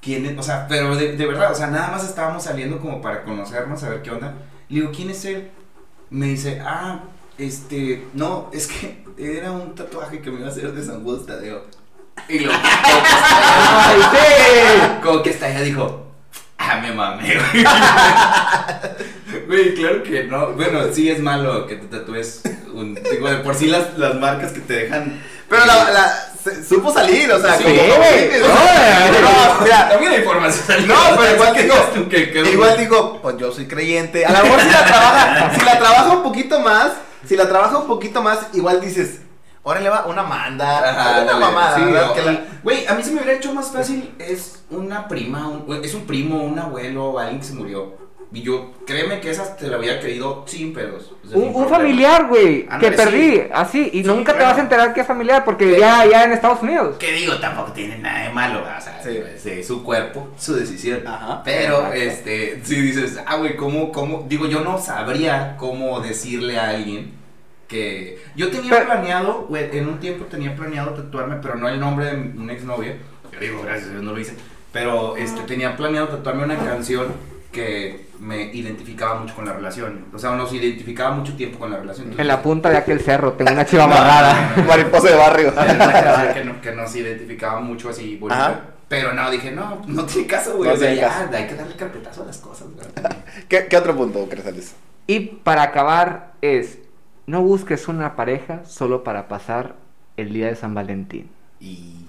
¿quién 0.00 0.26
es? 0.26 0.36
O 0.36 0.42
sea, 0.42 0.66
pero 0.66 0.96
de, 0.96 1.16
de 1.16 1.26
verdad, 1.26 1.52
o 1.52 1.54
sea, 1.54 1.68
nada 1.68 1.92
más 1.92 2.04
estábamos 2.04 2.42
saliendo 2.42 2.80
como 2.80 3.00
para 3.00 3.22
conocernos, 3.22 3.84
a 3.84 3.90
ver 3.90 4.02
qué 4.02 4.10
onda. 4.10 4.34
Le 4.68 4.80
digo, 4.80 4.90
¿quién 4.92 5.10
es 5.10 5.24
él? 5.26 5.48
Me 6.10 6.26
dice, 6.26 6.60
ah, 6.64 7.04
este, 7.38 8.04
no, 8.14 8.50
es 8.52 8.66
que 8.66 9.04
era 9.16 9.52
un 9.52 9.76
tatuaje 9.76 10.20
que 10.20 10.30
me 10.32 10.40
iba 10.40 10.48
a 10.48 10.50
hacer 10.50 10.72
de 10.72 10.84
San 10.84 11.04
Juan 11.04 11.24
Tadeo. 11.24 11.62
Y 12.28 12.40
lo 12.40 12.52
¡Ay, 12.52 14.00
sí! 14.10 15.00
como 15.04 15.22
que 15.22 15.30
hasta 15.30 15.50
ella 15.50 15.60
dijo, 15.60 16.01
me 16.92 16.96
mamé, 16.98 17.34
güey. 17.52 17.64
Güey, 19.46 19.74
claro 19.74 20.02
que 20.02 20.24
no. 20.24 20.48
Bueno, 20.52 20.80
sí 20.92 21.10
es 21.10 21.18
malo 21.20 21.66
que 21.66 21.76
te 21.76 21.86
tatúes 21.86 22.42
un. 22.74 22.94
Digo, 22.94 23.28
de 23.30 23.36
por 23.38 23.54
sí 23.54 23.66
las, 23.66 23.96
las 23.98 24.14
marcas 24.16 24.52
que 24.52 24.60
te 24.60 24.74
dejan. 24.74 25.20
Pero 25.48 25.64
la, 25.66 25.90
la, 25.90 26.14
se- 26.42 26.64
supo 26.64 26.92
salir, 26.92 27.30
o 27.32 27.40
sea, 27.40 27.56
Sí, 27.56 27.64
como- 27.64 27.76
güey. 27.76 28.30
No, 28.40 28.48
No, 28.48 29.54
no, 29.54 29.60
mira, 29.62 29.88
También 29.90 30.12
hay 30.12 30.18
información. 30.18 30.86
No, 30.86 30.94
pero 31.18 31.34
igual 31.34 31.54
digo, 31.56 31.74
tú 31.94 32.08
que 32.08 32.42
igual 32.52 32.76
digo, 32.78 33.20
pues 33.22 33.36
yo 33.38 33.52
soy 33.52 33.66
creyente. 33.66 34.24
A 34.26 34.32
lo 34.32 34.42
mejor 34.44 34.60
si 34.60 34.68
la 34.70 34.84
trabaja, 34.86 35.52
si 35.58 35.64
la 35.64 35.78
trabaja 35.78 36.08
un 36.10 36.22
poquito 36.22 36.60
más, 36.60 36.92
si 37.26 37.36
la 37.36 37.48
trabaja 37.48 37.78
un 37.78 37.86
poquito 37.86 38.22
más, 38.22 38.38
igual 38.54 38.80
dices, 38.80 39.20
órale 39.64 39.88
va, 39.88 40.06
una 40.06 40.22
manda, 40.22 40.78
Ajá, 40.90 41.22
una 41.22 41.36
mamada, 41.36 41.76
sí, 41.76 41.84
¿verdad? 41.84 42.12
Que 42.14 42.22
la- 42.22 42.40
Güey, 42.62 42.86
a 42.86 42.94
mí 42.94 43.02
se 43.02 43.10
me 43.12 43.20
hubiera 43.22 43.36
hecho 43.38 43.52
más 43.54 43.70
fácil. 43.72 44.14
Es 44.18 44.64
una 44.70 45.08
prima, 45.08 45.48
un- 45.48 45.84
es 45.84 45.94
un 45.94 46.06
primo, 46.06 46.42
un 46.42 46.58
abuelo, 46.58 47.18
alguien 47.18 47.40
que 47.40 47.46
se 47.46 47.54
murió. 47.54 48.00
Y 48.34 48.40
yo, 48.40 48.70
créeme 48.86 49.20
que 49.20 49.28
esas 49.30 49.58
te 49.58 49.66
la 49.68 49.76
hubiera 49.78 50.00
querido 50.00 50.44
sin 50.46 50.72
pedos. 50.72 51.12
o 51.22 51.28
sea, 51.28 51.36
Un, 51.36 51.52
sin 51.52 51.54
un 51.62 51.68
familiar, 51.68 52.28
güey, 52.28 52.66
que 52.80 52.90
perdí, 52.92 53.32
sí. 53.32 53.42
así, 53.52 53.90
y 53.92 54.00
Sí, 54.02 54.08
nunca 54.08 54.32
te 54.38 54.42
vas 54.42 54.56
a 54.56 54.60
enterar 54.62 54.94
que 54.94 55.02
es 55.02 55.06
familiar 55.06 55.44
porque 55.44 55.66
vivía 55.66 56.00
allá 56.00 56.24
en 56.24 56.32
Estados 56.32 56.62
Unidos. 56.62 56.96
Que 56.98 57.12
digo, 57.12 57.36
tampoco 57.40 57.72
tiene 57.72 57.98
nada 57.98 58.22
de 58.22 58.30
malo, 58.30 58.60
o 58.62 58.80
sea, 58.80 59.02
Sí. 59.02 59.50
es 59.50 59.66
su 59.66 59.84
cuerpo, 59.84 60.28
su 60.38 60.54
decisión. 60.54 61.06
Ajá. 61.06 61.42
Pero, 61.44 61.76
Exacto. 61.80 61.94
este, 61.98 62.60
si 62.64 62.80
dices, 62.80 63.20
ah, 63.26 63.36
güey, 63.36 63.54
¿cómo, 63.54 63.92
cómo? 63.92 64.24
Digo, 64.26 64.46
yo 64.46 64.60
no 64.60 64.78
sabría 64.78 65.56
cómo 65.58 66.00
decirle 66.00 66.58
a 66.58 66.70
alguien 66.70 67.12
que. 67.72 68.22
Yo 68.36 68.50
tenía 68.50 68.70
Pero- 68.70 68.84
planeado, 68.86 69.46
güey, 69.48 69.76
en 69.76 69.88
un 69.88 69.98
tiempo 69.98 70.26
tenía 70.26 70.54
planeado 70.54 70.90
tatuarme, 70.92 71.36
pero 71.42 71.56
no 71.56 71.68
el 71.68 71.80
nombre 71.80 72.06
de 72.06 72.38
una 72.38 72.52
exnovia. 72.52 72.96
Yo 73.32 73.40
digo, 73.40 73.62
gracias 73.64 73.88
a 73.88 73.92
Dios 73.92 74.02
no 74.04 74.12
lo 74.12 74.20
hice. 74.20 74.34
Pero, 74.72 75.16
este, 75.16 75.40
tenía 75.42 75.76
planeado 75.76 76.08
tatuarme 76.08 76.44
una 76.44 76.56
canción 76.58 77.06
que 77.50 78.06
me 78.18 78.44
identificaba 78.54 79.18
mucho 79.20 79.34
con 79.34 79.44
la 79.44 79.52
relación. 79.52 80.06
O 80.14 80.18
sea, 80.18 80.30
nos 80.36 80.52
identificaba 80.54 81.10
mucho 81.14 81.34
tiempo 81.36 81.58
con 81.58 81.70
la 81.70 81.78
relación. 81.78 82.14
En 82.18 82.26
la 82.26 82.40
punta 82.40 82.70
de 82.70 82.76
aquel 82.78 83.00
cerro 83.00 83.32
tengo 83.32 83.50
una 83.52 83.66
chiva 83.66 83.84
amarrada. 83.90 84.54
Mariposa 84.66 85.08
de 85.10 85.16
barrio. 85.16 85.52
Que, 86.34 86.44
no- 86.44 86.60
que 86.60 86.72
nos 86.72 86.94
identificaba 86.96 87.60
mucho 87.60 87.88
así. 87.90 88.16
bonito. 88.16 88.40
Ajá. 88.40 88.60
Pero 88.88 89.12
no, 89.14 89.30
dije, 89.30 89.50
no, 89.50 89.82
no 89.86 90.04
tiene 90.04 90.26
caso, 90.28 90.56
güey. 90.56 90.68
No 90.68 90.74
o 90.76 90.78
sea, 90.78 90.92
ya, 90.94 91.08
caso. 91.08 91.28
hay 91.34 91.46
que 91.46 91.54
darle 91.54 91.74
carpetazo 91.76 92.22
a 92.22 92.26
las 92.26 92.38
cosas, 92.38 92.68
güey. 92.74 92.86
¿Qué, 93.48 93.66
qué 93.66 93.76
otro 93.76 93.96
punto, 93.96 94.26
Cresales? 94.28 94.74
Y 95.06 95.20
para 95.20 95.62
acabar 95.62 96.32
es, 96.42 96.78
no 97.26 97.42
busques 97.42 97.88
una 97.88 98.16
pareja 98.16 98.64
solo 98.64 99.04
para 99.04 99.28
pasar 99.28 99.76
el 100.16 100.32
día 100.32 100.46
de 100.48 100.56
San 100.56 100.74
Valentín. 100.74 101.28
Y. 101.60 102.06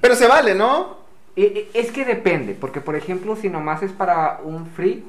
Pero 0.00 0.14
se 0.14 0.26
vale, 0.26 0.54
¿no? 0.54 0.98
E- 1.36 1.68
e- 1.74 1.78
Es 1.78 1.92
que 1.92 2.04
depende, 2.04 2.54
porque 2.54 2.80
por 2.80 2.96
ejemplo, 2.96 3.36
si 3.36 3.48
nomás 3.48 3.82
es 3.82 3.92
para 3.92 4.40
un 4.42 4.66
free, 4.66 5.04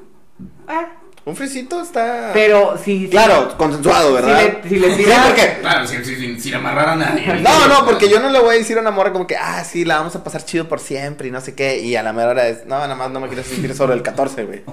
ah, 0.68 0.88
Un 1.24 1.36
frisito 1.36 1.80
está. 1.80 2.30
pero 2.34 2.76
si... 2.76 3.04
si- 3.04 3.08
Claro, 3.08 3.56
consensuado, 3.56 4.08
si 4.08 4.14
¿verdad? 4.14 4.42
le, 4.64 4.68
si 4.68 4.76
le 4.80 4.90
Sí, 4.96 5.04
tiras- 5.04 5.26
porque- 5.28 5.58
Claro, 5.60 5.86
sin, 5.86 6.04
sin, 6.04 6.16
sin, 6.18 6.40
sin 6.40 6.54
amarrar 6.56 6.88
a 6.88 6.96
nadie. 6.96 7.26
No, 7.42 7.68
no, 7.68 7.84
porque 7.84 8.08
yo 8.08 8.18
no 8.18 8.28
le 8.28 8.40
voy 8.40 8.56
a 8.56 8.58
decir 8.58 8.76
a 8.76 8.80
una 8.80 8.90
morra 8.90 9.12
como 9.12 9.26
que, 9.28 9.36
ah, 9.36 9.62
sí, 9.62 9.84
la 9.84 9.98
vamos 9.98 10.16
a 10.16 10.24
pasar 10.24 10.44
chido 10.44 10.66
por 10.68 10.80
siempre 10.80 11.28
y 11.28 11.30
no 11.30 11.40
sé 11.40 11.54
qué. 11.54 11.78
Y 11.78 11.94
a 11.94 12.02
la 12.02 12.12
mera 12.12 12.30
hora 12.30 12.48
es, 12.48 12.66
no, 12.66 12.76
nada 12.76 12.96
más 12.96 13.10
no 13.10 13.20
me 13.20 13.28
quiero 13.28 13.44
sentir 13.44 13.72
solo 13.74 13.92
el 13.92 14.02
14, 14.02 14.44
güey. 14.44 14.62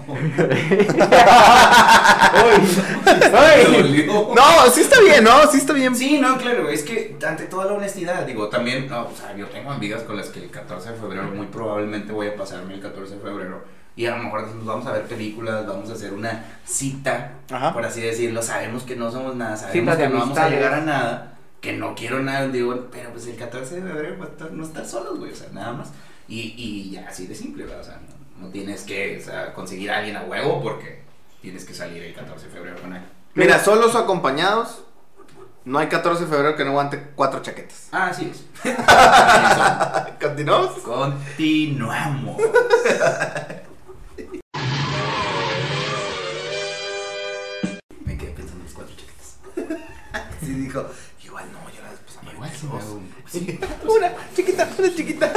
No, 4.35 4.71
sí 4.71 4.81
está 4.81 4.99
bien, 5.01 5.23
¿no? 5.23 5.49
Sí 5.51 5.57
está 5.57 5.73
bien. 5.73 5.95
Sí, 5.95 6.19
no, 6.19 6.37
claro, 6.37 6.69
es 6.69 6.83
que 6.83 7.15
ante 7.27 7.45
toda 7.45 7.65
la 7.65 7.73
honestidad, 7.73 8.25
digo, 8.25 8.49
también, 8.49 8.87
no, 8.87 9.01
o 9.07 9.15
sea, 9.15 9.35
yo 9.35 9.47
tengo 9.47 9.71
amigas 9.71 10.03
con 10.03 10.17
las 10.17 10.27
que 10.29 10.39
el 10.39 10.49
14 10.49 10.91
de 10.91 10.97
febrero 10.97 11.23
muy 11.33 11.47
probablemente 11.47 12.11
voy 12.11 12.27
a 12.27 12.35
pasarme 12.35 12.73
el 12.73 12.81
14 12.81 13.15
de 13.15 13.21
febrero 13.21 13.63
y 13.99 14.05
a 14.05 14.15
lo 14.15 14.23
mejor 14.23 14.45
decimos, 14.45 14.65
vamos 14.65 14.85
a 14.87 14.93
ver 14.93 15.03
películas, 15.07 15.67
vamos 15.67 15.89
a 15.89 15.93
hacer 15.93 16.13
una 16.13 16.45
cita, 16.65 17.33
Ajá. 17.51 17.73
por 17.73 17.85
así 17.85 17.99
decirlo, 17.99 18.41
sabemos 18.41 18.83
que 18.83 18.95
no 18.95 19.11
somos 19.11 19.35
nada, 19.35 19.57
sabemos 19.57 19.97
de 19.97 20.03
que 20.03 20.09
no 20.09 20.19
vamos 20.19 20.37
a 20.37 20.47
llegar 20.49 20.73
a 20.73 20.81
nada, 20.81 21.33
que 21.59 21.73
no 21.73 21.95
quiero 21.95 22.19
nada, 22.21 22.47
digo, 22.47 22.87
pero 22.91 23.09
pues 23.11 23.27
el 23.27 23.35
14 23.35 23.75
de 23.75 23.81
febrero 23.81 24.23
estar- 24.23 24.51
no 24.51 24.63
estar 24.63 24.85
solos, 24.85 25.19
güey, 25.19 25.33
o 25.33 25.35
sea, 25.35 25.49
nada 25.51 25.73
más. 25.73 25.89
Y, 26.29 26.53
y 26.57 26.91
ya, 26.91 27.07
así 27.09 27.27
de 27.27 27.35
simple, 27.35 27.65
¿verdad? 27.65 27.81
O 27.81 27.83
sea, 27.83 27.99
no, 28.37 28.45
no 28.45 28.51
tienes 28.53 28.83
que 28.83 29.17
o 29.21 29.25
sea, 29.25 29.53
conseguir 29.53 29.91
a 29.91 29.97
alguien 29.97 30.15
a 30.15 30.23
huevo 30.23 30.61
porque 30.63 31.01
tienes 31.41 31.65
que 31.65 31.73
salir 31.73 32.01
el 32.01 32.13
14 32.13 32.45
de 32.45 32.51
febrero 32.53 32.77
con 32.81 32.93
alguien. 32.93 33.11
Mira, 33.33 33.59
solos 33.59 33.93
o 33.95 33.97
acompañados, 33.97 34.83
no 35.65 35.77
hay 35.77 35.87
14 35.87 36.23
de 36.23 36.29
febrero 36.29 36.55
que 36.55 36.63
no 36.63 36.69
aguante 36.71 37.03
cuatro 37.15 37.41
chaquetas. 37.41 37.89
Ah, 37.91 38.07
así 38.07 38.31
es. 38.31 38.45
¿Continuamos? 40.21 40.71
Continuamos. 40.83 42.37
Sí, 50.49 50.55
dijo, 50.55 50.83
igual 51.23 51.45
no, 51.53 51.59
yo 51.71 51.83
la 51.83 51.91
después 51.91 52.17
Igual 52.33 52.81
sí. 53.27 53.59
Una 53.87 54.11
chiquita, 54.35 54.67
una 54.79 54.95
chiquita. 54.95 55.31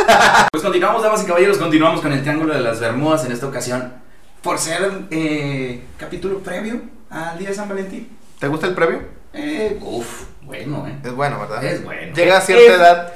Pues 0.51 0.62
continuamos, 0.62 1.03
damas 1.03 1.22
y 1.22 1.27
caballeros, 1.27 1.59
continuamos 1.59 2.01
con 2.01 2.12
el 2.12 2.22
Triángulo 2.22 2.55
de 2.55 2.61
las 2.61 2.81
Bermudas 2.81 3.27
en 3.27 3.33
esta 3.33 3.46
ocasión. 3.46 3.92
Por 4.40 4.59
ser 4.59 4.90
eh, 5.11 5.83
capítulo 5.98 6.38
previo 6.38 6.81
al 7.11 7.38
día 7.38 7.51
de 7.51 7.55
San 7.55 7.68
Valentín. 7.68 8.09
¿Te 8.38 8.48
gusta 8.48 8.66
el 8.68 8.75
previo? 8.75 9.03
Eh, 9.35 9.79
uf, 9.83 10.25
bueno, 10.40 10.87
eh. 10.88 10.96
Es 11.05 11.12
bueno, 11.12 11.40
¿verdad? 11.40 11.62
Es 11.62 11.85
bueno. 11.85 12.14
Llega 12.14 12.38
a 12.38 12.40
cierta 12.40 12.64
Es- 12.64 12.81
edad. 12.81 13.12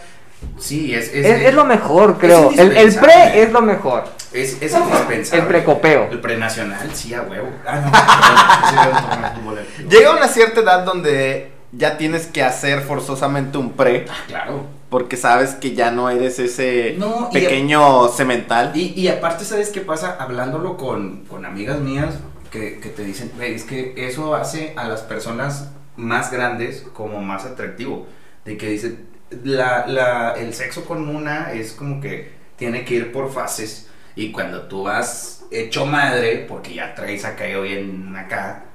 Sí, 0.59 0.95
es. 0.95 1.09
Es, 1.15 1.25
es 1.25 1.55
lo 1.55 1.65
mejor, 1.65 2.19
creo. 2.19 2.51
es 2.51 2.59
El, 2.59 2.95
pre 3.01 3.43
es 3.43 3.51
lo 3.53 3.63
mejor. 3.63 4.05
Es, 4.35 4.61
es 4.61 4.75
indispensable. 4.75 5.43
El 5.43 5.49
precopeo. 5.49 6.09
El 6.11 6.21
prenacional, 6.21 6.95
sí, 6.95 7.15
a 7.15 7.23
huevo. 7.23 7.49
Ah, 7.67 7.81
no. 9.41 9.89
Llega 9.91 10.11
a 10.11 10.17
una 10.17 10.29
cierta 10.29 10.61
edad 10.61 10.85
donde 10.85 11.56
ya 11.73 11.99
tienes 11.99 12.27
que 12.27 12.43
hacer 12.43 12.81
forzosamente 12.83 13.59
un 13.59 13.73
pre. 13.73 14.07
Ah, 14.09 14.15
claro. 14.27 14.67
Porque 14.91 15.17
sabes 15.17 15.55
que 15.55 15.75
ya 15.75 15.91
no 15.91 16.09
eres 16.11 16.39
ese 16.39 16.95
No, 16.99 17.29
y- 17.31 17.35
pequeño 17.35 18.09
cemental. 18.09 18.73
Y, 18.75 18.93
y 19.01 19.09
aparte, 19.09 19.45
¿sabes 19.45 19.71
qué 19.71 19.81
pasa? 19.81 20.17
Hablándolo 20.19 20.77
con, 20.77 21.25
con 21.27 21.45
amigas 21.45 21.81
mías 21.81 22.15
que, 22.51 22.79
que 22.79 22.89
te 22.91 23.05
dicen, 23.05 23.33
"Güey, 23.37 23.55
es 23.55 23.65
que 23.65 23.95
eso 23.97 24.35
hace 24.37 24.73
a 24.77 24.89
las 24.89 25.01
personas 25.03 25.71
más 25.97 26.31
grandes 26.31 26.87
como 26.93 27.21
más 27.21 27.45
atractivo. 27.45 28.07
De 28.45 28.57
que 28.57 28.69
dicen, 28.71 29.07
la, 29.43 29.87
la, 29.89 30.35
el 30.35 30.55
sexo 30.55 30.85
con 30.85 31.09
una 31.09 31.53
es 31.53 31.73
como 31.73 32.01
que 32.01 32.31
tiene 32.57 32.85
que 32.85 32.95
ir 32.95 33.13
por 33.13 33.33
fases. 33.33 33.89
Y 34.15 34.31
cuando 34.31 34.63
tú 34.63 34.85
vas 34.85 35.45
hecho 35.51 35.85
madre, 35.85 36.47
porque 36.49 36.75
ya 36.75 36.95
traes 36.95 37.25
acá 37.25 37.49
y 37.49 37.61
bien 37.61 38.15
acá, 38.17 38.66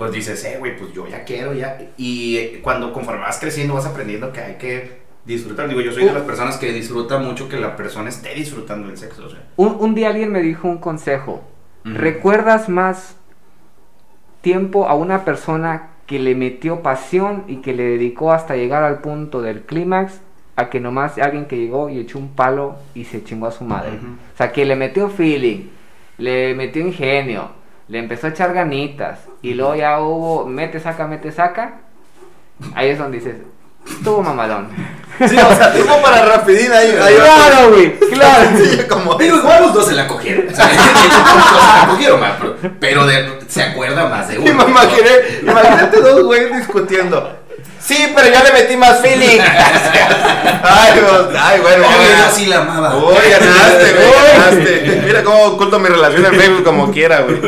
pues 0.00 0.12
dices, 0.12 0.42
eh, 0.46 0.56
güey, 0.58 0.78
pues 0.78 0.94
yo 0.94 1.06
ya 1.06 1.24
quiero, 1.24 1.52
ya. 1.52 1.78
Y 1.98 2.38
eh, 2.38 2.60
cuando 2.62 2.90
conforme 2.90 3.20
vas 3.20 3.38
creciendo, 3.38 3.74
vas 3.74 3.84
aprendiendo 3.84 4.32
que 4.32 4.40
hay 4.40 4.54
que 4.54 5.00
disfrutar. 5.26 5.68
Digo, 5.68 5.82
yo 5.82 5.92
soy 5.92 6.04
de 6.04 6.12
las 6.14 6.22
personas 6.22 6.56
que 6.56 6.72
disfruta 6.72 7.18
mucho 7.18 7.50
que 7.50 7.58
la 7.58 7.76
persona 7.76 8.08
esté 8.08 8.34
disfrutando 8.34 8.88
el 8.88 8.96
sexo. 8.96 9.26
O 9.26 9.28
sea. 9.28 9.42
Un, 9.56 9.76
un 9.78 9.94
día 9.94 10.08
alguien 10.08 10.32
me 10.32 10.40
dijo 10.40 10.66
un 10.68 10.78
consejo. 10.78 11.44
¿Recuerdas 11.84 12.70
más 12.70 13.14
tiempo 14.40 14.88
a 14.88 14.94
una 14.94 15.26
persona 15.26 15.90
que 16.06 16.18
le 16.18 16.34
metió 16.34 16.80
pasión 16.80 17.44
y 17.46 17.56
que 17.56 17.74
le 17.74 17.82
dedicó 17.82 18.32
hasta 18.32 18.56
llegar 18.56 18.82
al 18.82 19.02
punto 19.02 19.42
del 19.42 19.60
clímax 19.66 20.22
a 20.56 20.70
que 20.70 20.80
nomás 20.80 21.18
alguien 21.18 21.44
que 21.44 21.58
llegó 21.58 21.90
y 21.90 21.98
echó 21.98 22.18
un 22.18 22.30
palo 22.30 22.76
y 22.94 23.04
se 23.04 23.22
chingó 23.22 23.48
a 23.48 23.52
su 23.52 23.64
madre? 23.64 23.98
O 24.32 24.36
sea, 24.38 24.50
que 24.50 24.64
le 24.64 24.76
metió 24.76 25.10
feeling, 25.10 25.68
le 26.16 26.54
metió 26.54 26.80
ingenio, 26.80 27.59
le 27.90 27.98
empezó 27.98 28.28
a 28.28 28.30
echar 28.30 28.54
ganitas 28.54 29.18
y 29.42 29.52
luego 29.54 29.74
ya 29.74 30.00
hubo 30.00 30.46
mete, 30.46 30.80
saca, 30.80 31.06
mete, 31.06 31.30
saca. 31.32 31.80
Ahí 32.74 32.90
es 32.90 32.98
donde 32.98 33.18
dices, 33.18 33.36
estuvo 33.86 34.22
mamalón. 34.22 34.68
Sí, 35.18 35.36
o 35.36 35.54
sea, 35.56 35.72
tipo 35.72 36.00
para 36.00 36.24
rapidín 36.24 36.72
ahí. 36.72 36.96
ahí 37.02 37.14
claro, 37.16 37.70
güey, 37.70 37.98
claro. 37.98 38.50
Sí, 38.56 38.78
como 38.88 39.14
Digo, 39.16 39.36
igual 39.38 39.62
los 39.64 39.74
dos 39.74 39.86
se 39.86 39.94
la 39.94 40.06
cogieron. 40.06 40.48
O 40.50 40.54
sea, 40.54 40.66
los 40.68 40.76
dos 40.76 41.62
se 41.62 41.78
la 41.80 41.86
cogieron, 41.88 42.20
ma, 42.20 42.36
pero, 42.40 42.56
pero 42.78 43.06
de- 43.06 43.40
se 43.48 43.62
acuerda 43.62 44.06
más 44.08 44.28
de 44.28 44.34
Y 44.36 44.38
uno. 44.38 44.64
me 44.64 44.70
imaginé, 44.70 45.10
imagínate 45.42 46.00
dos 46.00 46.22
güeyes 46.24 46.56
discutiendo. 46.58 47.39
Sí, 47.82 48.12
pero 48.14 48.28
yo 48.28 48.44
le 48.44 48.52
metí 48.52 48.76
más 48.76 49.00
feeling. 49.00 49.40
ay, 50.62 50.92
Dios, 50.94 51.28
ay, 51.38 51.60
bueno, 51.60 51.84
Oye, 51.86 52.08
yo 52.18 52.34
sí 52.34 52.46
la 52.46 52.58
amaba. 52.58 52.96
Uy, 52.96 53.14
ganaste, 53.30 53.92
güey, 53.92 54.12
ganaste. 54.38 55.02
Mira 55.06 55.24
cómo 55.24 55.42
oculto 55.44 55.78
mi 55.78 55.88
relación 55.88 56.26
en 56.26 56.34
Facebook 56.40 56.64
como 56.64 56.90
quiera, 56.92 57.22
güey. 57.22 57.38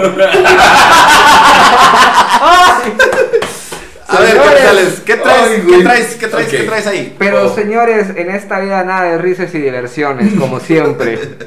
A 4.09 4.21
ver, 4.21 4.31
Señores. 4.31 4.51
González, 4.53 5.03
¿qué 5.07 5.17
traes? 5.17 5.51
Ay, 5.51 5.63
¿Qué 5.67 5.83
traes? 5.83 6.15
¿Qué 6.17 6.29
traes? 6.29 6.49
¿Qué 6.49 6.57
Ok. 6.61 6.67
traes 6.67 6.87
ahí? 6.87 7.17
Pero 7.19 7.47
Oh. 7.47 7.55
señores, 7.55 8.09
en 8.15 8.31
esta 8.31 8.61
vida 8.61 8.85
nada 8.85 9.05
de 9.05 9.19
risas 9.19 9.55
y 9.55 9.59
diversiones, 9.59 10.35
como 10.39 10.61
siempre. 10.61 11.19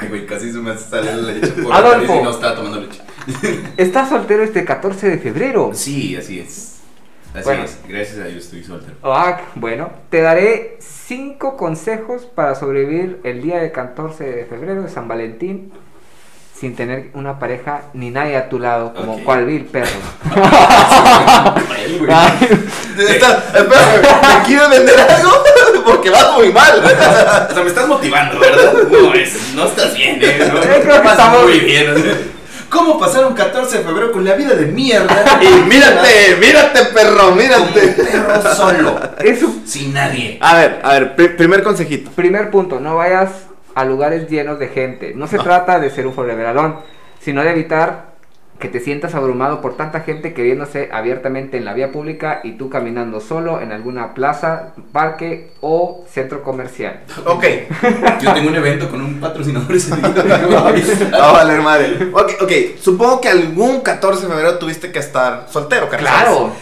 Ay, 0.00 0.08
güey, 0.08 0.26
casi 0.26 0.52
se 0.52 0.58
me 0.58 0.70
hace 0.72 0.88
salir 0.88 1.12
la 1.14 1.32
leche 1.32 1.48
por 1.48 1.72
Adolfo. 1.72 1.90
la 1.90 1.96
nariz 2.06 2.10
y 2.20 2.22
no 2.24 2.30
estaba 2.30 2.54
tomando 2.54 2.80
leche. 2.80 3.00
¿Estás 3.76 4.08
soltero 4.10 4.44
este 4.44 4.64
14 4.64 5.08
de 5.08 5.18
febrero? 5.18 5.70
Sí, 5.74 6.14
así 6.16 6.40
es. 6.40 6.67
Así 7.34 7.44
Bueno. 7.44 7.64
es. 7.64 7.78
Gracias 7.86 8.18
a 8.18 8.24
Dios 8.24 8.44
estoy 8.44 8.64
soltero. 8.64 8.94
Ah, 9.02 9.40
bueno, 9.54 9.90
te 10.10 10.20
daré 10.22 10.76
5 10.80 11.56
consejos 11.56 12.22
para 12.24 12.54
sobrevivir 12.54 13.20
el 13.24 13.42
día 13.42 13.58
de 13.58 13.70
14 13.70 14.24
de 14.24 14.44
febrero 14.46 14.82
de 14.82 14.88
San 14.90 15.08
Valentín 15.08 15.72
sin 16.58 16.74
tener 16.74 17.10
una 17.14 17.38
pareja 17.38 17.82
ni 17.94 18.10
nadie 18.10 18.36
a 18.36 18.48
tu 18.48 18.58
lado, 18.58 18.92
como 18.92 19.14
Ok. 19.16 19.22
cual 19.24 19.44
vil 19.46 19.64
perro. 19.66 19.90
Espera, 22.98 23.42
¿me 24.38 24.44
quieres 24.46 24.70
vender 24.70 25.00
algo? 25.00 25.30
Porque 25.84 26.10
vas 26.10 26.32
muy 26.34 26.52
mal. 26.52 26.82
O 26.84 26.88
sea, 27.54 27.62
me 27.62 27.68
estás 27.68 27.86
motivando, 27.88 28.38
¿verdad? 28.40 28.72
No, 28.90 29.14
es, 29.14 29.54
no 29.54 29.66
estás 29.66 29.94
bien, 29.94 30.18
¿eh? 30.20 30.36
No, 30.52 30.54
Yo 30.56 30.82
creo 30.82 31.02
que 31.02 31.08
estamos- 31.08 31.42
muy 31.44 31.60
bien. 31.60 32.37
¿Cómo 32.70 32.98
pasar 32.98 33.24
un 33.26 33.34
14 33.34 33.78
de 33.78 33.84
febrero 33.84 34.12
con 34.12 34.24
la 34.24 34.34
vida 34.34 34.54
de 34.54 34.66
mierda? 34.66 35.38
Y 35.40 35.68
mírate, 35.68 36.36
mírate, 36.40 36.84
perro, 36.94 37.16
Como 37.18 37.32
un 37.32 37.38
mírate. 37.38 37.80
perro 37.88 38.54
solo. 38.54 39.00
es 39.20 39.40
su 39.40 39.62
Sin 39.64 39.94
nadie. 39.94 40.38
A 40.40 40.54
ver, 40.56 40.80
a 40.82 40.92
ver, 40.94 41.16
pri- 41.16 41.28
primer 41.30 41.62
consejito. 41.62 42.10
primer 42.10 42.50
punto, 42.50 42.78
no 42.80 42.96
vayas 42.96 43.30
a 43.74 43.84
lugares 43.84 44.28
llenos 44.28 44.58
de 44.58 44.68
gente. 44.68 45.12
No 45.14 45.26
se 45.26 45.38
trata 45.38 45.78
de 45.78 45.90
ser 45.90 46.06
un 46.06 46.12
forever 46.14 46.46
alone, 46.46 46.74
sino 47.20 47.42
de 47.42 47.50
evitar 47.50 48.07
que 48.58 48.68
te 48.68 48.80
sientas 48.80 49.14
abrumado 49.14 49.60
por 49.60 49.76
tanta 49.76 50.00
gente 50.00 50.34
que 50.34 50.42
viéndose 50.42 50.88
abiertamente 50.92 51.56
en 51.56 51.64
la 51.64 51.74
vía 51.74 51.92
pública 51.92 52.40
y 52.42 52.52
tú 52.52 52.68
caminando 52.68 53.20
solo 53.20 53.60
en 53.60 53.70
alguna 53.70 54.14
plaza, 54.14 54.74
parque 54.92 55.52
o 55.60 56.04
centro 56.10 56.42
comercial. 56.42 57.00
Ok. 57.24 57.44
Yo 58.20 58.34
tengo 58.34 58.48
un 58.48 58.56
evento 58.56 58.90
con 58.90 59.00
un 59.00 59.20
patrocinador 59.20 59.72
ese 59.76 59.94
día. 59.96 60.08
Va 61.12 61.28
a 61.28 61.32
valer 61.32 61.60
madre. 61.60 62.10
Ok, 62.12 62.32
ok. 62.40 62.52
Supongo 62.80 63.20
que 63.20 63.28
algún 63.28 63.80
14 63.80 64.22
de 64.22 64.28
febrero 64.28 64.58
tuviste 64.58 64.90
que 64.90 64.98
estar 64.98 65.46
soltero, 65.48 65.88
Carlos. 65.88 66.10
Claro. 66.10 66.52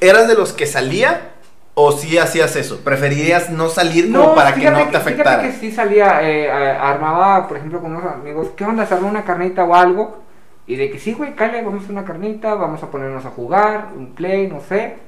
¿Eras 0.00 0.28
de 0.28 0.34
los 0.34 0.52
que 0.52 0.66
salía 0.66 1.30
o 1.74 1.92
sí 1.92 2.18
hacías 2.18 2.54
eso? 2.56 2.80
¿Preferirías 2.80 3.48
no 3.48 3.70
salir 3.70 4.12
como 4.12 4.34
para 4.34 4.52
que 4.52 4.60
fíjate 4.60 4.78
no 4.78 4.90
te 4.90 4.98
Fíjate 4.98 5.10
afectara? 5.10 5.42
que 5.42 5.52
sí 5.52 5.72
salía, 5.72 6.20
eh, 6.22 6.50
armaba, 6.50 7.48
por 7.48 7.56
ejemplo, 7.56 7.80
con 7.80 7.96
unos 7.96 8.12
amigos, 8.12 8.48
¿qué 8.56 8.64
onda? 8.64 8.84
¿Se 8.84 8.94
una 8.94 9.24
carnita 9.24 9.64
o 9.64 9.74
algo? 9.74 10.29
Y 10.66 10.76
de 10.76 10.90
que 10.90 10.98
sí, 10.98 11.14
güey, 11.14 11.34
cállate, 11.34 11.62
vamos 11.62 11.80
a 11.80 11.84
hacer 11.84 11.92
una 11.92 12.04
carnita, 12.04 12.54
vamos 12.54 12.82
a 12.82 12.90
ponernos 12.90 13.24
a 13.24 13.30
jugar, 13.30 13.92
un 13.96 14.14
play, 14.14 14.46
no 14.46 14.60
sé. 14.60 14.98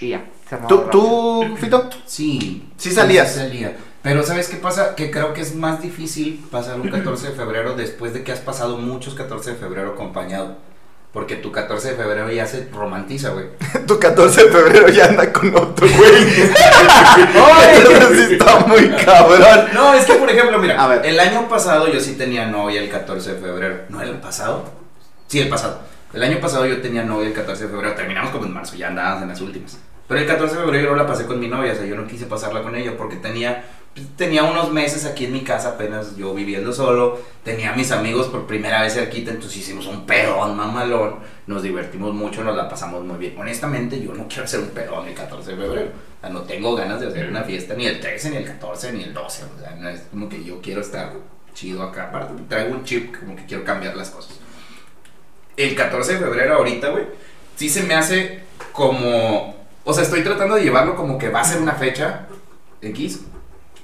Y 0.00 0.10
ya, 0.10 0.24
se 0.48 0.56
¿Tú, 0.68 0.84
tú, 0.90 1.56
Fito? 1.56 1.88
Sí. 2.06 2.68
Sí 2.76 2.90
salías. 2.90 3.32
sí 3.32 3.38
salía. 3.40 3.76
Pero 4.02 4.22
¿sabes 4.22 4.48
qué 4.48 4.56
pasa? 4.56 4.94
Que 4.94 5.10
creo 5.10 5.32
que 5.32 5.40
es 5.40 5.54
más 5.54 5.80
difícil 5.80 6.44
pasar 6.50 6.78
un 6.78 6.88
14 6.88 7.28
de 7.28 7.32
febrero 7.34 7.74
después 7.74 8.12
de 8.12 8.22
que 8.22 8.32
has 8.32 8.40
pasado 8.40 8.76
muchos 8.76 9.14
14 9.14 9.52
de 9.52 9.56
febrero 9.56 9.92
acompañado. 9.92 10.56
Porque 11.12 11.36
tu 11.36 11.52
14 11.52 11.90
de 11.90 11.94
febrero 11.94 12.30
ya 12.30 12.44
se 12.44 12.68
romantiza, 12.72 13.30
güey. 13.30 13.46
Tu 13.86 13.98
14 14.00 14.44
de 14.44 14.50
febrero 14.50 14.88
ya 14.88 15.06
anda 15.06 15.32
con 15.32 15.54
otro 15.54 15.86
güey. 15.86 16.24
Está 18.32 18.58
muy 18.66 18.88
cabrón. 19.04 19.68
No, 19.72 19.94
es 19.94 20.04
que 20.04 20.14
por 20.14 20.28
ejemplo, 20.28 20.58
mira, 20.58 20.82
A 20.82 20.88
ver. 20.88 21.06
el 21.06 21.18
año 21.20 21.48
pasado 21.48 21.86
yo 21.88 22.00
sí 22.00 22.14
tenía 22.14 22.46
novia 22.46 22.82
el 22.82 22.90
14 22.90 23.34
de 23.34 23.40
febrero. 23.40 23.76
¿No 23.88 24.02
el 24.02 24.16
pasado? 24.16 24.64
Sí, 25.34 25.40
el 25.40 25.48
pasado. 25.48 25.80
El 26.12 26.22
año 26.22 26.38
pasado 26.38 26.64
yo 26.64 26.80
tenía 26.80 27.02
novia 27.02 27.26
el 27.26 27.32
14 27.32 27.64
de 27.64 27.68
febrero. 27.68 27.96
Terminamos 27.96 28.30
como 28.30 28.44
en 28.44 28.52
marzo, 28.52 28.76
ya 28.76 28.86
andábamos 28.86 29.24
en 29.24 29.28
las 29.30 29.40
últimas. 29.40 29.80
Pero 30.06 30.20
el 30.20 30.28
14 30.28 30.54
de 30.54 30.62
febrero 30.62 30.84
yo 30.84 30.90
no 30.90 30.96
la 31.02 31.08
pasé 31.08 31.26
con 31.26 31.40
mi 31.40 31.48
novia, 31.48 31.72
o 31.72 31.74
sea, 31.74 31.84
yo 31.84 31.96
no 31.96 32.06
quise 32.06 32.26
pasarla 32.26 32.62
con 32.62 32.76
ella 32.76 32.96
porque 32.96 33.16
tenía 33.16 33.64
pues, 33.92 34.06
tenía 34.16 34.44
unos 34.44 34.70
meses 34.70 35.04
aquí 35.06 35.24
en 35.24 35.32
mi 35.32 35.40
casa 35.40 35.70
apenas 35.70 36.14
yo 36.14 36.32
viviendo 36.34 36.72
solo, 36.72 37.20
tenía 37.42 37.72
a 37.72 37.76
mis 37.76 37.90
amigos 37.90 38.28
por 38.28 38.46
primera 38.46 38.80
vez 38.80 38.94
cerquita, 38.94 39.32
entonces 39.32 39.58
hicimos 39.58 39.88
un 39.88 40.06
pedón 40.06 40.56
mamalón, 40.56 41.16
nos 41.48 41.64
divertimos 41.64 42.14
mucho, 42.14 42.44
nos 42.44 42.54
la 42.54 42.68
pasamos 42.68 43.02
muy 43.02 43.16
bien. 43.16 43.36
Honestamente, 43.36 44.00
yo 44.00 44.14
no 44.14 44.28
quiero 44.28 44.44
hacer 44.44 44.60
un 44.60 44.68
pedón 44.68 45.08
el 45.08 45.14
14 45.14 45.50
de 45.50 45.56
febrero, 45.56 45.90
o 45.90 46.20
sea, 46.20 46.30
no 46.30 46.42
tengo 46.42 46.76
ganas 46.76 47.00
de 47.00 47.08
hacer 47.08 47.28
una 47.28 47.42
fiesta 47.42 47.74
ni 47.74 47.86
el 47.86 47.98
13, 47.98 48.30
ni 48.30 48.36
el 48.36 48.44
14, 48.44 48.92
ni 48.92 49.02
el 49.02 49.12
12, 49.12 49.42
o 49.42 49.58
sea, 49.58 49.74
no 49.74 49.88
es 49.88 50.02
como 50.12 50.28
que 50.28 50.44
yo 50.44 50.60
quiero 50.62 50.80
estar 50.80 51.12
chido 51.54 51.82
acá, 51.82 52.04
aparte 52.04 52.34
traigo 52.48 52.72
un 52.72 52.84
chip 52.84 53.16
como 53.18 53.34
que 53.34 53.46
quiero 53.46 53.64
cambiar 53.64 53.96
las 53.96 54.10
cosas. 54.10 54.43
El 55.56 55.74
14 55.74 56.14
de 56.14 56.18
febrero 56.18 56.54
ahorita, 56.54 56.88
güey, 56.90 57.04
sí 57.56 57.68
se 57.68 57.82
me 57.82 57.94
hace 57.94 58.40
como, 58.72 59.54
o 59.84 59.92
sea, 59.92 60.02
estoy 60.02 60.22
tratando 60.22 60.56
de 60.56 60.62
llevarlo 60.62 60.96
como 60.96 61.18
que 61.18 61.28
va 61.28 61.40
a 61.40 61.44
ser 61.44 61.60
una 61.60 61.74
fecha 61.74 62.26
X, 62.82 63.20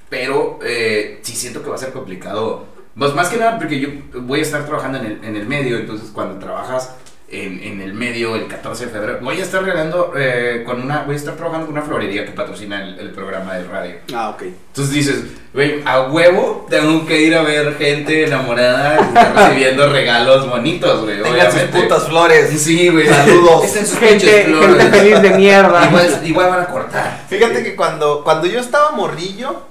pero 0.09 0.59
eh, 0.63 1.19
sí 1.21 1.33
siento 1.35 1.63
que 1.63 1.69
va 1.69 1.75
a 1.75 1.79
ser 1.79 1.93
complicado. 1.93 2.65
Pues 2.97 3.13
más 3.15 3.29
que 3.29 3.37
nada 3.37 3.57
porque 3.57 3.79
yo 3.79 3.89
voy 4.21 4.39
a 4.39 4.43
estar 4.43 4.65
trabajando 4.65 4.97
en 4.99 5.05
el, 5.05 5.23
en 5.23 5.35
el 5.37 5.47
medio, 5.47 5.77
entonces 5.77 6.09
cuando 6.13 6.39
trabajas 6.39 6.93
en, 7.31 7.63
en 7.63 7.81
el 7.81 7.93
medio 7.93 8.35
el 8.35 8.47
14 8.47 8.87
de 8.87 8.91
febrero, 8.91 9.19
voy 9.21 9.39
a 9.39 9.43
estar 9.43 9.63
regalando 9.63 10.13
eh, 10.17 10.63
con 10.65 10.81
una, 10.81 11.03
voy 11.03 11.15
a 11.15 11.17
estar 11.17 11.35
trabajando 11.35 11.67
con 11.67 11.77
una 11.77 11.85
florería 11.85 12.25
que 12.25 12.31
patrocina 12.31 12.83
el, 12.83 12.99
el 12.99 13.11
programa 13.11 13.55
de 13.55 13.63
radio. 13.63 13.95
Ah, 14.13 14.29
ok. 14.29 14.43
Entonces 14.43 14.93
dices, 14.93 15.23
güey, 15.53 15.81
a 15.85 16.01
huevo 16.03 16.67
tengo 16.69 17.05
que 17.05 17.21
ir 17.21 17.33
a 17.35 17.41
ver 17.43 17.75
gente 17.77 18.25
enamorada 18.25 18.97
que 18.97 19.03
está 19.03 19.33
recibiendo 19.47 19.89
regalos 19.91 20.49
bonitos, 20.49 21.03
güey. 21.03 21.21
Tengan 21.21 21.51
sus 21.51 21.61
putas 21.63 22.03
flores. 22.07 22.61
Sí, 22.61 22.89
güey. 22.89 23.07
Saludos. 23.07 23.63
Estén 23.63 23.87
sus 23.87 23.99
Gente, 23.99 24.43
flores. 24.43 24.83
gente 24.83 24.97
feliz 24.97 25.21
de 25.21 25.29
mierda. 25.31 25.85
Igual, 25.87 26.21
igual 26.25 26.49
van 26.49 26.61
a 26.61 26.67
cortar. 26.67 27.25
Fíjate 27.29 27.63
que 27.63 27.75
cuando, 27.75 28.23
cuando 28.23 28.47
yo 28.47 28.59
estaba 28.59 28.91
morrillo, 28.91 29.61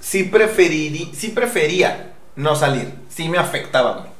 sí, 0.00 0.24
preferirí, 0.24 1.12
sí 1.14 1.28
prefería 1.28 2.12
no 2.36 2.56
salir. 2.56 2.92
Sí 3.08 3.28
me 3.28 3.36
afectaba, 3.38 3.92
güey. 3.98 4.10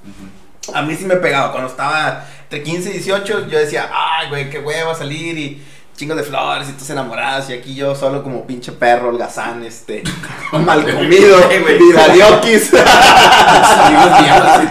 A 0.75 0.83
mí 0.83 0.95
sí 0.95 1.05
me 1.07 1.17
pegaba. 1.17 1.53
Cuando 1.53 1.71
estaba 1.71 2.27
entre 2.51 2.65
15 2.65 2.91
y 2.91 2.93
18, 2.95 3.47
yo 3.47 3.59
decía, 3.61 3.89
ay, 3.93 4.29
güey, 4.29 4.51
qué 4.51 4.59
hueva 4.59 4.93
salir 4.93 5.39
y 5.39 5.63
chingo 5.97 6.17
de 6.17 6.25
flores 6.25 6.69
y 6.69 6.73
tus 6.73 6.91
enamoradas. 6.91 7.49
Y 7.49 7.53
aquí 7.53 7.77
yo 7.77 7.95
solo 7.95 8.25
como 8.25 8.45
pinche 8.45 8.73
perro, 8.73 9.11
holgazán, 9.11 9.63
este, 9.63 10.03
mal 10.53 10.83
comido, 10.83 11.39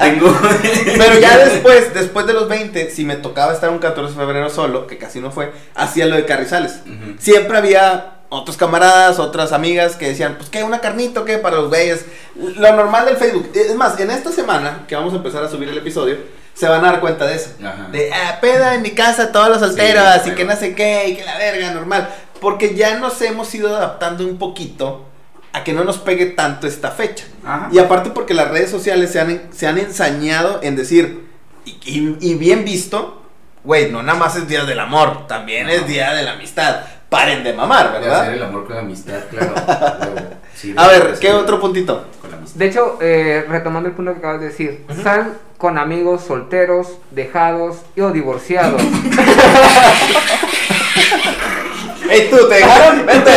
tengo. 0.02 0.38
Pero 0.98 1.20
ya 1.22 1.38
después, 1.38 1.94
después 1.94 2.28
de 2.28 2.34
los 2.34 2.50
20, 2.50 2.92
si 2.92 3.06
me 3.06 3.16
tocaba 3.16 3.54
estar 3.54 3.70
un 3.70 3.80
14 3.80 4.12
de 4.12 4.20
febrero 4.20 4.50
solo, 4.50 4.86
que 4.86 4.98
casi 4.98 5.22
no 5.22 5.32
fue, 5.32 5.54
hacía 5.74 6.06
lo 6.06 6.18
de 6.18 6.26
Carrizales. 6.26 6.82
Siempre 7.18 7.58
había 7.58 8.16
otros 8.28 8.58
camaradas, 8.58 9.20
otras 9.20 9.54
amigas 9.54 9.96
que 9.96 10.10
decían, 10.10 10.36
pues 10.38 10.50
qué, 10.50 10.64
una 10.64 10.80
carnita 10.80 11.24
qué 11.24 11.38
para 11.38 11.56
los 11.56 11.70
güeyes. 11.70 12.06
Lo 12.36 12.76
normal 12.76 13.06
del 13.06 13.16
Facebook. 13.16 13.52
Es 13.56 13.74
más, 13.76 13.98
en 14.02 14.12
esta 14.12 14.34
semana 14.34 14.84
que 14.86 14.96
vamos 14.96 15.14
a 15.14 15.16
empezar 15.16 15.46
a 15.46 15.50
subir 15.50 15.70
el 15.70 15.78
episodio, 15.78 16.18
se 16.60 16.68
van 16.68 16.84
a 16.84 16.91
dar 16.91 16.99
cuenta 16.99 17.26
de 17.26 17.36
eso. 17.36 17.51
Ajá. 17.64 17.88
De, 17.91 18.12
ah, 18.12 18.39
peda 18.41 18.76
en 18.76 18.82
mi 18.82 18.91
casa, 18.91 19.32
todas 19.32 19.49
las 19.49 19.60
solteras, 19.60 20.24
Sí, 20.24 20.32
y 20.32 20.36
que 20.36 20.43
no 20.45 20.55
sé 20.55 20.76
qué, 20.76 21.07
y 21.10 21.16
que 21.16 21.24
la 21.24 21.38
verga, 21.38 21.72
normal. 21.72 22.10
Porque 22.41 22.76
ya 22.76 22.97
nos 22.99 23.22
hemos 23.22 23.53
ido 23.55 23.76
adaptando 23.76 24.26
un 24.26 24.38
poquito 24.38 25.05
a 25.53 25.64
que 25.64 25.74
no 25.74 25.84
nos 25.84 25.97
pegue 25.97 26.26
tanto 26.28 26.68
esta 26.68 26.91
fecha. 26.91 27.26
Ajá. 27.45 27.70
Y 27.72 27.80
aparte 27.80 28.10
porque 28.12 28.34
las 28.34 28.49
redes 28.49 28.70
sociales 28.70 29.12
se 29.12 29.20
han, 29.20 29.41
se 29.51 29.68
han 29.68 29.78
ensañado 29.78 30.60
en 30.62 30.76
decir, 30.76 31.28
y, 31.66 31.72
y- 31.86 32.18
y 32.20 32.36
bien 32.36 32.66
visto, 32.66 33.24
güey, 33.64 33.91
no 33.91 34.03
nada 34.03 34.18
más 34.20 34.36
es 34.36 34.47
Día 34.47 34.64
del 34.66 34.80
Amor, 34.80 35.28
también 35.28 35.68
Ajá. 35.68 35.76
es 35.78 35.88
Día 35.88 36.14
de 36.14 36.24
la 36.24 36.34
Amistad. 36.34 36.82
Paren 37.10 37.43
de 37.43 37.53
mamar, 37.53 37.91
De 37.93 37.97
hacer 37.97 38.10
¿verdad? 38.10 38.34
el 38.36 38.43
amor 38.43 38.66
con 38.68 38.76
la 38.76 38.82
amistad, 38.82 39.18
claro. 39.32 39.55
Sí, 40.55 40.76
A 40.78 40.88
ver, 40.88 41.18
¿qué 41.20 41.32
otro 41.34 41.60
puntito? 41.60 42.05
Con 42.22 42.30
la 42.32 42.38
amistad. 42.38 42.60
De 42.60 42.66
hecho, 42.68 42.97
eh, 43.01 43.45
retomando 43.49 43.89
el 43.89 43.95
punto 43.95 44.12
que 44.14 44.20
acabas 44.20 44.41
de 44.41 44.47
decir, 44.49 44.86
sal 45.03 45.34
con 45.60 45.78
amigos 45.78 46.24
solteros, 46.24 46.88
dejados 47.12 47.82
y 47.97 48.01
o 48.01 48.12
divorciados. 48.12 48.82
¡Ey, 52.10 52.30
tú, 52.32 52.38
te 52.47 52.55
dejaron! 52.55 53.05
¡Vente. 53.05 53.32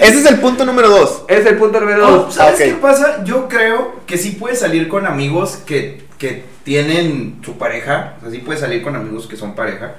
Ese 0.00 0.20
es 0.20 0.26
el 0.26 0.38
punto 0.38 0.64
número 0.64 0.88
dos. 0.88 1.24
es 1.26 1.44
el 1.44 1.58
punto 1.58 1.80
número 1.80 2.08
dos. 2.08 2.34
¿Sabes 2.34 2.60
qué 2.60 2.74
pasa? 2.74 3.24
Yo 3.24 3.48
creo 3.48 3.96
que 4.06 4.16
sí 4.16 4.36
puedes 4.38 4.60
salir 4.60 4.88
con 4.88 5.04
amigos 5.04 5.58
que, 5.66 6.04
que 6.16 6.44
tienen 6.62 7.40
su 7.44 7.58
pareja. 7.58 8.14
O 8.18 8.20
sea, 8.22 8.30
sí 8.30 8.38
puedes 8.38 8.60
salir 8.60 8.82
con 8.82 8.94
amigos 8.94 9.26
que 9.26 9.36
son 9.36 9.56
pareja. 9.56 9.96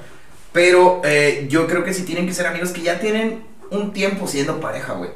Pero 0.54 1.02
eh, 1.04 1.48
yo 1.50 1.68
creo 1.68 1.84
que 1.84 1.94
sí 1.94 2.04
tienen 2.04 2.26
que 2.26 2.34
ser 2.34 2.48
amigos 2.48 2.72
que 2.72 2.84
ya 2.84 3.00
tienen 3.00 3.44
un 3.70 3.92
tiempo 3.92 4.28
siendo 4.28 4.62
pareja, 4.62 4.94
güey. 4.94 5.10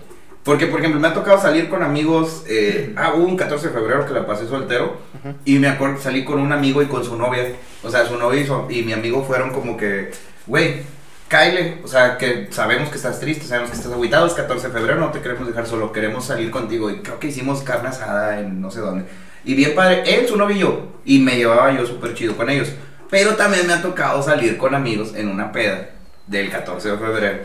Porque, 0.45 0.67
por 0.67 0.79
ejemplo, 0.79 0.99
me 1.01 1.07
ha 1.07 1.13
tocado 1.13 1.41
salir 1.41 1.67
con 1.69 1.81
amigos. 1.83 2.43
Eh, 2.47 2.93
ah, 2.95 3.13
hubo 3.15 3.25
un 3.25 3.35
14 3.35 3.67
de 3.69 3.73
febrero 3.73 4.05
que 4.05 4.13
la 4.13 4.25
pasé 4.27 4.47
soltero. 4.47 4.97
Y 5.43 5.57
me 5.59 5.67
acuerdo, 5.67 5.99
salí 5.99 6.23
con 6.23 6.39
un 6.39 6.51
amigo 6.53 6.81
y 6.81 6.85
con 6.85 7.03
su 7.03 7.17
novia. 7.17 7.53
O 7.83 7.89
sea, 7.89 8.05
su 8.05 8.15
novia 8.17 8.41
y, 8.41 8.45
su- 8.45 8.67
y 8.69 8.83
mi 8.83 8.93
amigo 8.93 9.23
fueron 9.23 9.49
como 9.51 9.75
que, 9.75 10.11
güey, 10.45 10.83
Kyle, 11.27 11.81
o 11.83 11.87
sea, 11.87 12.19
que 12.19 12.47
sabemos 12.51 12.89
que 12.89 12.97
estás 12.97 13.19
triste, 13.19 13.45
sabemos 13.45 13.71
que 13.71 13.77
estás 13.77 13.91
agüitado, 13.91 14.27
es 14.27 14.33
14 14.33 14.67
de 14.67 14.73
febrero, 14.73 14.99
no 14.99 15.09
te 15.11 15.19
queremos 15.21 15.47
dejar 15.47 15.65
solo, 15.65 15.91
queremos 15.91 16.25
salir 16.25 16.51
contigo. 16.51 16.91
Y 16.91 16.99
creo 16.99 17.19
que 17.19 17.27
hicimos 17.27 17.63
carne 17.63 17.89
asada 17.89 18.39
en 18.39 18.61
no 18.61 18.69
sé 18.69 18.79
dónde. 18.81 19.05
Y 19.43 19.55
bien 19.55 19.73
padre, 19.73 20.03
él, 20.05 20.27
su 20.27 20.37
novio 20.37 20.55
y 20.55 20.59
yo. 20.59 20.87
Y 21.05 21.19
me 21.19 21.37
llevaba 21.37 21.71
yo 21.75 21.87
súper 21.87 22.13
chido 22.13 22.37
con 22.37 22.51
ellos. 22.51 22.69
Pero 23.09 23.35
también 23.35 23.65
me 23.65 23.73
ha 23.73 23.81
tocado 23.81 24.21
salir 24.21 24.57
con 24.57 24.75
amigos 24.75 25.13
en 25.15 25.27
una 25.27 25.51
peda 25.51 25.89
del 26.27 26.51
14 26.51 26.91
de 26.91 26.97
febrero. 26.97 27.39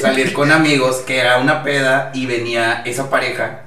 Salir 0.00 0.32
con 0.32 0.52
amigos 0.52 0.96
que 1.06 1.18
era 1.18 1.38
una 1.38 1.62
peda 1.62 2.10
y 2.14 2.26
venía 2.26 2.82
esa 2.84 3.10
pareja 3.10 3.64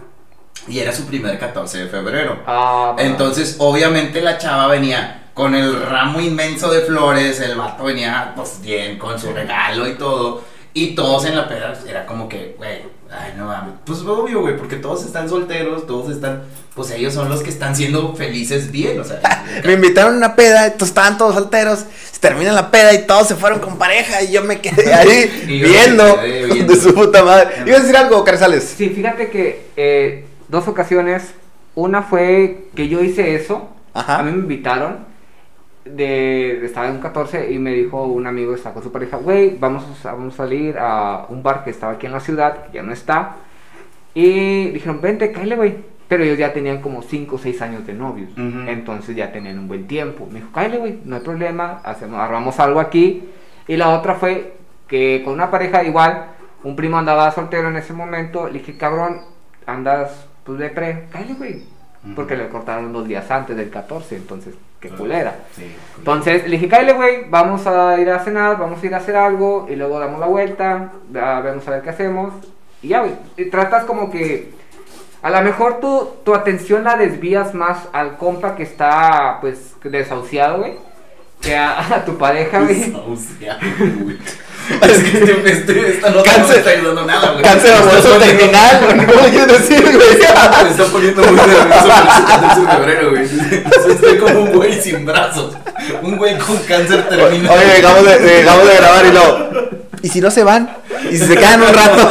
y 0.67 0.79
era 0.79 0.93
su 0.93 1.05
primer 1.05 1.39
14 1.39 1.85
de 1.85 1.87
febrero. 1.87 2.39
Ah. 2.45 2.95
Entonces, 2.99 3.55
obviamente 3.59 4.21
la 4.21 4.37
chava 4.37 4.67
venía 4.67 5.29
con 5.33 5.55
el 5.55 5.81
ramo 5.81 6.19
inmenso 6.19 6.71
de 6.71 6.81
flores, 6.81 7.39
el 7.39 7.55
vato 7.55 7.83
venía 7.83 8.33
pues 8.35 8.59
bien 8.61 8.97
con 8.97 9.19
su 9.19 9.31
regalo 9.31 9.87
y 9.87 9.93
todo. 9.93 10.43
Y 10.73 10.93
todos 10.93 11.25
en 11.25 11.35
la 11.35 11.47
peda 11.47 11.73
era 11.87 12.05
como 12.05 12.27
que, 12.27 12.55
güey, 12.57 12.81
ay 13.11 13.33
no 13.37 13.45
mames. 13.45 13.73
Pues 13.85 13.99
obvio, 14.01 14.41
güey, 14.41 14.57
porque 14.57 14.75
todos 14.77 15.05
están 15.05 15.29
solteros, 15.29 15.85
todos 15.87 16.11
están, 16.11 16.43
pues 16.75 16.91
ellos 16.91 17.13
son 17.13 17.29
los 17.29 17.41
que 17.41 17.49
están 17.49 17.75
siendo 17.75 18.15
felices 18.15 18.71
bien, 18.71 18.99
o 18.99 19.03
sea. 19.03 19.19
Me 19.65 19.73
invitaron 19.73 20.15
a 20.15 20.17
una 20.17 20.35
peda, 20.35 20.65
entonces 20.65 20.89
estaban 20.89 21.17
todos 21.17 21.35
solteros. 21.35 21.85
Se 22.11 22.19
termina 22.19 22.51
la 22.51 22.71
peda 22.71 22.93
y 22.93 23.05
todos 23.05 23.27
se 23.27 23.35
fueron 23.35 23.59
con 23.59 23.77
pareja 23.77 24.21
y 24.23 24.31
yo 24.31 24.43
me 24.43 24.59
quedé 24.59 24.93
ahí 24.93 25.45
viendo, 25.45 26.17
me 26.17 26.23
quedé 26.23 26.45
viendo. 26.47 26.73
de 26.73 26.79
su 26.81 26.93
puta 26.93 27.23
madre. 27.23 27.63
¿Ibas 27.65 27.79
a 27.79 27.83
decir 27.83 27.97
algo, 27.97 28.23
Carzales? 28.23 28.73
Sí, 28.77 28.89
fíjate 28.89 29.29
que 29.29 29.67
eh, 29.77 30.25
dos 30.47 30.67
ocasiones. 30.67 31.23
Una 31.75 32.01
fue 32.01 32.69
que 32.75 32.87
yo 32.87 33.03
hice 33.03 33.35
eso. 33.35 33.69
Ajá. 33.93 34.19
A 34.19 34.23
mí 34.23 34.31
me 34.31 34.39
invitaron. 34.39 35.05
De, 35.95 36.65
estaba 36.65 36.87
en 36.87 36.95
un 36.95 37.01
14 37.01 37.51
y 37.51 37.59
me 37.59 37.71
dijo 37.73 38.03
un 38.03 38.27
amigo 38.27 38.53
está 38.53 38.73
con 38.73 38.83
su 38.83 38.91
pareja, 38.91 39.17
güey, 39.17 39.57
vamos, 39.59 39.83
a- 40.05 40.11
vamos 40.13 40.33
a 40.33 40.37
salir 40.37 40.77
a 40.79 41.25
un 41.29 41.41
bar 41.43 41.63
que 41.63 41.69
estaba 41.69 41.93
aquí 41.93 42.05
en 42.05 42.11
la 42.13 42.19
ciudad, 42.19 42.65
que 42.67 42.73
ya 42.77 42.83
no 42.83 42.91
está. 42.93 43.35
Y 44.13 44.69
dijeron, 44.69 45.01
vente, 45.01 45.31
cállate, 45.31 45.55
güey. 45.55 45.75
Pero 46.07 46.23
ellos 46.23 46.37
ya 46.37 46.53
tenían 46.53 46.81
como 46.81 47.01
5 47.01 47.35
o 47.35 47.37
6 47.39 47.61
años 47.61 47.85
de 47.85 47.93
novios. 47.93 48.31
Ujú. 48.31 48.59
Entonces 48.67 49.15
ya 49.15 49.31
tenían 49.31 49.59
un 49.59 49.67
buen 49.67 49.87
tiempo. 49.87 50.25
Me 50.31 50.39
dijo, 50.39 50.49
cállate, 50.53 50.77
güey, 50.77 50.99
no 51.03 51.17
hay 51.17 51.21
problema, 51.21 51.81
hacemos, 51.83 52.19
armamos 52.19 52.59
algo 52.59 52.79
aquí. 52.79 53.27
Y 53.67 53.75
la 53.75 53.89
otra 53.89 54.15
fue 54.15 54.53
que 54.87 55.21
con 55.25 55.33
una 55.33 55.51
pareja 55.51 55.83
igual, 55.83 56.27
un 56.63 56.75
primo 56.77 56.97
andaba 56.97 57.29
soltero 57.31 57.67
en 57.67 57.75
ese 57.75 57.93
momento. 57.93 58.47
Le 58.47 58.59
dije, 58.59 58.77
cabrón, 58.77 59.19
andas 59.65 60.27
pues 60.45 60.57
de 60.59 60.69
pre, 60.69 61.07
cállate, 61.11 61.33
güey. 61.33 61.55
Ujú. 62.05 62.15
Porque 62.15 62.37
le 62.37 62.47
cortaron 62.47 62.93
dos 62.93 63.05
días 63.05 63.29
antes 63.29 63.57
del 63.57 63.69
14, 63.69 64.15
entonces, 64.15 64.55
qué 64.79 64.89
culera. 64.89 65.35
Sí, 65.55 65.61
culera. 65.63 65.75
Entonces 65.97 66.43
le 66.45 66.49
dije, 66.51 66.67
cállate, 66.67 66.93
güey, 66.93 67.25
vamos 67.29 67.65
a 67.67 67.99
ir 67.99 68.09
a 68.09 68.19
cenar, 68.19 68.57
vamos 68.57 68.81
a 68.81 68.85
ir 68.85 68.93
a 68.93 68.97
hacer 68.97 69.15
algo 69.15 69.65
y 69.69 69.75
luego 69.75 69.99
damos 69.99 70.19
la 70.19 70.27
vuelta, 70.27 70.91
a- 71.15 71.39
vamos 71.41 71.67
a 71.67 71.71
ver 71.71 71.81
qué 71.81 71.89
hacemos. 71.89 72.33
Y 72.81 72.89
ya, 72.89 72.99
güey, 73.01 73.49
tratas 73.49 73.85
como 73.85 74.09
que 74.11 74.55
A 75.23 75.31
lo 75.31 75.41
mejor 75.41 75.79
tú, 75.81 76.09
tu 76.23 76.35
atención 76.35 76.83
la 76.83 76.95
desvías 76.95 77.55
más 77.55 77.89
al 77.91 78.17
compa 78.17 78.55
que 78.55 78.61
está, 78.63 79.39
pues, 79.41 79.75
desahuciado, 79.83 80.59
güey. 80.59 80.77
Que 81.41 81.55
a, 81.55 81.79
a 81.79 82.03
tu 82.05 82.17
pareja, 82.17 82.59
güey. 82.59 82.93
Es 84.81 84.97
que 85.01 85.17
este, 85.19 85.49
este- 85.49 85.89
esta 85.93 86.09
nota 86.09 86.29
no 86.29 86.35
Cáncer. 86.35 86.47
me 86.49 86.55
está 86.57 86.69
ayudando 86.71 87.05
nada, 87.05 87.31
güey. 87.31 87.41
Cáncer 87.41 87.71
amoroso 87.73 88.09
terminal, 88.17 88.81
güey, 88.83 88.97
¿cómo 89.07 89.21
le 89.21 89.29
quieres 89.31 89.47
decir, 89.47 89.81
güey? 89.81 89.95
Me 89.95 90.71
está 90.71 90.83
poniendo 90.91 91.23
muy 91.23 91.35
nervioso 91.35 91.87
por 91.87 92.25
14 92.27 92.61
de 92.61 92.67
febrero, 92.67 93.09
güey. 93.11 93.23
Estoy 93.93 94.17
como 94.17 94.39
un 94.41 94.51
güey 94.51 94.81
sin 94.81 95.05
brazos. 95.05 95.55
Un 96.01 96.17
güey 96.17 96.37
con 96.37 96.57
cáncer 96.57 97.07
terminal. 97.07 97.57
Oye, 97.57 97.65
dejamos 97.75 98.03
de, 98.05 98.19
dejamos 98.19 98.67
de 98.67 98.75
grabar 98.75 99.05
y 99.05 99.11
luego. 99.11 99.49
¿Y 100.01 100.09
si 100.09 100.19
no 100.19 100.29
se 100.31 100.43
van? 100.43 100.69
¿Y 101.09 101.17
si 101.17 101.25
se 101.27 101.37
quedan 101.37 101.61
un 101.61 101.73
rato? 101.73 102.09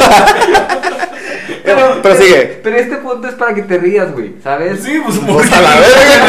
Pero 2.01 2.15
sigue. 2.15 2.59
Pero 2.63 2.77
este 2.77 2.95
punto 2.97 3.27
es 3.27 3.33
para 3.35 3.53
que 3.53 3.61
te 3.63 3.77
rías, 3.77 4.11
güey, 4.13 4.35
¿sabes? 4.43 4.81
Sí, 4.83 4.99
pues 5.05 5.17
Pues 5.27 5.51
a 5.51 5.61
la 5.61 5.69
verga. 5.75 6.27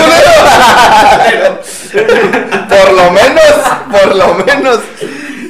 Por 2.68 2.92
lo 2.92 3.10
menos, 3.12 3.54
por 3.90 4.14
lo 4.16 4.34
menos. 4.44 4.80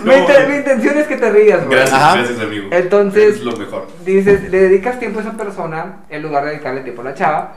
Mi, 0.05 0.15
inten- 0.15 0.49
mi 0.49 0.57
intención 0.57 0.97
es 0.97 1.07
que 1.07 1.17
te 1.17 1.31
rías, 1.31 1.65
güey. 1.67 1.77
Gracias, 1.79 2.01
Ajá. 2.01 2.17
gracias, 2.17 2.41
amigo. 2.41 2.69
Entonces- 2.71 3.37
Es 3.37 3.41
lo 3.43 3.57
mejor. 3.57 3.89
Dices, 4.05 4.51
le 4.51 4.61
dedicas 4.61 4.99
tiempo 4.99 5.19
a 5.19 5.23
esa 5.23 5.33
persona 5.33 5.97
en 6.09 6.23
lugar 6.23 6.45
de 6.45 6.51
dedicarle 6.53 6.81
tiempo 6.83 7.03
a 7.03 7.07
la 7.07 7.15
chava. 7.15 7.53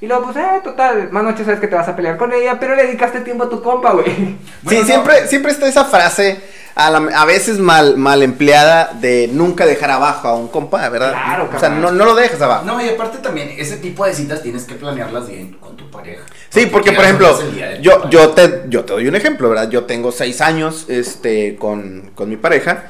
Y 0.00 0.06
luego, 0.06 0.24
pues, 0.24 0.36
eh, 0.36 0.60
total, 0.62 1.08
más 1.12 1.22
noche 1.22 1.44
sabes 1.44 1.60
que 1.60 1.68
te 1.68 1.76
vas 1.76 1.88
a 1.88 1.96
pelear 1.96 2.16
con 2.16 2.32
ella, 2.32 2.58
pero 2.58 2.74
le 2.74 2.82
dedicaste 2.86 3.20
tiempo 3.20 3.44
a 3.44 3.48
tu 3.48 3.62
compa, 3.62 3.92
güey. 3.92 4.36
Sí, 4.68 4.78
no. 4.80 4.84
siempre, 4.84 5.26
siempre 5.28 5.52
está 5.52 5.66
esa 5.66 5.84
frase, 5.84 6.40
a, 6.74 6.90
la- 6.90 7.20
a 7.20 7.24
veces 7.24 7.58
mal, 7.58 7.96
mal 7.96 8.22
empleada, 8.22 8.92
de 9.00 9.28
nunca 9.32 9.64
dejar 9.66 9.90
abajo 9.90 10.28
a 10.28 10.34
un 10.36 10.48
compa, 10.48 10.88
¿verdad? 10.88 11.12
Claro, 11.12 11.48
O 11.54 11.58
sea, 11.60 11.68
no, 11.68 11.92
no 11.92 12.04
lo 12.04 12.14
dejes 12.14 12.40
abajo. 12.42 12.64
No, 12.64 12.84
y 12.84 12.88
aparte 12.88 13.18
también, 13.18 13.54
ese 13.56 13.76
tipo 13.76 14.04
de 14.04 14.12
citas 14.14 14.42
tienes 14.42 14.64
que 14.64 14.74
planearlas 14.74 15.28
bien 15.28 15.52
con 15.60 15.76
tu 15.76 15.90
pareja. 15.90 16.22
Sí, 16.50 16.66
porque 16.66 16.92
por 16.92 17.04
ejemplo, 17.04 17.38
yo, 17.80 18.08
yo, 18.10 18.30
te, 18.30 18.64
yo 18.68 18.84
te 18.84 18.92
doy 18.92 19.08
un 19.08 19.16
ejemplo, 19.16 19.48
¿verdad? 19.48 19.68
Yo 19.70 19.84
tengo 19.84 20.12
seis 20.12 20.40
años 20.40 20.86
este, 20.88 21.56
con, 21.56 22.10
con 22.14 22.28
mi 22.28 22.36
pareja 22.36 22.84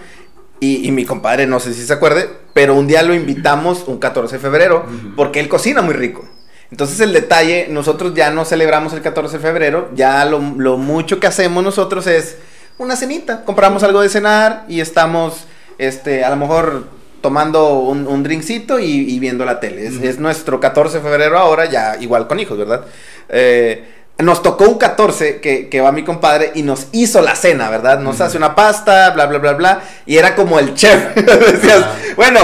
y, 0.60 0.86
y 0.86 0.92
mi 0.92 1.04
compadre, 1.04 1.46
no 1.46 1.60
sé 1.60 1.74
si 1.74 1.84
se 1.86 1.92
acuerde, 1.92 2.28
pero 2.52 2.74
un 2.74 2.86
día 2.86 3.02
lo 3.02 3.14
invitamos 3.14 3.84
un 3.86 3.98
14 3.98 4.36
de 4.36 4.40
febrero 4.40 4.84
porque 5.16 5.40
él 5.40 5.48
cocina 5.48 5.82
muy 5.82 5.94
rico. 5.94 6.26
Entonces 6.70 6.98
el 7.00 7.12
detalle, 7.12 7.66
nosotros 7.70 8.14
ya 8.14 8.30
no 8.30 8.44
celebramos 8.44 8.92
el 8.94 9.00
14 9.02 9.36
de 9.38 9.42
febrero, 9.42 9.90
ya 9.94 10.24
lo, 10.24 10.40
lo 10.56 10.76
mucho 10.76 11.20
que 11.20 11.26
hacemos 11.26 11.62
nosotros 11.62 12.06
es 12.06 12.36
una 12.78 12.96
cenita, 12.96 13.44
compramos 13.44 13.82
algo 13.82 14.00
de 14.00 14.08
cenar 14.08 14.64
y 14.68 14.80
estamos, 14.80 15.44
este, 15.78 16.24
a 16.24 16.30
lo 16.30 16.36
mejor 16.36 16.84
tomando 17.20 17.74
un, 17.78 18.06
un 18.06 18.22
drinkcito 18.22 18.78
y, 18.78 18.84
y 19.14 19.18
viendo 19.18 19.44
la 19.44 19.60
tele. 19.60 19.86
Es, 19.86 20.18
nuestro 20.18 20.60
14 20.60 20.98
de 20.98 21.02
febrero 21.02 21.38
ahora, 21.38 21.64
ya 21.66 21.96
igual 22.00 22.26
con 22.26 22.38
hijos, 22.40 22.58
¿verdad? 22.58 22.84
Eh, 23.28 23.84
nos 24.18 24.42
tocó 24.42 24.64
un 24.68 24.78
14 24.78 25.40
que, 25.40 25.68
que 25.68 25.80
va 25.80 25.90
mi 25.90 26.04
compadre 26.04 26.52
y 26.54 26.62
nos 26.62 26.86
hizo 26.92 27.20
la 27.22 27.34
cena, 27.34 27.70
¿verdad? 27.70 27.98
Nos 28.00 28.20
hace 28.20 28.36
una 28.36 28.54
pasta, 28.54 29.10
bla, 29.10 29.26
bla, 29.26 29.38
bla, 29.38 29.52
bla. 29.54 29.82
Y 30.06 30.16
era 30.18 30.34
como 30.36 30.58
el 30.58 30.74
chef. 30.74 31.14
Decías, 31.16 31.82
Ah. 31.84 31.94
bueno, 32.16 32.40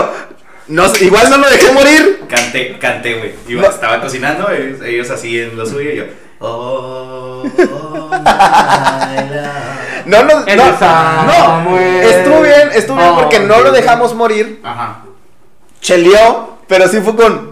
nos- 0.68 1.00
igual 1.02 1.28
no 1.30 1.36
lo 1.38 1.48
dejé 1.50 1.70
morir. 1.72 2.22
Canté, 2.28 2.78
canté, 2.78 3.14
güey. 3.18 3.34
No. 3.60 3.68
Estaba 3.68 4.00
cocinando, 4.00 4.50
ellos, 4.50 4.80
ellos 4.82 5.10
así 5.10 5.38
en 5.40 5.56
lo 5.56 5.66
suyo 5.66 5.90
y 5.90 5.96
yo. 5.96 6.04
Oh. 6.41 7.45
No, 10.07 10.24
no, 10.24 10.43
de 10.45 10.57
Samuel. 10.78 12.01
no, 12.03 12.09
estuvo 12.09 12.41
bien, 12.43 12.70
estuvo 12.74 12.97
bien 12.97 13.14
porque 13.14 13.36
Oh, 13.38 13.47
no 13.47 13.61
lo 13.61 13.70
dejamos 13.72 14.14
morir. 14.14 14.61
Ajá. 14.64 15.03
Cheleó, 15.80 16.59
pero 16.66 16.88
sí 16.88 17.01
fue 17.01 17.14
con. 17.14 17.51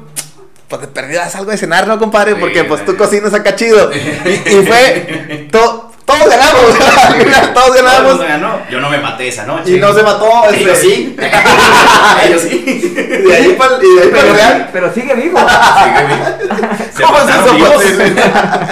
Pues 0.69 0.81
de 0.83 0.89
perdida 0.89 1.25
haz 1.25 1.37
algo 1.37 1.51
de 1.51 1.57
cenar, 1.57 1.87
¿no, 1.87 1.99
compadre? 1.99 2.35
Porque 2.37 2.65
pues 2.65 2.85
tú 2.85 2.97
cocinas 2.97 3.33
acá 3.33 3.55
chido. 3.55 3.91
Y, 3.93 3.99
y 3.99 4.67
fue. 4.67 5.49
to- 5.53 5.88
todos 6.09 6.29
ganamos. 6.31 6.63
todos 7.55 7.67
Todo 7.67 7.77
el 7.77 7.85
ganamos. 7.85 8.19
ganó. 8.21 8.61
Yo 8.71 8.81
no 8.81 8.89
me 8.91 8.99
maté 8.99 9.29
esa 9.29 9.45
noche. 9.45 9.77
Y 9.77 9.79
no 9.79 9.93
se 9.93 10.03
mató. 10.03 10.31
este, 10.51 10.63
Ellos 10.63 10.79
sí. 10.79 11.17
Ellos 12.25 12.43
sí. 12.43 12.89
De 13.27 13.35
ahí 13.37 13.55
para 13.59 13.75
y 13.83 13.95
de 13.95 14.03
ahí 14.03 14.09
pa'l 14.09 14.21
Pero, 14.23 14.33
real. 14.35 14.69
pero 14.73 14.93
sigue 14.95 15.15
vivo. 15.15 15.39
Se 16.95 17.03
¿Cómo 17.03 17.19
es 17.19 17.25
mataron 17.27 17.57
vivos. 17.57 17.73
posible? 17.75 18.13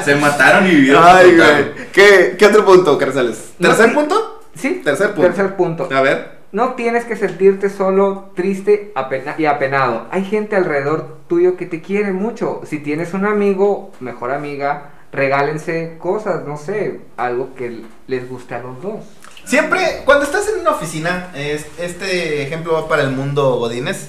Se 0.04 0.14
mataron 0.16 0.66
y 0.66 0.70
vivieron. 0.70 1.04
Ay, 1.06 1.36
güey. 1.36 1.86
¿Qué, 1.92 2.36
¿Qué 2.38 2.46
otro 2.46 2.64
punto, 2.64 2.96
Carzales? 2.98 3.52
No, 3.58 3.68
¿Tercer 3.68 3.92
punto? 3.94 4.40
Sí. 4.54 4.80
Tercer 4.84 5.08
punto. 5.12 5.22
Tercer 5.22 5.56
punto. 5.56 5.88
A 5.94 6.00
ver. 6.00 6.36
No 6.52 6.70
tienes 6.74 7.04
que 7.04 7.16
sentirte 7.16 7.68
solo, 7.68 8.30
triste 8.34 8.92
apena- 8.94 9.34
y 9.36 9.44
apenado. 9.46 10.06
Hay 10.10 10.24
gente 10.24 10.56
alrededor 10.56 11.18
tuyo 11.28 11.56
que 11.56 11.66
te 11.66 11.82
quiere 11.82 12.12
mucho. 12.12 12.62
Si 12.64 12.78
tienes 12.78 13.12
un 13.14 13.26
amigo, 13.26 13.92
mejor 14.00 14.30
amiga, 14.30 14.90
regálense 15.12 15.96
cosas, 15.98 16.44
no 16.46 16.56
sé, 16.56 17.00
algo 17.16 17.54
que 17.54 17.82
les 18.06 18.28
guste 18.28 18.54
a 18.54 18.58
los 18.60 18.82
dos. 18.82 19.04
Siempre, 19.44 20.02
cuando 20.04 20.24
estás 20.24 20.48
en 20.48 20.60
una 20.60 20.70
oficina, 20.72 21.30
es- 21.34 21.66
este 21.78 22.42
ejemplo 22.42 22.72
va 22.74 22.88
para 22.88 23.02
el 23.02 23.10
mundo 23.10 23.56
Godines. 23.56 24.08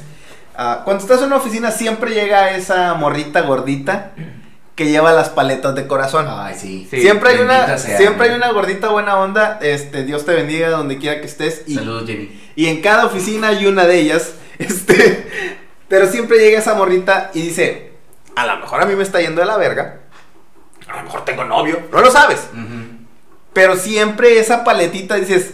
ah, 0.55 0.81
cuando 0.85 1.03
estás 1.03 1.19
en 1.19 1.27
una 1.27 1.35
oficina, 1.37 1.69
siempre 1.71 2.11
llega 2.15 2.55
esa 2.57 2.95
morrita 2.95 3.41
gordita 3.41 4.13
que 4.75 4.87
lleva 4.89 5.11
las 5.13 5.29
paletas 5.29 5.75
de 5.75 5.85
corazón. 5.87 6.25
Ay, 6.27 6.55
sí. 6.57 6.87
Sí. 6.89 7.01
siempre 7.01 7.29
hay 7.31 7.39
una, 7.39 7.77
sea, 7.77 7.97
siempre 7.97 8.29
hay 8.29 8.35
una 8.35 8.51
gordita 8.51 8.89
buena 8.89 9.17
onda. 9.19 9.59
Este, 9.61 10.03
Dios 10.03 10.25
te 10.25 10.33
bendiga 10.33 10.69
donde 10.69 10.97
quiera 10.97 11.19
que 11.21 11.27
estés. 11.27 11.61
Y, 11.67 11.75
Saludos, 11.75 12.07
Jenny. 12.07 12.41
y 12.55 12.67
en 12.67 12.81
cada 12.81 13.05
oficina 13.05 13.49
hay 13.49 13.65
una 13.67 13.85
de 13.85 13.99
ellas. 13.99 14.33
Este, 14.59 15.27
pero 15.87 16.07
siempre 16.07 16.39
llega 16.39 16.57
esa 16.57 16.73
morrita 16.73 17.29
y 17.35 17.43
dice, 17.43 17.91
a 18.35 18.47
lo 18.47 18.57
mejor 18.57 18.81
a 18.81 18.87
mí 18.87 18.95
me 18.95 19.03
está 19.03 19.21
yendo 19.21 19.41
de 19.41 19.45
la 19.47 19.57
verga. 19.57 19.99
A 20.89 20.97
lo 20.97 21.03
mejor 21.03 21.25
tengo 21.25 21.43
novio. 21.43 21.87
No 21.91 22.01
lo 22.01 22.11
sabes. 22.11 22.47
Pero 23.53 23.75
siempre 23.75 24.39
esa 24.39 24.63
paletita 24.63 25.15
dices, 25.15 25.53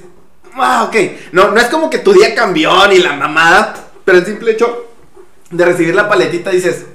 ah, 0.56 0.84
ok. 0.88 0.96
No, 1.32 1.52
no 1.52 1.60
es 1.60 1.68
como 1.68 1.90
que 1.90 2.00
tu 2.00 2.14
día 2.14 2.36
cambió 2.36 2.88
ni 2.88 2.98
la 2.98 3.14
mamada, 3.14 3.76
pero 4.06 4.18
el 4.18 4.26
simple 4.26 4.52
hecho 4.52 4.88
de 5.50 5.66
recibir 5.66 5.96
la 5.96 6.10
paletita 6.10 6.50
dices, 6.50 6.86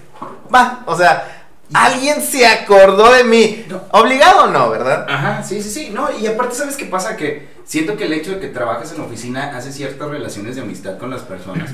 va, 0.55 0.83
o 0.87 0.97
sea, 0.97 1.47
alguien 1.73 2.23
se 2.23 2.47
acordó 2.47 3.13
de 3.13 3.25
mí. 3.25 3.65
No. 3.69 3.83
Obligado 3.93 4.45
o 4.45 4.47
no, 4.49 4.71
¿verdad? 4.71 5.07
Ajá, 5.09 5.43
sí, 5.43 5.63
sí, 5.63 5.71
sí. 5.71 5.91
No, 5.93 6.11
y 6.17 6.27
aparte, 6.27 6.55
¿sabes 6.55 6.77
qué 6.77 6.87
pasa? 6.87 7.17
Que 7.17 7.49
siento 7.65 7.97
que 7.97 8.05
el 8.05 8.13
hecho 8.13 8.33
de 8.33 8.41
que 8.41 8.49
trabajas 8.49 8.93
en 8.93 9.01
oficina 9.01 9.57
hace 9.57 9.73
ciertas 9.73 10.09
relaciones 10.09 10.57
de 10.57 10.63
amistad 10.63 10.99
con 10.99 11.11
las 11.11 11.23
personas. 11.23 11.71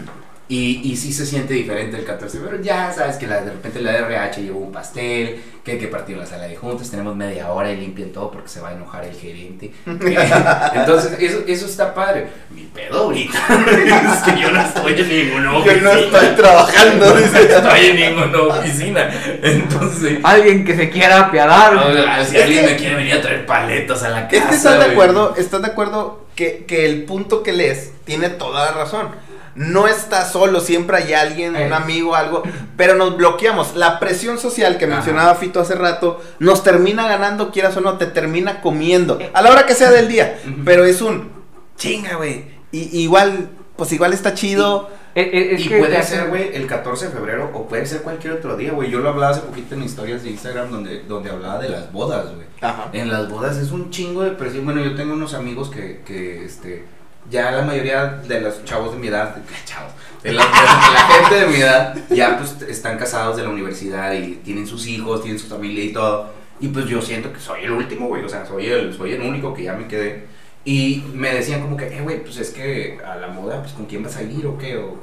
Y, 0.46 0.82
y 0.84 0.96
sí 0.96 1.10
se 1.14 1.24
siente 1.24 1.54
diferente 1.54 1.96
el 1.96 2.04
14 2.04 2.38
pero 2.44 2.60
ya 2.60 2.92
sabes 2.92 3.16
que 3.16 3.26
la, 3.26 3.40
de 3.40 3.50
repente 3.50 3.80
la 3.80 3.92
DRH 3.92 4.42
llevó 4.42 4.58
un 4.58 4.72
pastel, 4.72 5.40
que 5.64 5.72
hay 5.72 5.78
que 5.78 5.88
partir 5.88 6.18
la 6.18 6.26
sala 6.26 6.44
de 6.46 6.54
juntas, 6.54 6.90
tenemos 6.90 7.16
media 7.16 7.50
hora 7.50 7.72
y 7.72 7.78
limpien 7.78 8.12
todo 8.12 8.30
porque 8.30 8.48
se 8.50 8.60
va 8.60 8.68
a 8.68 8.72
enojar 8.74 9.06
el 9.06 9.14
gerente. 9.14 9.72
Entonces, 9.86 11.16
eso, 11.18 11.38
eso 11.46 11.66
está 11.66 11.94
padre. 11.94 12.26
Mi 12.50 12.62
pedo 12.64 13.04
ahorita 13.04 13.38
es 14.14 14.22
que 14.34 14.40
yo 14.40 14.50
no 14.50 14.60
estoy 14.60 14.92
en 15.00 15.08
ninguna 15.08 15.52
Yo 15.52 15.58
oficina. 15.60 15.82
no 15.82 15.98
estoy 15.98 16.26
trabajando, 16.36 17.06
No 17.06 17.16
dice. 17.16 17.42
estoy 17.42 17.86
en 17.86 17.96
ninguna 17.96 18.42
oficina. 18.42 19.10
Entonces, 19.42 20.18
Alguien 20.24 20.64
que 20.66 20.76
se 20.76 20.90
quiera 20.90 21.20
apiadar. 21.20 22.26
Si 22.26 22.36
alguien 22.36 22.66
me 22.66 22.76
quiere 22.76 22.96
venir 22.96 23.14
a 23.14 23.22
traer 23.22 23.46
paletas 23.46 24.02
a 24.02 24.10
la 24.10 24.28
casa. 24.28 24.36
Es 24.36 24.44
que 24.50 24.54
estás 24.56 24.78
de 24.78 24.92
acuerdo, 24.92 25.34
estás 25.36 25.62
de 25.62 25.68
acuerdo 25.68 26.26
que, 26.34 26.64
que 26.66 26.84
el 26.86 27.04
punto 27.04 27.42
que 27.42 27.52
lees 27.54 27.92
tiene 28.04 28.28
toda 28.28 28.66
la 28.66 28.72
razón. 28.72 29.08
No 29.54 29.86
estás 29.86 30.32
solo, 30.32 30.60
siempre 30.60 30.96
hay 30.96 31.12
alguien, 31.14 31.54
Eh. 31.56 31.66
un 31.66 31.72
amigo, 31.72 32.14
algo, 32.16 32.42
pero 32.76 32.94
nos 32.94 33.16
bloqueamos. 33.16 33.76
La 33.76 34.00
presión 34.00 34.38
social 34.38 34.78
que 34.78 34.86
Ajá. 34.86 34.94
mencionaba 34.96 35.34
Fito 35.36 35.60
hace 35.60 35.74
rato 35.74 36.20
nos 36.40 36.62
termina 36.64 37.06
ganando, 37.08 37.50
quieras 37.52 37.76
o 37.76 37.80
no, 37.80 37.96
te 37.98 38.06
termina 38.06 38.60
comiendo. 38.60 39.18
A 39.32 39.42
la 39.42 39.50
hora 39.50 39.66
que 39.66 39.74
sea 39.74 39.90
del 39.90 40.08
día, 40.08 40.38
pero 40.64 40.84
es 40.84 41.00
un 41.00 41.30
chinga, 41.76 42.16
güey. 42.16 42.46
Y 42.72 42.98
igual, 43.02 43.50
pues 43.76 43.92
igual 43.92 44.12
está 44.12 44.34
chido. 44.34 44.90
Eh, 45.16 45.30
eh, 45.32 45.54
es 45.54 45.60
y 45.64 45.68
que 45.68 45.78
puede 45.78 46.02
ser, 46.02 46.28
güey, 46.28 46.56
el 46.56 46.66
14 46.66 47.06
de 47.06 47.12
febrero 47.12 47.48
o 47.54 47.68
puede 47.68 47.86
ser 47.86 48.02
cualquier 48.02 48.32
otro 48.32 48.56
día, 48.56 48.72
güey. 48.72 48.90
Yo 48.90 48.98
lo 48.98 49.10
hablaba 49.10 49.30
hace 49.30 49.42
poquito 49.42 49.76
en 49.76 49.84
historias 49.84 50.24
de 50.24 50.30
Instagram 50.30 50.72
donde, 50.72 51.04
donde 51.04 51.30
hablaba 51.30 51.60
de 51.60 51.68
las 51.68 51.92
bodas, 51.92 52.34
güey. 52.34 52.48
Ajá. 52.60 52.88
En 52.92 53.08
las 53.12 53.28
bodas 53.28 53.56
es 53.58 53.70
un 53.70 53.90
chingo 53.90 54.22
de 54.22 54.32
presión. 54.32 54.64
Bueno, 54.64 54.82
yo 54.82 54.96
tengo 54.96 55.12
unos 55.12 55.34
amigos 55.34 55.70
que, 55.70 56.00
que 56.04 56.44
este, 56.44 56.84
ya 57.30 57.50
la 57.50 57.62
mayoría 57.62 58.04
de 58.26 58.40
los 58.40 58.64
chavos 58.64 58.92
de 58.92 58.98
mi 58.98 59.08
edad, 59.08 59.36
chavos, 59.64 59.92
de 60.22 60.32
la, 60.32 60.44
de 60.44 60.50
la 60.50 61.08
gente 61.20 61.34
de 61.40 61.46
mi 61.46 61.56
edad, 61.60 61.94
ya 62.10 62.38
pues 62.38 62.68
están 62.68 62.98
casados 62.98 63.36
de 63.36 63.42
la 63.42 63.48
universidad 63.50 64.12
y 64.12 64.36
tienen 64.44 64.66
sus 64.66 64.86
hijos, 64.86 65.22
tienen 65.22 65.38
su 65.38 65.48
familia 65.48 65.84
y 65.84 65.92
todo. 65.92 66.30
Y 66.60 66.68
pues 66.68 66.86
yo 66.86 67.02
siento 67.02 67.32
que 67.32 67.40
soy 67.40 67.64
el 67.64 67.72
último, 67.72 68.06
güey, 68.08 68.24
o 68.24 68.28
sea, 68.28 68.46
soy 68.46 68.66
el, 68.66 68.94
soy 68.96 69.12
el 69.12 69.20
único 69.22 69.52
que 69.52 69.64
ya 69.64 69.72
me 69.74 69.86
quedé. 69.88 70.26
Y 70.64 71.04
me 71.12 71.34
decían 71.34 71.60
como 71.60 71.76
que, 71.76 71.86
eh, 71.88 72.00
güey, 72.02 72.22
pues 72.22 72.38
es 72.38 72.50
que 72.50 72.98
a 73.06 73.16
la 73.16 73.26
moda, 73.28 73.60
pues 73.60 73.72
con 73.74 73.84
quién 73.86 74.02
vas 74.02 74.16
a 74.16 74.22
ir 74.22 74.46
o 74.46 74.56
qué, 74.56 74.76
o 74.78 74.96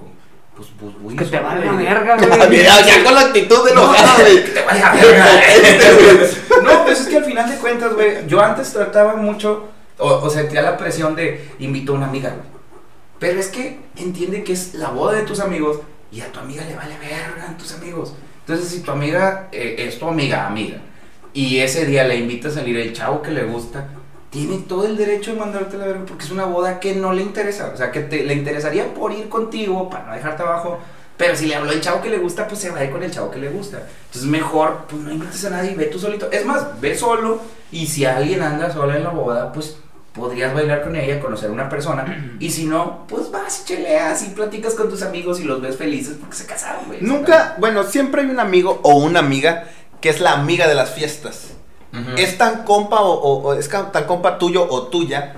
pues, 0.56 0.70
pues 0.80 0.94
voy 1.00 1.16
Que 1.16 1.26
te 1.26 1.40
vale 1.40 1.66
la 1.66 1.74
güey". 1.74 1.86
verga, 1.86 2.18
güey. 2.18 2.64
ya 2.64 3.04
con 3.04 3.14
la 3.14 3.22
actitud 3.22 3.66
de 3.68 3.76
No, 3.76 3.82
enojada, 3.84 4.18
no, 4.18 4.24
güey. 4.24 4.44
que 4.44 4.50
te 4.52 4.62
vaya 4.64 4.92
verga. 4.94 5.26
No, 6.64 6.84
pues 6.86 7.02
es 7.02 7.08
que 7.08 7.18
al 7.18 7.26
final 7.26 7.50
de 7.50 7.58
cuentas, 7.58 7.94
güey, 7.94 8.28
yo 8.28 8.42
antes 8.42 8.72
trataba 8.74 9.16
mucho, 9.16 9.70
o, 10.02 10.26
o 10.26 10.30
sentía 10.30 10.62
la 10.62 10.78
presión 10.78 11.16
de 11.16 11.52
invito 11.60 11.94
a 11.94 11.96
una 11.96 12.08
amiga. 12.08 12.36
Pero 13.20 13.40
es 13.40 13.48
que 13.48 13.80
entiende 13.98 14.44
que 14.44 14.54
es 14.54 14.74
la 14.74 14.90
boda 14.90 15.14
de 15.14 15.24
tus 15.24 15.40
amigos 15.40 15.80
y 16.12 16.22
a 16.22 16.32
tu 16.32 16.40
amiga 16.40 16.66
le 16.66 16.76
vale 16.76 16.98
verga 16.98 17.52
a 17.52 17.58
tus 17.58 17.74
amigos. 17.74 18.14
Entonces, 18.40 18.68
si 18.68 18.82
tu 18.82 18.92
amiga 18.92 19.48
eh, 19.52 19.76
es 19.78 20.00
tu 20.00 20.08
amiga, 20.08 20.48
amiga, 20.48 20.82
y 21.34 21.60
ese 21.60 21.86
día 21.86 22.04
le 22.04 22.18
invita 22.18 22.50
a 22.50 22.52
salir 22.52 22.78
el 22.78 22.94
chavo 22.94 23.22
que 23.22 23.32
le 23.32 23.44
gusta, 23.44 23.88
tiene 24.30 24.58
todo 24.60 24.86
el 24.86 24.98
derecho 24.98 25.34
de 25.34 25.40
mandarte 25.40 25.78
la 25.78 25.86
verga 25.86 26.06
porque 26.06 26.26
es 26.26 26.32
una 26.32 26.46
boda 26.46 26.80
que 26.80 26.96
no 26.96 27.14
le 27.14 27.22
interesa. 27.22 27.72
O 27.74 27.78
sea, 27.78 27.92
que 27.92 28.02
te, 28.02 28.24
le 28.24 28.34
interesaría 28.34 28.94
por 28.94 29.12
ir 29.12 29.30
contigo 29.30 29.90
para 29.90 30.08
no 30.08 30.14
dejarte 30.14 30.44
abajo. 30.44 30.80
Pero 31.16 31.36
si 31.36 31.46
le 31.46 31.56
habló 31.56 31.72
el 31.72 31.82
chavo 31.82 32.02
que 32.02 32.10
le 32.10 32.18
gusta, 32.18 32.48
pues 32.48 32.60
se 32.60 32.72
va 32.72 32.80
a 32.80 32.86
ir 32.86 32.92
con 32.92 33.04
el 33.04 33.12
chavo 33.12 33.30
que 33.30 33.40
le 33.40 33.50
gusta. 33.50 33.88
Entonces, 34.06 34.30
mejor, 34.30 34.86
pues 34.90 35.02
no 35.02 35.12
invites 35.12 35.46
a 35.46 35.52
nadie, 35.52 35.76
ve 35.76 35.86
tú 35.86 36.00
solito. 36.00 36.32
Es 36.32 36.46
más, 36.46 36.82
ve 36.82 36.98
solo. 36.98 37.42
Y 37.72 37.86
si 37.86 38.06
alguien 38.06 38.42
anda 38.42 38.74
sola 38.74 38.98
en 38.98 39.04
la 39.04 39.12
boda, 39.12 39.54
pues 39.54 39.78
podrías 40.14 40.54
bailar 40.54 40.84
con 40.84 40.96
ella, 40.96 41.20
conocer 41.20 41.50
a 41.50 41.54
una 41.54 41.70
persona. 41.70 42.36
Y 42.40 42.50
si 42.52 42.66
no, 42.66 43.06
pues 43.08 43.32
vas 43.32 43.62
y 43.62 43.66
cheleas 43.66 44.24
y 44.24 44.30
platicas 44.30 44.74
con 44.74 44.90
tus 44.90 45.02
amigos 45.04 45.40
y 45.40 45.44
los 45.44 45.62
ves 45.62 45.78
felices 45.78 46.18
porque 46.20 46.36
se 46.36 46.46
casaron, 46.46 46.86
güey. 46.88 47.00
Nunca, 47.02 47.56
bueno, 47.60 47.84
siempre 47.84 48.22
hay 48.22 48.30
un 48.30 48.40
amigo 48.40 48.80
o 48.84 48.96
una 48.96 49.20
amiga 49.20 49.66
que 50.02 50.10
es 50.10 50.20
la 50.20 50.34
amiga 50.34 50.68
de 50.68 50.76
las 50.76 50.92
fiestas. 50.92 51.50
Es 52.18 52.38
tan 52.38 52.64
compa 52.64 53.02
o, 53.02 53.12
o- 53.12 53.42
o 53.50 53.54
es 53.54 53.68
tan 53.70 54.06
compa 54.06 54.38
tuyo 54.40 54.66
o 54.70 54.84
tuya 54.88 55.34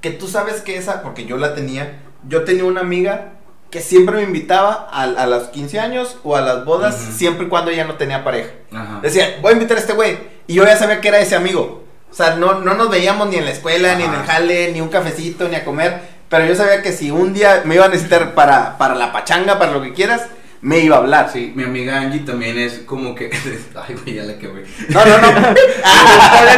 que 0.00 0.10
tú 0.10 0.28
sabes 0.28 0.62
que 0.62 0.78
esa, 0.78 1.02
porque 1.02 1.26
yo 1.26 1.36
la 1.36 1.54
tenía, 1.54 2.00
yo 2.26 2.44
tenía 2.44 2.64
una 2.64 2.80
amiga 2.80 3.32
que 3.70 3.80
siempre 3.82 4.16
me 4.16 4.22
invitaba 4.22 4.88
a, 4.90 5.02
a 5.02 5.26
los 5.26 5.48
15 5.48 5.78
años 5.78 6.16
o 6.24 6.34
a 6.36 6.40
las 6.40 6.64
bodas, 6.64 6.96
siempre 6.96 7.46
y 7.46 7.48
cuando 7.50 7.70
ella 7.70 7.84
no 7.84 7.94
tenía 7.96 8.24
pareja. 8.24 8.50
Ajá. 8.72 9.00
Decía, 9.02 9.38
voy 9.42 9.50
a 9.50 9.52
invitar 9.52 9.76
a 9.76 9.80
este 9.80 9.92
güey. 9.92 10.18
Y 10.46 10.54
yo 10.54 10.64
ya 10.64 10.74
sabía 10.76 11.00
que 11.02 11.08
era 11.08 11.18
ese 11.20 11.36
amigo. 11.36 11.84
O 12.10 12.14
sea, 12.14 12.36
no, 12.36 12.60
no 12.60 12.74
nos 12.74 12.90
veíamos 12.90 13.28
ni 13.28 13.36
en 13.36 13.44
la 13.44 13.52
escuela, 13.52 13.94
ni 13.94 14.04
en 14.04 14.12
el 14.12 14.22
jale, 14.24 14.72
ni 14.72 14.80
un 14.80 14.88
cafecito, 14.88 15.48
ni 15.48 15.54
a 15.56 15.64
comer. 15.64 16.00
Pero 16.28 16.46
yo 16.46 16.54
sabía 16.54 16.82
que 16.82 16.92
si 16.92 17.10
un 17.10 17.32
día 17.32 17.62
me 17.64 17.76
iba 17.76 17.84
a 17.84 17.88
necesitar 17.88 18.34
para, 18.34 18.78
para 18.78 18.94
la 18.94 19.12
pachanga, 19.12 19.58
para 19.58 19.72
lo 19.72 19.82
que 19.82 19.92
quieras, 19.92 20.26
me 20.60 20.80
iba 20.80 20.96
a 20.96 20.98
hablar. 21.00 21.30
Sí, 21.32 21.52
mi 21.54 21.62
amiga 21.64 21.98
Angie 22.00 22.20
también 22.20 22.58
es 22.58 22.80
como 22.86 23.14
que. 23.14 23.30
Ay, 23.74 23.94
güey, 24.02 24.16
ya 24.16 24.24
la 24.24 24.38
que 24.38 24.46
güey. 24.48 24.64
No, 24.88 25.04
no, 25.04 25.18
no. 25.18 25.28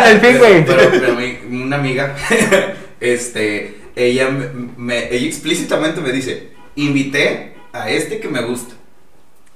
En 0.07 0.17
el 0.17 0.21
fin, 0.21 0.39
güey. 0.39 0.65
Pero, 0.65 0.91
pero 0.91 1.15
mi- 1.15 1.63
una 1.63 1.77
amiga, 1.77 2.17
este, 3.01 3.79
ella, 3.97 4.29
me, 4.31 4.47
me- 4.77 5.15
ella 5.15 5.27
explícitamente 5.27 6.01
me 6.01 6.13
dice: 6.13 6.51
Invité 6.77 7.55
a 7.73 7.91
este 7.91 8.21
que 8.21 8.29
me 8.29 8.41
gusta, 8.43 8.75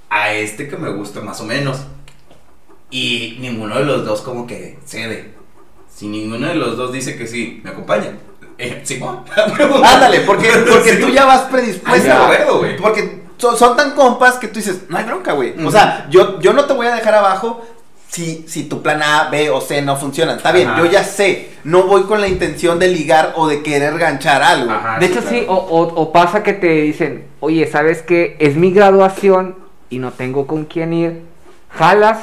a 0.09 0.33
este 0.33 0.67
que 0.67 0.77
me 0.77 0.89
gusta 0.91 1.21
más 1.21 1.41
o 1.41 1.45
menos. 1.45 1.79
Y 2.89 3.37
ninguno 3.41 3.77
de 3.79 3.85
los 3.85 4.05
dos, 4.05 4.21
como 4.21 4.47
que 4.47 4.77
cede. 4.85 5.35
Si 5.97 6.07
ninguno 6.07 6.47
de 6.47 6.53
los 6.55 6.77
dos 6.77 6.91
dice 6.93 7.17
que 7.17 7.25
sí, 7.25 7.59
¿me 7.63 7.71
acompaña? 7.71 8.11
Eh, 8.59 8.81
Simón. 8.83 9.19
Ándale, 9.83 10.21
porque, 10.21 10.49
porque 10.71 10.93
Sí. 10.93 10.99
tú 11.01 11.09
ya 11.09 11.25
vas 11.25 11.41
Ay, 11.45 11.51
predispuesta. 11.51 12.07
de 12.07 12.23
acuerdo, 12.23 12.57
güey. 12.57 12.75
Porque 12.77 13.19
son, 13.37 13.55
son 13.55 13.77
tan 13.77 13.91
compas 13.91 14.35
que 14.39 14.47
tú 14.47 14.55
dices, 14.55 14.81
no 14.89 14.97
hay 14.97 15.03
bronca, 15.05 15.33
güey. 15.33 15.53
O 15.63 15.69
sea, 15.69 16.07
yo, 16.09 16.39
yo 16.39 16.53
no 16.53 16.65
te 16.65 16.73
voy 16.73 16.87
a 16.87 16.95
dejar 16.95 17.13
abajo 17.13 17.61
si, 18.09 18.45
si 18.47 18.63
tu 18.63 18.81
plan 18.81 19.03
A, 19.03 19.29
B 19.29 19.51
o 19.51 19.61
C 19.61 19.83
no 19.83 19.95
funcionan. 19.95 20.37
Está 20.37 20.51
bien, 20.51 20.69
Ajá. 20.69 20.79
yo 20.79 20.85
ya 20.87 21.03
sé. 21.03 21.49
No 21.65 21.83
voy 21.83 22.05
con 22.05 22.19
la 22.19 22.27
intención 22.27 22.79
de 22.79 22.87
ligar 22.87 23.33
o 23.35 23.47
de 23.47 23.61
querer 23.61 23.99
ganchar 23.99 24.41
algo. 24.41 24.71
Ajá, 24.71 24.97
De 24.97 25.05
hecho, 25.05 25.21
sí, 25.21 25.45
o, 25.47 25.53
o- 25.55 25.93
o 26.01 26.11
pasa 26.11 26.41
que 26.41 26.53
te 26.53 26.67
dicen, 26.81 27.25
oye, 27.41 27.67
¿sabes 27.67 28.01
qué? 28.01 28.37
Es 28.39 28.55
mi 28.55 28.71
graduación 28.71 29.55
y 29.91 29.99
no 29.99 30.11
tengo 30.13 30.47
con 30.47 30.65
quién 30.65 30.93
ir. 30.93 31.21
Jalas 31.69 32.17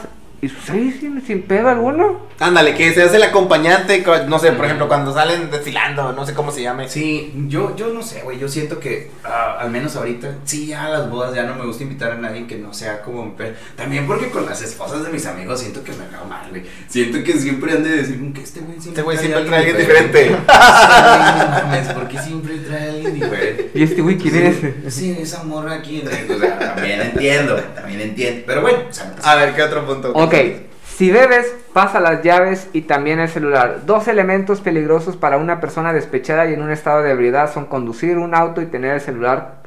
y 0.45 0.49
sí, 0.49 0.97
sin, 1.01 1.22
sin 1.26 1.42
pedo 1.42 1.68
alguno. 1.68 2.24
Ándale, 2.40 2.74
que 2.74 2.92
se 2.92 3.03
hace 3.03 3.16
el 3.16 3.22
acompañante, 3.22 4.03
co- 4.03 4.24
no 4.26 4.38
sé, 4.40 4.51
por 4.53 4.64
ejemplo, 4.64 4.88
cuando 4.88 5.14
salen 5.14 5.51
desfilando, 5.51 6.12
no 6.12 6.26
sé 6.26 6.34
cómo 6.34 6.51
se 6.51 6.62
llame. 6.62 6.88
Sí, 6.88 7.32
yo, 7.49 7.76
yo 7.76 7.88
no 7.95 8.03
sé, 8.03 8.22
güey. 8.22 8.38
Yo 8.38 8.49
siento 8.49 8.80
que, 8.80 9.11
ah, 9.24 9.57
al 9.61 9.70
menos 9.70 9.95
ahorita, 9.97 10.34
sí, 10.45 10.66
ya 10.66 10.86
a 10.86 10.90
las 10.90 11.09
bodas 11.11 11.34
ya 11.34 11.45
no 11.45 11.55
me 11.55 11.64
gusta 11.64 11.84
invitar 11.84 12.11
a 12.12 12.16
nadie 12.16 12.47
que 12.47 12.57
no 12.57 12.74
sea 12.74 13.03
como. 13.03 13.22
un 13.22 13.36
pe- 13.36 13.55
También 13.76 14.07
porque 14.07 14.30
con 14.30 14.47
las 14.47 14.61
esposas 14.62 15.05
de 15.05 15.11
mis 15.11 15.24
amigos 15.26 15.61
siento 15.61 15.84
que 15.84 15.92
me 15.92 16.09
veo 16.09 16.24
mal, 16.28 16.51
güey. 16.51 16.64
Siento 16.88 17.22
que 17.22 17.34
siempre 17.34 17.72
han 17.72 17.84
de 17.84 17.90
decir 17.90 18.32
que 18.32 18.42
este 18.42 18.61
güey 18.61 18.80
siempre, 18.80 18.90
Este 18.90 19.03
güey 19.03 19.16
siempre 19.18 19.40
a 19.42 19.47
trae 19.47 19.59
alguien 19.59 19.76
diferente. 19.78 20.18
diferente. 20.24 20.45
Sí, 20.47 21.38
no 21.38 21.49
mames, 21.68 21.88
¿por 21.88 22.09
qué 22.09 22.18
siempre 22.18 22.57
trae 22.59 22.88
a 22.88 22.90
alguien 22.92 23.14
diferente? 23.14 23.70
¿Y 23.74 23.82
este 23.84 24.03
güey 24.03 24.18
quién 24.18 24.36
es? 24.84 24.92
Sí, 24.95 25.16
esa 25.20 25.45
morra 25.45 25.74
aquí. 25.74 26.03
O 26.05 26.38
sea, 26.38 26.59
también 26.74 27.01
entiendo, 27.01 27.55
también 27.76 28.01
entiendo. 28.01 28.42
Pero 28.47 28.61
bueno, 28.62 28.78
o 28.90 28.92
sea, 28.92 29.14
A 29.22 29.36
ver, 29.36 29.55
¿qué 29.55 29.62
otro 29.62 29.86
punto? 29.86 30.12
Ok, 30.35 30.64
si 30.97 31.11
bebes, 31.11 31.53
pasa 31.72 32.01
las 32.01 32.22
llaves 32.22 32.68
y 32.72 32.82
también 32.82 33.18
el 33.20 33.28
celular. 33.28 33.80
Dos 33.85 34.09
elementos 34.09 34.61
peligrosos 34.61 35.16
para 35.16 35.39
una 35.39 35.61
persona 35.61 35.93
despechada 35.93 36.49
y 36.49 36.55
en 36.55 36.62
un 36.62 36.70
estado 36.70 37.03
de 37.03 37.11
ebriedad 37.11 37.53
son 37.53 37.66
conducir 37.66 38.18
un 38.18 38.35
auto 38.35 38.62
y 38.62 38.66
tener 38.66 38.95
el 38.95 39.01
celular 39.01 39.62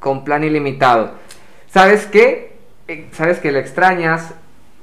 con 0.00 0.24
plan 0.24 0.44
ilimitado. 0.44 1.12
¿Sabes 1.70 2.06
qué? 2.06 2.56
Eh, 2.88 3.08
¿Sabes 3.12 3.38
que 3.38 3.52
la 3.52 3.58
extrañas? 3.58 4.34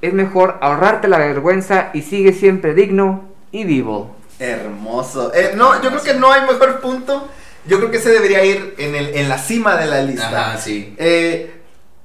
Es 0.01 0.13
mejor 0.13 0.57
ahorrarte 0.61 1.07
la 1.07 1.17
vergüenza 1.17 1.89
y 1.93 2.03
sigue 2.03 2.34
siempre 2.34 2.73
digno 2.73 3.25
y 3.51 3.65
vivo. 3.65 4.15
Hermoso. 4.39 5.34
Eh, 5.34 5.53
no, 5.55 5.82
yo 5.82 5.89
creo 5.89 6.03
que 6.03 6.13
no 6.13 6.32
hay 6.32 6.41
mejor 6.41 6.80
punto. 6.80 7.27
Yo 7.65 7.77
creo 7.77 7.91
que 7.91 7.97
ese 7.97 8.09
debería 8.09 8.43
ir 8.45 8.75
en, 8.77 8.95
el, 8.95 9.15
en 9.15 9.27
la 9.27 9.38
cima 9.38 9.75
de 9.75 9.86
la 9.88 10.01
lista. 10.01 10.49
Ajá, 10.49 10.57
sí. 10.57 10.95
Eh, 10.97 11.59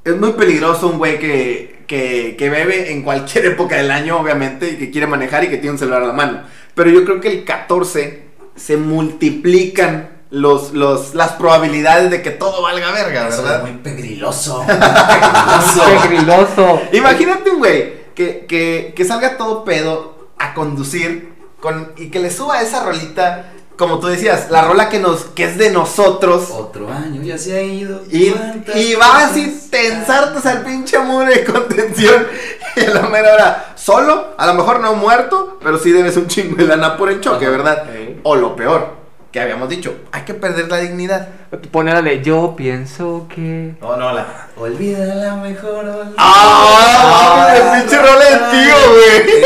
es 0.04 0.16
muy 0.16 0.32
peligroso 0.32 0.88
un 0.88 0.98
güey 0.98 1.18
que, 1.18 1.84
que, 1.86 2.36
que 2.38 2.50
bebe 2.50 2.92
en 2.92 3.02
cualquier 3.02 3.46
época 3.52 3.76
del 3.76 3.90
año, 3.90 4.18
obviamente, 4.18 4.70
y 4.70 4.76
que 4.76 4.90
quiere 4.90 5.06
manejar 5.06 5.44
y 5.44 5.48
que 5.48 5.56
tiene 5.56 5.72
un 5.72 5.78
celular 5.78 6.02
a 6.02 6.06
la 6.06 6.12
mano. 6.12 6.42
Pero 6.74 6.90
yo 6.90 7.04
creo 7.04 7.20
que 7.20 7.28
el 7.28 7.44
14 7.44 8.22
se 8.56 8.76
multiplican 8.76 10.10
los, 10.30 10.72
los, 10.72 11.14
las 11.14 11.32
probabilidades 11.32 12.10
de 12.10 12.20
que 12.20 12.30
todo 12.30 12.62
valga 12.62 12.90
verga, 12.90 13.28
Eso 13.28 13.42
¿verdad? 13.42 13.58
es 13.58 13.72
muy 13.72 13.82
pegriloso. 13.82 14.64
Pegriloso. 14.66 16.02
Pegriloso. 16.02 16.82
Imagínate 16.92 17.50
un 17.50 17.58
güey 17.58 18.04
que, 18.14 18.46
que, 18.46 18.92
que 18.96 19.04
salga 19.04 19.36
todo 19.36 19.64
pedo 19.64 20.30
a 20.38 20.54
conducir 20.54 21.32
con, 21.60 21.92
y 21.96 22.10
que 22.10 22.18
le 22.18 22.30
suba 22.30 22.60
esa 22.62 22.84
rolita, 22.84 23.52
como 23.76 23.98
tú 23.98 24.06
decías, 24.06 24.50
la 24.50 24.62
rola 24.62 24.88
que, 24.88 25.00
nos, 25.00 25.24
que 25.24 25.44
es 25.44 25.58
de 25.58 25.70
nosotros. 25.70 26.50
Otro 26.50 26.92
año 26.92 27.22
ya 27.22 27.36
se 27.38 27.56
ha 27.56 27.62
ido. 27.62 28.02
Y, 28.10 28.30
¿Cuántas 28.30 28.76
y 28.76 28.94
vas 28.94 29.36
y 29.36 29.68
tensartes 29.70 30.46
al 30.46 30.62
pinche 30.62 30.98
muro 30.98 31.26
de 31.26 31.44
contención. 31.44 32.26
Y 32.76 32.80
a 32.80 32.90
la 32.90 33.02
mera 33.02 33.34
hora, 33.34 33.72
solo, 33.76 34.34
a 34.36 34.46
lo 34.46 34.54
mejor 34.54 34.80
no 34.80 34.96
muerto, 34.96 35.60
pero 35.62 35.78
sí 35.78 35.92
debes 35.92 36.16
un 36.16 36.26
chingo 36.26 36.56
de 36.56 36.66
lana 36.66 36.96
por 36.96 37.08
el 37.08 37.20
choque, 37.20 37.44
Ajá. 37.44 37.56
¿verdad? 37.56 37.84
O 38.24 38.34
lo 38.34 38.56
peor, 38.56 38.94
que 39.30 39.40
habíamos 39.40 39.68
dicho, 39.68 39.94
hay 40.10 40.22
que 40.22 40.34
perder 40.34 40.68
la 40.68 40.78
dignidad. 40.78 41.28
Pone 41.70 41.92
la 41.92 42.02
de 42.02 42.20
yo 42.20 42.56
pienso 42.56 43.28
que... 43.32 43.76
No, 43.80 43.96
no, 43.96 44.12
la. 44.12 44.48
Olvida 44.56 45.14
la 45.14 45.36
mejor. 45.36 45.84
¡Ah! 46.16 47.54
El 47.54 47.80
pinche 47.80 47.96
rola 47.96 48.24
del 48.24 48.50
tío, 48.50 48.74
güey. 48.90 49.44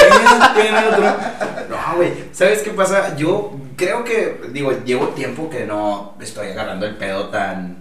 No, 1.68 1.96
güey. 1.96 2.12
¿Sabes 2.32 2.62
qué 2.62 2.70
pasa? 2.70 3.14
Yo 3.16 3.52
creo 3.78 4.04
que, 4.04 4.42
digo, 4.52 4.72
llevo 4.84 5.08
tiempo 5.08 5.48
que 5.48 5.64
no 5.64 6.14
estoy 6.20 6.48
agarrando 6.48 6.84
el 6.84 6.96
pedo 6.96 7.28
tan. 7.30 7.78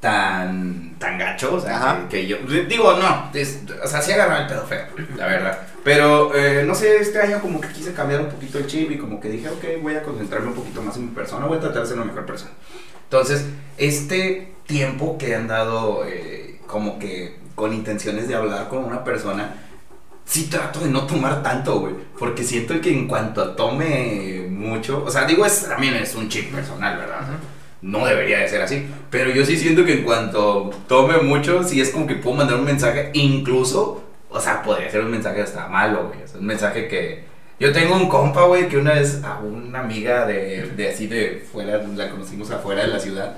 tan. 0.00 0.96
tan 0.98 1.18
gacho. 1.18 1.54
O 1.54 1.60
sea, 1.60 1.76
Ajá. 1.76 2.08
que, 2.08 2.20
que 2.22 2.26
yo. 2.26 2.36
Digo, 2.68 2.94
no. 2.94 3.30
es- 3.34 3.60
o 3.82 3.86
sea, 3.86 4.02
sí 4.02 4.12
agarraba 4.12 4.42
el 4.42 4.46
pedo 4.48 4.66
feo, 4.66 4.84
la 5.16 5.26
verdad. 5.26 5.58
Pero, 5.82 6.34
eh, 6.34 6.62
no 6.66 6.74
sé, 6.74 6.98
este 6.98 7.18
año 7.20 7.40
como 7.40 7.60
que 7.60 7.68
quise 7.68 7.92
cambiar 7.94 8.20
un 8.20 8.28
poquito 8.28 8.58
el 8.58 8.66
chip 8.66 8.90
y 8.90 8.98
como 8.98 9.18
que 9.18 9.30
dije, 9.30 9.48
ok, 9.48 9.64
voy 9.82 9.94
a 9.94 10.02
concentrarme 10.02 10.48
un 10.48 10.54
poquito 10.54 10.82
más 10.82 10.96
en 10.96 11.06
mi 11.06 11.10
persona, 11.12 11.46
voy 11.46 11.56
a 11.56 11.60
tratar 11.60 11.82
de 11.82 11.88
ser 11.88 11.96
una 11.96 12.04
mejor 12.06 12.26
persona. 12.26 12.50
Entonces, 13.04 13.46
este 13.78 14.52
tiempo 14.66 15.16
que 15.18 15.34
han 15.34 15.48
dado 15.48 16.04
eh, 16.06 16.60
como 16.66 16.98
que 16.98 17.38
con 17.54 17.72
intenciones 17.72 18.28
de 18.28 18.34
hablar 18.34 18.68
con 18.68 18.84
una 18.84 19.04
persona, 19.04 19.54
sí 20.30 20.44
trato 20.44 20.80
de 20.80 20.88
no 20.88 21.06
tomar 21.06 21.42
tanto, 21.42 21.80
güey. 21.80 21.94
Porque 22.18 22.44
siento 22.44 22.80
que 22.80 22.92
en 22.92 23.08
cuanto 23.08 23.50
tome 23.50 24.46
mucho, 24.48 25.04
o 25.04 25.10
sea, 25.10 25.24
digo, 25.24 25.44
es, 25.44 25.68
también 25.68 25.94
es 25.96 26.14
un 26.14 26.28
chip 26.28 26.54
personal, 26.54 26.96
¿verdad? 26.96 27.20
No 27.82 28.06
debería 28.06 28.38
de 28.38 28.48
ser 28.48 28.62
así. 28.62 28.86
Pero 29.10 29.30
yo 29.30 29.44
sí 29.44 29.56
siento 29.56 29.84
que 29.84 29.94
en 29.94 30.04
cuanto 30.04 30.70
tome 30.86 31.18
mucho, 31.18 31.64
sí 31.64 31.80
es 31.80 31.90
como 31.90 32.06
que 32.06 32.14
puedo 32.14 32.36
mandar 32.36 32.58
un 32.58 32.64
mensaje, 32.64 33.10
incluso, 33.14 34.04
o 34.28 34.40
sea, 34.40 34.62
podría 34.62 34.90
ser 34.90 35.00
un 35.00 35.10
mensaje 35.10 35.42
hasta 35.42 35.66
malo, 35.66 36.08
güey. 36.08 36.28
Sea, 36.28 36.38
un 36.38 36.46
mensaje 36.46 36.86
que... 36.86 37.28
Yo 37.58 37.72
tengo 37.72 37.96
un 37.96 38.08
compa, 38.08 38.44
güey, 38.44 38.68
que 38.68 38.78
una 38.78 38.94
vez 38.94 39.22
a 39.24 39.40
una 39.40 39.80
amiga 39.80 40.26
de, 40.26 40.70
de 40.76 40.88
así 40.88 41.08
de 41.08 41.44
fuera, 41.52 41.82
la 41.94 42.08
conocimos 42.08 42.50
afuera 42.50 42.82
de 42.82 42.88
la 42.88 43.00
ciudad. 43.00 43.36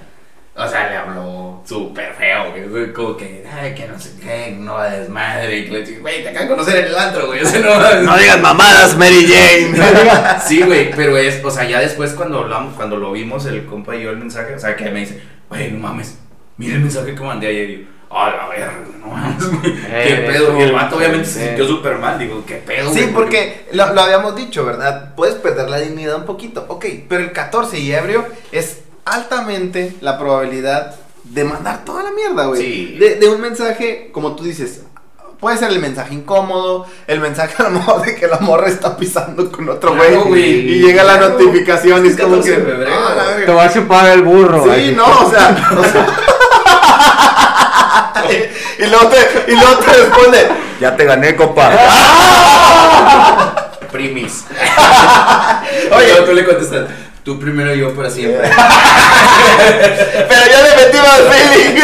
O 0.55 0.69
sea, 0.69 0.91
le 0.91 0.97
habló 0.99 1.63
súper 1.67 2.13
feo, 2.13 2.51
güey. 2.69 2.93
Como 2.93 3.17
que, 3.17 3.43
ay, 3.51 3.75
que 3.75 3.89
no 3.89 3.99
sé 3.99 4.11
qué, 4.23 4.55
no 4.59 4.75
va 4.75 4.91
desmadre. 4.91 5.57
Y 5.59 5.69
le 5.69 5.81
dije, 5.83 5.99
güey, 6.01 6.23
te 6.23 6.29
acabo 6.29 6.45
de 6.45 6.51
conocer 6.51 6.77
en 6.77 6.85
el 6.89 6.99
antro, 6.99 7.27
güey. 7.29 7.41
O 7.43 7.47
sea, 7.47 7.61
no, 7.61 8.03
No 8.03 8.19
digas 8.19 8.39
mamadas, 8.41 8.97
Mary 8.99 9.27
Jane. 9.27 9.73
Sí, 10.47 10.61
güey, 10.63 10.91
pero 10.95 11.17
es, 11.17 11.43
o 11.43 11.51
sea, 11.51 11.65
ya 11.65 11.81
después 11.81 12.13
cuando 12.13 12.41
hablamos, 12.41 12.75
cuando 12.75 12.97
lo 12.97 13.13
vimos, 13.13 13.47
el 13.47 13.65
compa 13.65 13.97
y 13.97 14.03
yo 14.03 14.11
el 14.11 14.19
mensaje, 14.19 14.55
o 14.55 14.59
sea, 14.59 14.77
que 14.77 14.91
me 14.91 15.01
dice, 15.01 15.23
güey, 15.49 15.71
no 15.71 15.79
mames, 15.79 16.19
mira 16.59 16.75
el 16.75 16.81
mensaje 16.83 17.15
que 17.15 17.21
mandé 17.23 17.47
ayer. 17.47 17.71
Y 17.71 17.79
yo, 17.79 17.87
a 18.15 18.29
la 18.31 18.47
verga, 18.49 18.75
no 19.01 19.07
mames, 19.07 19.45
güey. 19.49 19.63
¿Qué 19.75 20.13
Eh, 20.13 20.25
pedo? 20.31 20.59
Y 20.59 20.63
el 20.63 20.69
eso, 20.69 20.75
vato 20.77 20.97
obviamente 20.99 21.25
se 21.27 21.45
eh. 21.45 21.47
sintió 21.47 21.67
súper 21.67 21.97
mal. 21.97 22.19
Digo, 22.19 22.45
¿qué 22.47 22.57
pedo? 22.57 22.93
Sí, 22.93 23.01
güey? 23.01 23.13
porque 23.15 23.67
lo, 23.73 23.95
lo 23.95 24.03
habíamos 24.03 24.37
dicho, 24.37 24.67
¿verdad? 24.67 25.15
Puedes 25.15 25.37
perder 25.37 25.71
la 25.71 25.79
dignidad 25.79 26.17
un 26.17 26.27
poquito, 26.27 26.67
ok, 26.69 26.85
pero 27.09 27.25
el 27.25 27.33
14 27.33 27.79
y 27.79 27.91
ebrio 27.93 28.27
es 28.51 28.82
altamente 29.05 29.97
la 30.01 30.19
probabilidad 30.19 30.95
de 31.25 31.45
mandar 31.45 31.85
toda 31.85 32.03
la 32.03 32.11
mierda, 32.11 32.47
güey. 32.47 32.61
Sí. 32.61 32.97
De, 32.99 33.15
de 33.17 33.29
un 33.29 33.41
mensaje, 33.41 34.11
como 34.13 34.35
tú 34.37 34.45
dices, 34.45 34.83
puede 35.41 35.57
ser 35.57 35.71
el 35.71 35.79
mensaje 35.81 36.15
incómodo, 36.15 36.87
el 37.07 37.21
mensaje 37.21 37.55
a 37.59 37.65
lo 37.65 37.71
mejor 37.71 38.03
de 38.03 38.15
que 38.15 38.27
la 38.29 38.39
morra 38.39 38.69
está 38.69 38.97
pisando 38.97 39.51
con 39.51 39.69
otro 39.69 39.95
güey. 39.97 40.11
Claro, 40.11 40.37
y 40.37 40.81
llega 40.81 41.03
la 41.05 41.17
notificación 41.19 42.05
y 42.07 42.09
es 42.11 42.17
como 42.17 42.41
que. 42.43 42.51
14 42.53 42.61
de 42.61 42.63
febrero. 42.73 42.93
ah. 42.95 43.37
Te 43.45 43.53
va 43.53 43.65
a 43.65 43.73
chupar 43.73 44.07
el 44.11 44.23
burro. 44.23 44.65
Sí, 44.65 44.71
así. 44.71 44.93
no, 44.97 45.05
o 45.05 45.31
sea. 45.31 45.71
o 45.79 45.83
sea- 45.85 46.07
y, 48.79 48.87
luego 48.87 49.09
te, 49.09 49.53
y 49.53 49.55
luego 49.57 49.77
te 49.79 49.93
responde, 49.93 50.49
ya 50.81 50.97
te 50.97 51.05
gané, 51.05 51.35
compa. 51.37 51.71
Primis. 53.93 54.45
Oye. 55.97 56.13
Oye, 56.15 56.23
tú 56.27 56.33
le 56.33 56.45
contestas, 56.47 56.89
tú 57.25 57.39
primero 57.39 57.75
yo 57.75 57.95
para 57.95 58.11
siempre. 58.11 58.51
Pero 60.29 60.41
ya 60.51 60.63
le 60.63 60.77
metí 60.85 60.99
más 60.99 61.21
feeling. 61.31 61.81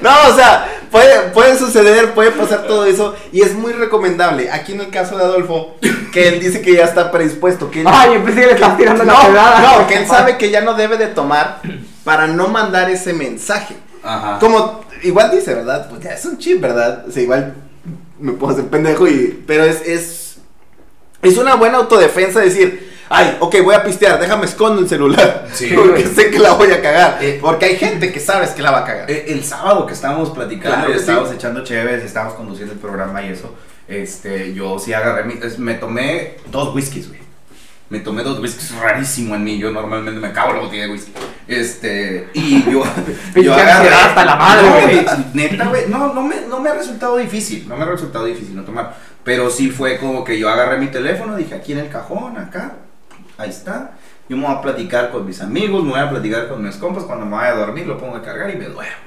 no, 0.00 0.10
o 0.30 0.34
sea, 0.34 0.66
puede, 0.90 1.20
puede 1.30 1.58
suceder, 1.58 2.12
puede 2.14 2.30
pasar 2.32 2.66
todo 2.66 2.84
eso. 2.84 3.14
Y 3.32 3.42
es 3.42 3.54
muy 3.54 3.72
recomendable. 3.72 4.50
Aquí 4.50 4.72
en 4.72 4.80
el 4.80 4.90
caso 4.90 5.16
de 5.16 5.24
Adolfo, 5.24 5.76
que 6.12 6.28
él 6.28 6.40
dice 6.40 6.60
que 6.62 6.74
ya 6.74 6.84
está 6.84 7.10
predispuesto. 7.10 7.70
Que 7.70 7.80
él- 7.82 7.86
Ay, 7.88 8.14
yo 8.14 8.24
pensé 8.24 8.40
que 8.40 8.46
le 8.46 8.52
estás 8.52 8.76
tirando 8.76 9.04
la 9.04 9.12
no, 9.12 9.20
pedrada. 9.26 9.60
no, 9.80 9.86
que 9.86 9.94
él 9.96 10.06
sabe 10.06 10.36
que 10.36 10.50
ya 10.50 10.60
no 10.60 10.74
debe 10.74 10.96
de 10.96 11.06
tomar 11.08 11.60
para 12.04 12.26
no 12.26 12.48
mandar 12.48 12.90
ese 12.90 13.12
mensaje. 13.12 13.76
Ajá. 14.02 14.38
Como 14.38 14.84
igual 15.02 15.30
dice, 15.30 15.54
¿verdad? 15.54 15.88
Pues 15.88 16.02
ya 16.02 16.10
es 16.12 16.24
un 16.26 16.38
chip, 16.38 16.60
¿verdad? 16.60 17.04
O 17.08 17.10
sea, 17.10 17.22
igual 17.22 17.54
me 18.18 18.32
puedo 18.32 18.52
hacer 18.52 18.66
pendejo 18.66 19.06
y. 19.08 19.42
Pero 19.46 19.64
es. 19.64 19.80
Es, 19.86 20.23
es 21.24 21.38
una 21.38 21.54
buena 21.56 21.78
autodefensa 21.78 22.40
decir. 22.40 22.92
Ay, 23.10 23.36
ok, 23.38 23.56
voy 23.62 23.74
a 23.74 23.84
pistear, 23.84 24.18
déjame 24.18 24.46
escondo 24.46 24.80
el 24.80 24.88
celular. 24.88 25.46
Sí. 25.52 25.70
porque 25.76 26.06
sé 26.06 26.30
que 26.30 26.38
la 26.38 26.52
voy 26.54 26.70
a 26.72 26.80
cagar. 26.80 27.18
Eh, 27.20 27.38
porque 27.40 27.66
hay 27.66 27.76
gente 27.76 28.10
que 28.12 28.18
sabes 28.18 28.50
que 28.50 28.62
la 28.62 28.70
va 28.70 28.78
a 28.78 28.84
cagar. 28.84 29.10
Eh, 29.10 29.26
El 29.28 29.44
sábado 29.44 29.86
que 29.86 29.92
estábamos 29.92 30.30
platicando 30.30 30.76
Claro 30.78 30.90
y 30.90 30.94
que 30.94 31.00
estábamos 31.00 31.28
sí. 31.28 31.34
echando 31.36 31.62
chéves, 31.62 32.02
estábamos 32.02 32.34
conduciendo 32.34 32.72
el 32.72 32.80
programa 32.80 33.22
y 33.22 33.28
eso, 33.28 33.54
este, 33.88 34.54
yo 34.54 34.78
sí 34.78 34.94
agarré, 34.94 35.24
mi- 35.24 35.38
es- 35.42 35.58
me 35.58 35.74
tomé 35.74 36.36
dos 36.50 36.74
whiskies, 36.74 37.08
güey. 37.08 37.20
Me 37.90 38.00
tomé 38.00 38.22
dos 38.22 38.40
whiskies 38.40 38.74
rarísimo 38.80 39.34
en 39.34 39.44
mí, 39.44 39.58
yo 39.58 39.70
normalmente 39.70 40.18
me 40.18 40.28
acabo 40.28 40.54
la 40.54 40.60
botella 40.60 40.84
de 40.86 40.92
whisky. 40.92 41.12
Este, 41.46 42.30
y 42.32 42.64
yo, 42.70 42.82
Pinche 43.34 43.52
ansiedad 43.52 44.06
hasta 44.08 44.24
la 44.24 44.36
madre, 44.36 44.68
güey. 44.70 45.06
Neta, 45.34 45.66
güey, 45.68 45.82
no, 45.88 46.12
no 46.14 46.22
me, 46.22 46.36
no 46.48 46.58
me 46.58 46.70
ha 46.70 46.74
resultado 46.74 47.18
difícil, 47.18 47.68
no 47.68 47.76
me 47.76 47.82
ha 47.84 47.86
resultado 47.86 48.24
difícil 48.24 48.56
no 48.56 48.64
tomar. 48.64 48.96
Pero 49.24 49.50
sí 49.50 49.70
fue 49.70 49.98
como 49.98 50.22
que 50.22 50.38
yo 50.38 50.48
agarré 50.48 50.78
mi 50.78 50.88
teléfono, 50.88 51.36
dije 51.36 51.54
aquí 51.54 51.72
en 51.72 51.78
el 51.78 51.88
cajón, 51.88 52.36
acá, 52.36 52.74
ahí 53.38 53.50
está. 53.50 53.92
Yo 54.28 54.36
me 54.36 54.46
voy 54.46 54.54
a 54.54 54.60
platicar 54.60 55.10
con 55.10 55.26
mis 55.26 55.40
amigos, 55.40 55.82
me 55.82 55.90
voy 55.90 56.00
a 56.00 56.10
platicar 56.10 56.48
con 56.48 56.62
mis 56.62 56.76
compas. 56.76 57.04
Cuando 57.04 57.26
me 57.26 57.32
vaya 57.32 57.52
a 57.52 57.56
dormir, 57.56 57.86
lo 57.86 57.98
pongo 57.98 58.16
a 58.16 58.22
cargar 58.22 58.50
y 58.50 58.56
me 58.56 58.66
duermo. 58.66 59.04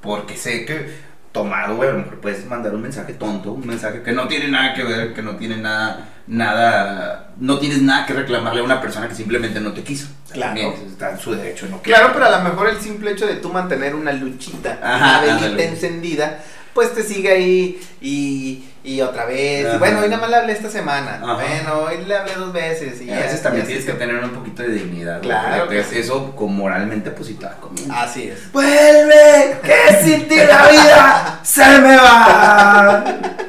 Porque 0.00 0.36
sé 0.36 0.64
que 0.64 1.10
tomado, 1.32 1.76
güey, 1.76 1.88
a 1.88 1.92
lo 1.92 1.98
mejor 1.98 2.20
puedes 2.20 2.44
mandar 2.46 2.74
un 2.74 2.82
mensaje 2.82 3.12
tonto, 3.14 3.52
un 3.52 3.66
mensaje 3.66 4.02
que 4.02 4.12
no 4.12 4.26
tiene 4.26 4.48
nada 4.48 4.74
que 4.74 4.82
ver, 4.82 5.14
que 5.14 5.22
no 5.22 5.36
tiene 5.36 5.56
nada, 5.56 6.08
nada, 6.26 7.30
no 7.38 7.58
tienes 7.58 7.82
nada 7.82 8.04
que 8.06 8.14
reclamarle 8.14 8.60
a 8.60 8.64
una 8.64 8.80
persona 8.80 9.08
que 9.08 9.14
simplemente 9.14 9.60
no 9.60 9.72
te 9.72 9.82
quiso. 9.82 10.08
Claro. 10.32 10.54
también 10.54 10.88
Está 10.88 11.10
en 11.10 11.18
su 11.18 11.32
derecho, 11.34 11.66
no 11.70 11.80
Claro, 11.82 12.10
pero 12.12 12.26
a 12.26 12.38
lo 12.38 12.44
mejor 12.48 12.68
el 12.68 12.80
simple 12.80 13.12
hecho 13.12 13.26
de 13.26 13.36
tú 13.36 13.50
mantener 13.52 13.94
una 13.94 14.12
luchita, 14.12 14.78
Ajá, 14.82 14.96
una 14.96 15.20
velita 15.20 15.46
ándale. 15.46 15.68
encendida, 15.68 16.40
pues 16.74 16.94
te 16.94 17.02
sigue 17.02 17.30
ahí 17.30 17.80
y, 18.00 18.64
y 18.82 19.00
otra 19.02 19.26
vez. 19.26 19.66
Ajá. 19.66 19.76
Y 19.76 19.78
bueno, 19.78 20.00
hoy 20.00 20.08
nada 20.08 20.20
más 20.22 20.30
le 20.30 20.36
hablé 20.36 20.52
esta 20.52 20.70
semana. 20.70 21.20
Ajá. 21.22 21.34
Bueno, 21.34 21.78
hoy 21.86 22.04
le 22.06 22.16
hablé 22.16 22.34
dos 22.34 22.52
veces. 22.52 23.00
Y 23.02 23.10
a 23.10 23.16
ya- 23.16 23.22
veces 23.22 23.42
también 23.42 23.64
ya 23.64 23.68
tienes 23.68 23.84
que 23.86 23.92
tener 23.92 24.22
un 24.24 24.30
poquito 24.30 24.62
de 24.62 24.68
dignidad. 24.70 25.20
Claro 25.20 25.68
que 25.68 25.80
es-. 25.80 25.92
Eso 25.92 26.34
con 26.34 26.54
moralmente 26.56 27.10
positiva 27.10 27.50
conmigo. 27.60 27.92
Así 27.94 28.28
es. 28.28 28.52
¡Vuelve! 28.52 29.58
¡Que 29.62 30.02
sin 30.02 30.28
ti 30.28 30.36
la 30.36 30.68
vida 30.70 31.40
se 31.42 31.64
me 31.80 31.96
va! 31.96 33.04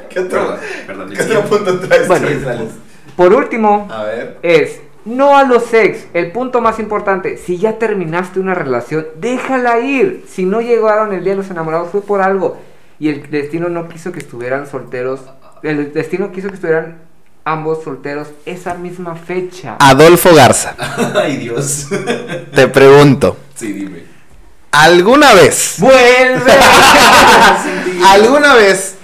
¿Qué 0.09 0.19
otro, 0.19 0.57
Perdón, 0.85 1.09
perdón, 1.09 1.09
¿qué 1.15 1.21
otro 1.23 1.41
punto 1.45 1.79
traes? 1.79 2.07
Bueno. 2.07 2.27
Sí, 2.27 2.39
Sales? 2.43 2.71
Por 3.15 3.33
último, 3.33 3.87
A 3.91 4.03
ver. 4.03 4.37
es 4.41 4.79
no 5.05 5.37
a 5.37 5.43
los 5.43 5.73
ex. 5.73 6.05
El 6.13 6.31
punto 6.31 6.61
más 6.61 6.77
importante, 6.79 7.37
si 7.37 7.57
ya 7.57 7.79
terminaste 7.79 8.39
una 8.39 8.53
relación, 8.53 9.07
déjala 9.15 9.79
ir. 9.79 10.25
Si 10.29 10.45
no 10.45 10.61
llegaron 10.61 11.13
el 11.13 11.23
día 11.23 11.33
de 11.33 11.37
los 11.37 11.49
enamorados 11.49 11.89
fue 11.89 12.01
por 12.01 12.21
algo. 12.21 12.59
Y 13.01 13.09
el 13.09 13.31
destino 13.31 13.67
no 13.67 13.89
quiso 13.89 14.11
que 14.11 14.19
estuvieran 14.19 14.69
solteros. 14.69 15.21
El 15.63 15.91
destino 15.91 16.31
quiso 16.31 16.49
que 16.49 16.53
estuvieran 16.53 16.99
ambos 17.43 17.83
solteros 17.83 18.27
esa 18.45 18.75
misma 18.75 19.15
fecha. 19.15 19.77
Adolfo 19.79 20.35
Garza, 20.35 20.75
Ay, 21.15 21.37
Dios. 21.37 21.87
te 22.53 22.67
pregunto, 22.67 23.37
Sí, 23.55 23.73
dime. 23.73 24.03
¿alguna 24.71 25.33
vez, 25.33 25.77
¡Vuelve! 25.79 26.51
alguna 28.07 28.53
vez 28.53 28.97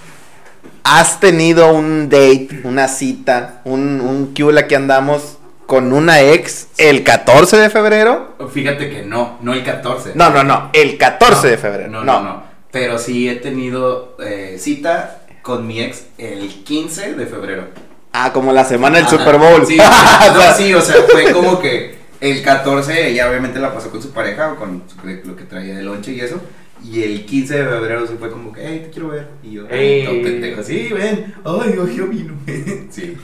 has 0.84 1.20
tenido 1.20 1.72
un 1.72 2.08
date, 2.08 2.62
una 2.66 2.88
cita, 2.90 3.62
un, 3.64 4.00
un 4.00 4.32
que 4.68 4.76
andamos 4.76 5.40
con 5.66 5.92
una 5.92 6.22
ex 6.22 6.68
el 6.78 7.04
14 7.04 7.58
de 7.58 7.72
febrero? 7.72 8.36
Fíjate 8.54 8.92
que 8.92 9.02
no, 9.02 9.40
no 9.42 9.54
el 9.54 9.64
14. 9.64 10.12
No, 10.14 10.30
no, 10.30 10.44
no, 10.44 10.70
el 10.74 11.00
14 11.00 11.42
No, 11.42 11.50
de 11.50 11.58
febrero. 11.58 11.90
No, 11.90 12.04
no, 12.04 12.22
no. 12.22 12.57
Pero 12.72 13.00
sí 13.00 13.30
he 13.30 13.36
tenido 13.36 14.18
eh, 14.24 14.58
cita 14.60 15.22
con 15.42 15.66
mi 15.68 15.80
ex 15.82 16.06
el 16.18 16.64
15 16.64 17.14
de 17.14 17.26
febrero. 17.26 17.66
Ah, 18.12 18.34
como 18.34 18.52
la 18.52 18.66
semana 18.66 18.98
del 18.98 19.06
Ajá. 19.06 19.18
Super 19.18 19.38
Bowl. 19.38 19.66
Sí, 19.66 19.78
O 19.80 20.34
no, 20.34 20.42
sea, 20.42 20.54
sí, 20.58 20.74
o 20.74 20.82
sea, 20.82 20.96
fue 21.10 21.32
como 21.32 21.60
que 21.60 21.96
el 22.20 22.42
14 22.44 23.10
ella 23.10 23.30
obviamente 23.30 23.60
la 23.60 23.74
pasó 23.74 23.90
con 23.92 24.02
su 24.02 24.12
pareja, 24.12 24.56
con 24.56 24.84
su- 24.88 25.28
lo 25.28 25.36
que 25.36 25.44
traía 25.44 25.76
de 25.78 25.84
lonche 25.84 26.12
y 26.14 26.20
eso. 26.20 26.42
Y 26.84 27.02
el 27.04 27.26
15 27.26 27.64
de 27.64 27.70
febrero 27.70 28.06
sí 28.06 28.14
fue 28.20 28.30
como 28.30 28.52
que, 28.54 28.62
hey, 28.68 28.82
te 28.86 28.90
quiero 28.92 29.10
ver. 29.10 29.28
Y 29.44 29.54
yo, 29.54 29.68
pendejo, 29.68 30.62
sí, 30.62 30.90
ven. 30.94 31.34
Ay, 31.44 31.74
yo 31.96 32.08
vino. 32.08 32.34
sí, 32.92 33.18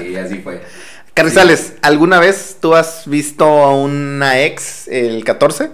sí, 0.00 0.16
así 0.16 0.38
fue. 0.38 0.60
Carrizales, 1.14 1.74
¿alguna 1.82 2.18
vez 2.20 2.58
tú 2.60 2.74
has 2.74 3.08
visto 3.08 3.44
a 3.46 3.74
una 3.74 4.40
ex 4.42 4.86
el 4.88 5.24
14? 5.24 5.70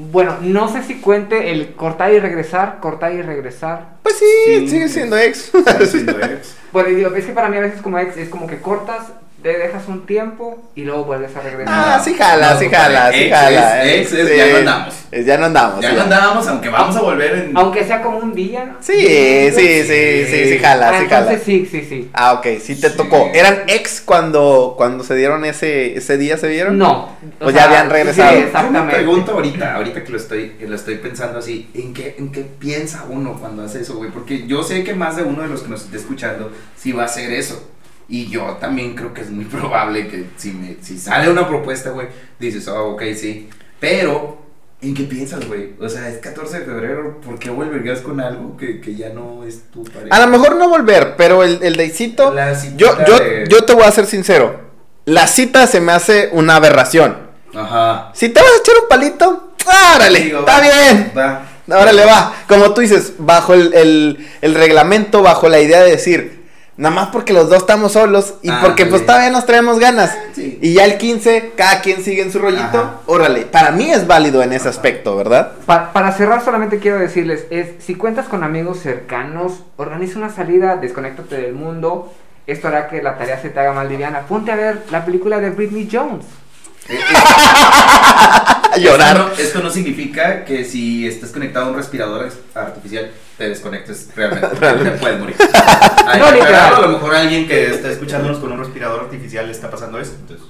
Bueno, 0.00 0.36
no 0.42 0.68
sé 0.72 0.82
si 0.84 0.96
cuente 1.00 1.50
el 1.50 1.74
cortar 1.74 2.12
y 2.12 2.20
regresar, 2.20 2.78
cortar 2.80 3.12
y 3.12 3.22
regresar. 3.22 3.96
Pues 4.02 4.16
sí, 4.16 4.26
Sí. 4.46 4.68
sigue 4.68 4.88
siendo 4.88 5.16
ex. 5.18 5.50
Siendo 5.90 6.12
ex. 6.20 6.56
Bueno, 6.72 6.90
digo, 6.90 7.14
es 7.14 7.24
que 7.24 7.32
para 7.32 7.48
mí 7.48 7.56
a 7.56 7.60
veces 7.60 7.80
como 7.80 7.98
ex 7.98 8.16
es 8.18 8.28
como 8.28 8.46
que 8.46 8.58
cortas, 8.58 9.06
te 9.42 9.56
dejas 9.56 9.86
un 9.86 10.04
tiempo 10.04 10.58
y 10.74 10.82
luego 10.82 11.04
vuelves 11.04 11.34
a 11.36 11.40
regresar. 11.40 11.72
Ah, 11.72 12.02
sí 12.04 12.14
jala, 12.14 12.54
No, 12.54 12.58
sí 12.58 12.68
jala, 12.68 13.12
sí 13.12 13.30
jala. 13.30 13.84
es- 13.84 13.88
eh, 13.88 14.00
ex 14.00 14.12
es 14.12 14.28
sí. 14.28 14.36
ya 14.36 14.46
no 14.50 14.56
andamos. 14.58 14.94
Es 15.12 15.26
ya 15.26 15.38
no 15.38 15.46
andamos. 15.46 15.80
Ya 15.80 15.90
sí. 15.90 15.96
no 15.96 16.02
andábamos, 16.02 16.48
aunque 16.48 16.68
vamos 16.68 16.96
a 16.96 17.00
volver 17.02 17.34
en. 17.34 17.56
Aunque 17.56 17.84
sea 17.84 18.02
como 18.02 18.18
un 18.18 18.34
día. 18.34 18.74
Sí, 18.80 18.92
sí, 18.96 19.82
sí, 19.84 20.24
sí, 20.26 20.44
sí 20.52 20.58
jala, 20.58 20.88
Ah, 20.90 21.00
sí 21.00 21.06
jala. 21.06 21.18
entonces 21.20 21.42
sí, 21.46 21.68
sí, 21.70 21.86
sí. 21.88 22.10
Ah, 22.14 22.32
ok, 22.34 22.46
sí 22.60 22.80
te 22.80 22.90
Sí. 22.90 22.96
tocó. 22.96 23.30
¿Eran 23.32 23.62
ex 23.68 24.00
cuando, 24.00 24.74
cuando 24.76 25.04
se 25.04 25.14
dieron 25.14 25.44
ese, 25.44 25.96
ese 25.96 26.18
día, 26.18 26.36
se 26.36 26.48
vieron? 26.48 26.76
No. 26.76 27.16
o 27.40 27.44
Pues 27.44 27.54
ya 27.54 27.64
habían 27.64 27.90
regresado. 27.90 28.30
Sí, 28.30 28.34
me 28.34 28.40
Yo 28.40 28.42
me 28.42 28.46
exactamente. 28.48 28.94
pregunto 28.96 29.32
ahorita, 29.34 29.74
ahorita 29.76 30.02
que 30.02 30.10
lo 30.10 30.16
estoy, 30.18 30.50
que 30.58 30.66
lo 30.66 30.74
estoy 30.74 30.96
pensando 30.96 31.38
así, 31.38 31.70
¿en 31.74 31.94
qué, 31.94 32.16
¿en 32.18 32.32
qué 32.32 32.40
piensa 32.42 33.04
uno 33.08 33.38
cuando 33.38 33.62
hace 33.62 33.82
eso, 33.82 33.96
güey? 33.96 34.10
Porque 34.10 34.46
yo 34.48 34.64
sé 34.64 34.82
que 34.82 34.94
más 34.94 35.16
de 35.16 35.22
uno 35.22 35.42
de 35.42 35.48
los 35.48 35.62
que 35.62 35.68
nos 35.68 35.82
esté 35.84 35.96
escuchando 35.96 36.50
sí 36.76 36.90
va 36.92 37.04
a 37.04 37.06
hacer 37.06 37.32
eso. 37.32 37.70
Y 38.08 38.28
yo 38.28 38.56
también 38.60 38.94
creo 38.94 39.12
que 39.12 39.20
es 39.20 39.30
muy 39.30 39.44
probable 39.56 40.08
que 40.08 40.26
si, 40.36 40.52
me, 40.52 40.76
si 40.82 40.98
sale 40.98 41.28
una 41.30 41.46
propuesta, 41.46 41.90
güey, 41.90 42.08
dices, 42.38 42.66
oh, 42.68 42.90
ok, 42.94 43.02
sí. 43.14 43.48
Pero, 43.80 44.38
¿en 44.80 44.94
qué 44.94 45.04
piensas, 45.04 45.46
güey? 45.46 45.74
O 45.80 45.88
sea, 45.88 46.08
es 46.08 46.18
14 46.18 46.60
de 46.60 46.64
febrero, 46.64 47.20
¿por 47.20 47.38
qué 47.38 47.50
volverías 47.50 48.00
con 48.00 48.20
algo 48.20 48.56
que, 48.56 48.80
que 48.80 48.94
ya 48.94 49.10
no 49.10 49.44
es 49.44 49.62
tu 49.70 49.84
pareja? 49.84 50.08
A 50.16 50.20
lo 50.20 50.26
mejor 50.28 50.56
no 50.56 50.68
volver, 50.68 51.14
pero 51.16 51.44
el, 51.44 51.58
el 51.62 51.76
deicito. 51.76 52.34
Yo, 52.76 52.96
yo, 53.06 53.18
de- 53.18 53.44
yo 53.48 53.64
te 53.64 53.74
voy 53.74 53.84
a 53.84 53.92
ser 53.92 54.06
sincero. 54.06 54.60
La 55.04 55.26
cita 55.26 55.66
se 55.66 55.80
me 55.80 55.92
hace 55.92 56.30
una 56.32 56.56
aberración. 56.56 57.16
Ajá. 57.54 58.10
Si 58.14 58.28
te 58.28 58.40
vas 58.40 58.50
a 58.50 58.58
echar 58.60 58.74
un 58.82 58.88
palito, 58.88 59.54
Digo, 60.24 60.40
está 60.40 60.56
va, 60.56 60.60
bien. 60.60 61.12
Va. 61.16 61.44
Órale, 61.70 62.04
va. 62.06 62.34
Como 62.48 62.72
tú 62.72 62.80
dices, 62.80 63.12
bajo 63.18 63.52
el, 63.54 63.72
el, 63.74 64.28
el 64.40 64.54
reglamento, 64.54 65.22
bajo 65.22 65.48
la 65.48 65.60
idea 65.60 65.82
de 65.82 65.90
decir, 65.90 66.37
nada 66.78 66.94
más 66.94 67.08
porque 67.08 67.34
los 67.34 67.50
dos 67.50 67.58
estamos 67.58 67.92
solos 67.92 68.34
y 68.40 68.48
Ah, 68.48 68.60
porque 68.62 68.86
pues 68.86 69.04
todavía 69.04 69.28
nos 69.30 69.44
traemos 69.44 69.78
ganas. 69.78 70.16
Sí. 70.34 70.58
Y 70.62 70.72
ya 70.74 70.84
el 70.86 70.96
15, 70.96 71.52
cada 71.56 71.80
quien 71.82 72.02
sigue 72.02 72.22
en 72.22 72.32
su 72.32 72.38
rollito, 72.38 72.62
Ajá. 72.78 73.00
órale. 73.06 73.42
Para 73.42 73.72
mí 73.72 73.90
es 73.90 74.06
válido 74.06 74.42
en 74.42 74.52
ese 74.54 74.68
aspecto, 74.68 75.14
¿verdad? 75.16 75.52
Pa- 75.66 75.92
para 75.92 76.12
cerrar 76.12 76.42
solamente 76.42 76.78
quiero 76.78 76.98
decirles, 76.98 77.44
es 77.50 77.84
si 77.84 77.94
cuentas 77.96 78.26
con 78.28 78.42
amigos 78.44 78.78
cercanos, 78.80 79.64
organiza 79.76 80.18
una 80.18 80.30
salida, 80.30 80.76
desconéctate 80.76 81.36
del 81.36 81.52
mundo. 81.52 82.10
Esto 82.46 82.68
hará 82.68 82.88
que 82.88 83.02
la 83.02 83.18
tarea 83.18 83.38
se 83.42 83.50
te 83.50 83.60
haga 83.60 83.74
más 83.74 83.86
liviana. 83.88 84.20
Ponte 84.20 84.50
a 84.52 84.56
ver 84.56 84.84
la 84.90 85.04
película 85.04 85.38
de 85.38 85.50
Britney 85.50 85.86
Jones. 85.92 86.24
A 88.72 88.76
llorar. 88.78 89.16
Esto 89.16 89.28
no, 89.28 89.32
esto 89.42 89.60
no 89.64 89.70
significa 89.70 90.44
que 90.44 90.64
si 90.64 91.06
estás 91.06 91.30
conectado 91.30 91.66
a 91.66 91.68
un 91.70 91.76
respirador 91.76 92.30
artificial 92.54 93.10
te 93.38 93.48
desconectes 93.48 94.10
realmente. 94.14 94.48
Te 94.90 94.90
puedes 94.98 95.20
morir. 95.20 95.36
Ay, 96.06 96.20
No, 96.20 96.30
literal. 96.32 96.74
a 96.74 96.80
lo 96.80 96.88
mejor 96.88 97.14
alguien 97.14 97.46
que 97.48 97.70
está 97.70 97.90
escuchándonos 97.90 98.38
con 98.38 98.52
un 98.52 98.58
respirador 98.58 99.00
artificial 99.04 99.46
le 99.46 99.52
está 99.52 99.70
pasando 99.70 99.98
eso. 99.98 100.12
Entonces, 100.20 100.46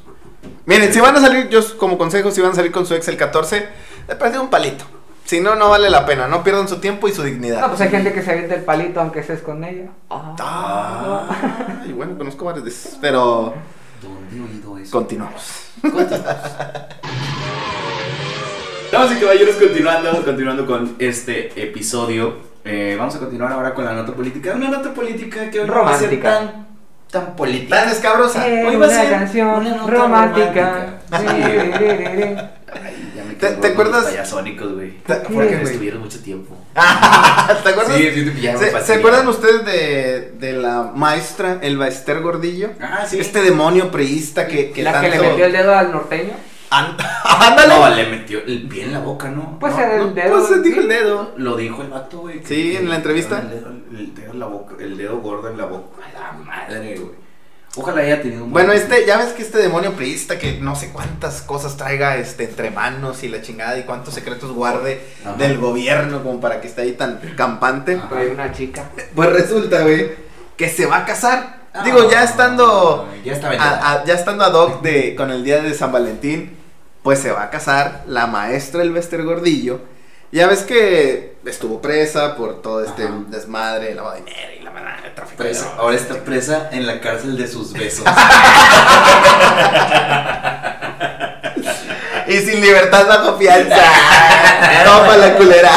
Miren, 0.67 0.93
si 0.93 1.01
van 1.01 1.17
a 1.17 1.21
salir, 1.21 1.49
yo 1.49 1.61
como 1.79 1.97
consejo, 1.99 2.31
si 2.31 2.41
van 2.41 2.53
a 2.53 2.55
salir 2.55 2.73
con 2.73 2.85
su 2.87 2.95
ex 2.95 3.07
el 3.09 3.17
14, 3.17 3.69
le 4.09 4.17
perdí 4.17 4.39
un 4.39 4.49
palito. 4.51 4.85
Si 5.25 5.41
no, 5.41 5.55
no 5.55 5.69
vale 5.69 5.91
la 5.91 6.07
pena. 6.07 6.27
No 6.27 6.43
pierdan 6.43 6.69
su 6.69 6.77
tiempo 6.79 7.07
y 7.09 7.13
su 7.13 7.23
dignidad. 7.23 7.61
No, 7.61 7.69
pues 7.69 7.81
hay 7.83 7.91
gente 7.91 8.13
que 8.13 8.23
se 8.23 8.31
avienta 8.33 8.55
el 8.55 8.63
palito 8.65 9.01
aunque 9.01 9.21
estés 9.21 9.41
con 9.41 9.63
ella. 9.65 9.91
Ah. 10.11 10.35
Ah, 10.41 11.83
y 11.87 11.93
bueno, 11.93 12.17
conozco 12.17 12.47
varios 12.47 12.65
de 12.65 12.71
esos, 12.71 12.97
pero 13.01 13.55
¿Dónde 14.03 14.37
he 14.37 14.41
oído 14.41 14.79
eso? 14.79 14.91
continuamos. 14.93 15.43
Damas 18.91 19.13
y 19.13 19.21
caballeros, 19.21 19.57
continuando, 19.57 20.25
continuando 20.25 20.67
con 20.67 20.97
este 20.99 21.63
episodio. 21.63 22.48
Eh, 22.69 22.97
vamos 22.99 23.15
a 23.17 23.19
continuar 23.19 23.53
ahora 23.53 23.73
con 23.75 23.85
la 23.85 23.93
nota 23.95 24.13
política. 24.13 24.53
Una 24.55 24.69
nota 24.69 24.93
política 24.95 25.51
que 25.51 25.61
hoy 25.61 25.67
no 25.69 25.75
va 25.85 25.95
a 25.95 25.99
ser 25.99 26.21
tan, 26.21 26.67
tan 27.11 27.35
política. 27.37 27.81
Tan 27.81 27.89
escabrosa. 27.91 28.47
Eh, 28.49 28.65
Hoy 28.67 28.77
va 28.77 28.87
a 28.87 28.89
una 28.89 28.97
ser 29.01 29.11
canción 29.11 29.49
una 29.49 29.71
nota 29.77 29.91
romántica. 29.91 30.87
romántica. 31.11 32.51
Ay, 32.71 33.13
ya 33.17 33.25
me 33.25 33.33
¿Te- 33.35 33.47
quedo 33.49 33.61
te 33.61 33.75
con 33.75 33.87
los 33.87 33.95
acuerdas? 33.95 34.05
payasónicos, 34.05 34.75
güey. 34.75 34.91
¿Te- 34.99 35.15
Porque 35.15 35.57
me 35.57 35.63
estuvieron 35.63 36.01
mucho 36.03 36.21
tiempo. 36.21 36.55
¿Te 36.75 37.69
acuerdas? 37.71 37.97
Sí, 37.97 38.33
ya 38.43 38.53
me 38.53 38.59
¿Se, 38.59 38.81
¿se 38.83 38.95
acuerdan 38.95 39.27
ustedes 39.27 39.65
de, 39.65 40.33
de 40.39 40.53
la 40.53 40.93
maestra 40.95 41.59
Elba 41.63 41.89
Esther 41.89 42.21
Gordillo? 42.21 42.71
Ah, 42.81 43.07
sí. 43.09 43.19
Este 43.19 43.41
demonio 43.41 43.91
priista 43.91 44.47
que, 44.47 44.71
que 44.71 44.83
La 44.83 44.93
tanto... 44.93 45.11
que 45.11 45.19
le 45.19 45.29
metió 45.29 45.47
el 45.47 45.53
dedo 45.53 45.75
al 45.75 45.91
norteño. 45.93 46.33
¡Ándale! 47.25 47.69
No, 47.75 47.89
le 47.91 48.07
metió 48.07 48.41
el 48.41 48.69
pie 48.69 48.85
en 48.85 48.93
la 48.93 49.01
boca, 49.01 49.29
¿no? 49.31 49.59
Pues 49.59 49.73
No, 49.75 49.81
era 49.81 49.95
el 49.97 50.01
no, 50.09 50.13
dedo. 50.13 50.47
Pues 50.49 50.63
dijo 50.63 50.81
el 50.81 50.89
dedo. 50.89 51.33
Lo 51.37 51.57
dijo 51.57 51.83
el 51.83 51.89
vato, 51.89 52.19
güey. 52.21 52.41
que- 52.41 52.47
Sí, 52.47 52.77
en 52.77 52.89
la 52.89 52.97
entrevista. 52.97 53.39
El 53.41 53.51
dedo, 53.51 53.69
el 53.93 54.15
dedo 54.15 54.33
en 54.33 54.39
la 54.41 54.47
boca, 54.47 54.75
el 54.79 54.97
dedo 54.97 55.19
gordo 55.21 55.49
en 55.49 55.57
la 55.59 55.65
boca. 55.65 56.03
A 56.07 56.13
la 56.13 56.33
madre, 56.33 56.97
güey. 56.99 57.29
Ojalá 57.77 58.01
haya 58.01 58.21
tenido 58.21 58.45
un 58.45 58.51
Bueno, 58.53 58.69
buen- 58.69 58.79
este, 58.81 59.07
ya 59.07 59.19
ves 59.19 59.29
que 59.35 59.43
este 59.43 59.59
demonio 59.59 59.93
priista 59.93 60.39
que 60.39 60.59
no 60.59 60.75
sé 60.75 60.91
cuántas 60.91 61.43
cosas 61.43 61.77
traiga 61.77 62.17
este, 62.17 62.45
entre 62.45 62.71
manos 62.71 63.23
y 63.23 63.29
la 63.29 63.41
chingada 63.41 63.79
y 63.79 63.85
cuántos 63.85 64.15
secretos 64.15 64.51
guarde 64.53 65.01
Ajá. 65.25 65.35
del 65.37 65.59
gobierno 65.59 66.23
como 66.23 66.41
para 66.41 66.61
que 66.61 66.67
esté 66.69 66.83
ahí 66.83 66.93
tan 66.93 67.21
campante. 67.37 68.01
Hay 68.11 68.29
una 68.29 68.53
chica. 68.53 68.85
Pues 69.15 69.31
resulta, 69.33 69.83
güey, 69.83 70.11
que 70.57 70.69
se 70.69 70.87
va 70.87 70.99
a 70.99 71.05
casar. 71.05 71.59
Ah, 71.75 71.85
Digo, 71.85 72.11
ya 72.11 72.25
estando 72.25 73.07
Ya 73.23 73.35
estaba 73.35 73.55
a- 73.55 73.93
a- 73.93 74.05
ya 74.05 74.15
estando 74.15 74.43
ad 74.45 74.55
hoc 74.55 74.83
de, 74.83 75.15
con 75.15 75.31
el 75.31 75.45
día 75.45 75.61
de 75.63 75.73
San 75.75 75.93
Valentín, 75.93 76.57
pues 77.03 77.21
se 77.21 77.31
va 77.33 77.45
a 77.45 77.51
casar 77.51 78.05
la 78.07 78.27
maestra 78.27 78.83
Elvester 78.83 79.23
Gordillo. 79.23 79.81
Ya 80.31 80.47
ves 80.47 80.63
que 80.63 81.37
estuvo 81.47 81.81
presa 81.81 82.37
por 82.37 82.61
todo 82.61 82.85
este 82.85 83.05
Ajá. 83.05 83.15
desmadre, 83.29 83.95
lavado 83.95 84.17
de 84.17 84.21
dinero 84.25 84.53
y 84.61 84.63
la 84.63 84.71
manada 84.71 85.01
de 85.03 85.11
tráfico. 85.11 85.43
Presa. 85.43 85.73
Ahora 85.79 85.97
está 85.97 86.17
presa 86.17 86.69
en 86.71 86.87
la 86.87 87.01
cárcel 87.01 87.37
de 87.39 87.49
sus 87.49 87.73
besos. 87.73 88.05
Y 92.27 92.37
sin 92.41 92.61
libertad 92.61 93.07
bajo 93.09 93.39
fianza. 93.39 93.75
Toma 94.85 95.17
la 95.17 95.35
culera. 95.37 95.71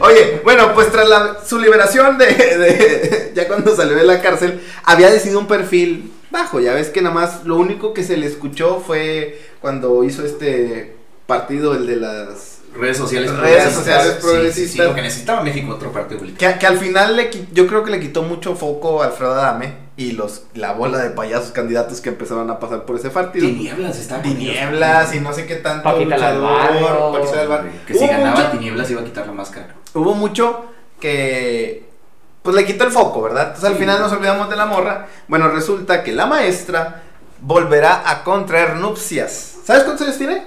Oye, 0.00 0.40
bueno, 0.44 0.72
pues 0.74 0.90
tras 0.90 1.06
la- 1.06 1.36
su 1.46 1.58
liberación 1.58 2.16
de, 2.16 2.26
de- 2.26 3.32
ya 3.34 3.46
cuando 3.46 3.76
salió 3.76 3.94
de 3.96 4.04
la 4.04 4.22
cárcel, 4.22 4.62
había 4.84 5.10
decidido 5.10 5.40
un 5.40 5.46
perfil 5.46 6.10
bajo. 6.30 6.60
Ya 6.60 6.72
ves 6.74 6.88
que 6.90 7.02
nada 7.02 7.14
más 7.14 7.44
lo 7.44 7.56
único 7.56 7.92
que 7.94 8.02
se 8.02 8.16
le 8.16 8.26
escuchó 8.26 8.80
fue 8.86 9.40
cuando 9.60 10.04
hizo 10.04 10.24
este 10.24 10.96
partido, 11.26 11.74
el 11.74 11.86
de 11.86 11.96
las 11.96 12.52
Redes 12.78 12.98
sociales 12.98 13.34
Redes 13.34 13.72
sociales 13.72 14.06
Sí, 14.06 14.12
Sí, 14.12 14.20
sí, 14.20 14.26
progresistas. 14.26 14.86
lo 14.86 14.94
que 14.94 15.02
necesitaba 15.02 15.42
México, 15.42 15.72
otro 15.74 15.90
partido 15.92 16.18
político. 16.20 16.38
que, 16.52 16.58
que 16.58 16.66
al 16.66 16.76
final 16.78 17.16
le, 17.16 17.30
yo 17.52 17.66
creo 17.66 17.82
que 17.82 17.90
le 17.90 18.00
quitó 18.00 18.22
mucho 18.22 18.54
foco 18.54 19.02
a 19.02 19.06
Alfredo 19.06 19.32
Adame 19.32 19.86
y 19.96 20.12
los 20.12 20.42
la 20.54 20.72
bola 20.74 20.98
de 20.98 21.08
payasos 21.10 21.52
candidatos 21.52 22.02
que 22.02 22.10
empezaron 22.10 22.50
a 22.50 22.58
pasar 22.58 22.84
por 22.84 22.96
ese 22.96 23.08
partido. 23.08 23.46
Tinieblas 23.46 23.98
estaba 23.98 24.22
con 24.22 24.30
Tinieblas 24.34 25.14
y 25.14 25.20
no 25.20 25.32
sé 25.32 25.46
qué 25.46 25.56
tanto 25.56 25.84
Paquita 25.84 26.16
barrio. 26.38 27.12
Paquita 27.12 27.38
del 27.38 27.48
barrio. 27.48 27.72
Que 27.86 27.94
si 27.94 28.06
ganaba 28.06 28.36
mucho- 28.36 28.50
Tinieblas 28.50 28.90
iba 28.90 29.00
a 29.00 29.04
quitar 29.04 29.26
la 29.26 29.32
máscara. 29.32 29.74
hubo 29.94 30.14
mucho 30.14 30.66
que 31.00 31.85
pues 32.46 32.56
le 32.56 32.64
quitó 32.64 32.84
el 32.84 32.90
foco, 32.92 33.20
¿verdad? 33.22 33.48
Entonces 33.48 33.68
al 33.70 33.76
final 33.76 34.00
nos 34.00 34.12
olvidamos 34.12 34.48
de 34.48 34.56
la 34.56 34.64
morra. 34.66 35.06
Bueno, 35.28 35.48
resulta 35.50 36.02
que 36.02 36.12
la 36.12 36.24
maestra 36.26 37.02
volverá 37.40 38.08
a 38.08 38.24
contraer 38.24 38.76
nupcias. 38.76 39.56
¿Sabes 39.64 39.82
cuántos 39.82 40.06
años 40.06 40.16
tiene? 40.18 40.46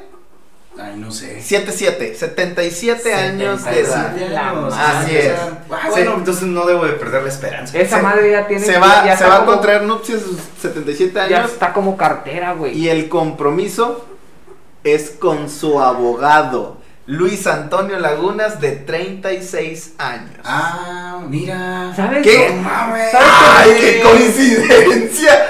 Ay, 0.81 0.95
no 0.95 1.11
sé. 1.11 1.39
7-7, 1.41 2.15
77 2.15 3.13
años 3.13 3.65
de 3.65 3.79
edad. 3.81 4.13
77 4.13 4.29
La 4.33 4.49
años. 4.51 4.73
Así 4.77 5.17
es. 5.17 5.33
ah, 5.69 5.77
Sí. 5.83 5.89
bueno, 5.91 6.13
entonces 6.15 6.43
no 6.43 6.65
debo 6.65 6.85
de 6.85 6.93
perder 6.93 7.23
la 7.23 7.29
esperanza. 7.29 7.77
Esa 7.77 7.97
Se- 7.97 8.01
madre 8.01 8.31
ya 8.31 8.47
tiene. 8.47 8.65
Se 8.65 8.71
ya 8.73 8.79
va, 8.79 9.03
se 9.03 9.09
está 9.11 9.27
va 9.27 9.37
a 9.39 9.45
contraer 9.45 9.83
nupcias 9.83 10.21
a 10.21 10.25
sus 10.25 10.37
77 10.61 11.13
Ya 11.29 11.39
años 11.39 11.51
está 11.51 11.73
como 11.73 11.97
cartera, 11.97 12.53
güey. 12.53 12.77
y 12.77 12.87
el 12.87 13.09
compromiso 13.09 14.05
es 14.85 15.09
con 15.09 15.49
su 15.49 15.81
abogado, 15.81 16.77
Luis 17.09 17.47
Antonio 17.47 17.97
Lagunas, 17.97 18.61
de 18.61 18.71
36 18.71 19.93
años. 19.97 20.29
Ah, 20.43 21.19
mira. 21.27 21.91
¿Sabes 21.95 22.21
¿Qué? 22.21 22.51
No 22.55 22.61
mames. 22.61 23.11
¿Sabes 23.11 23.27
¡Ay, 23.57 23.71
qué 23.79 24.01
coincidencia! 24.03 25.47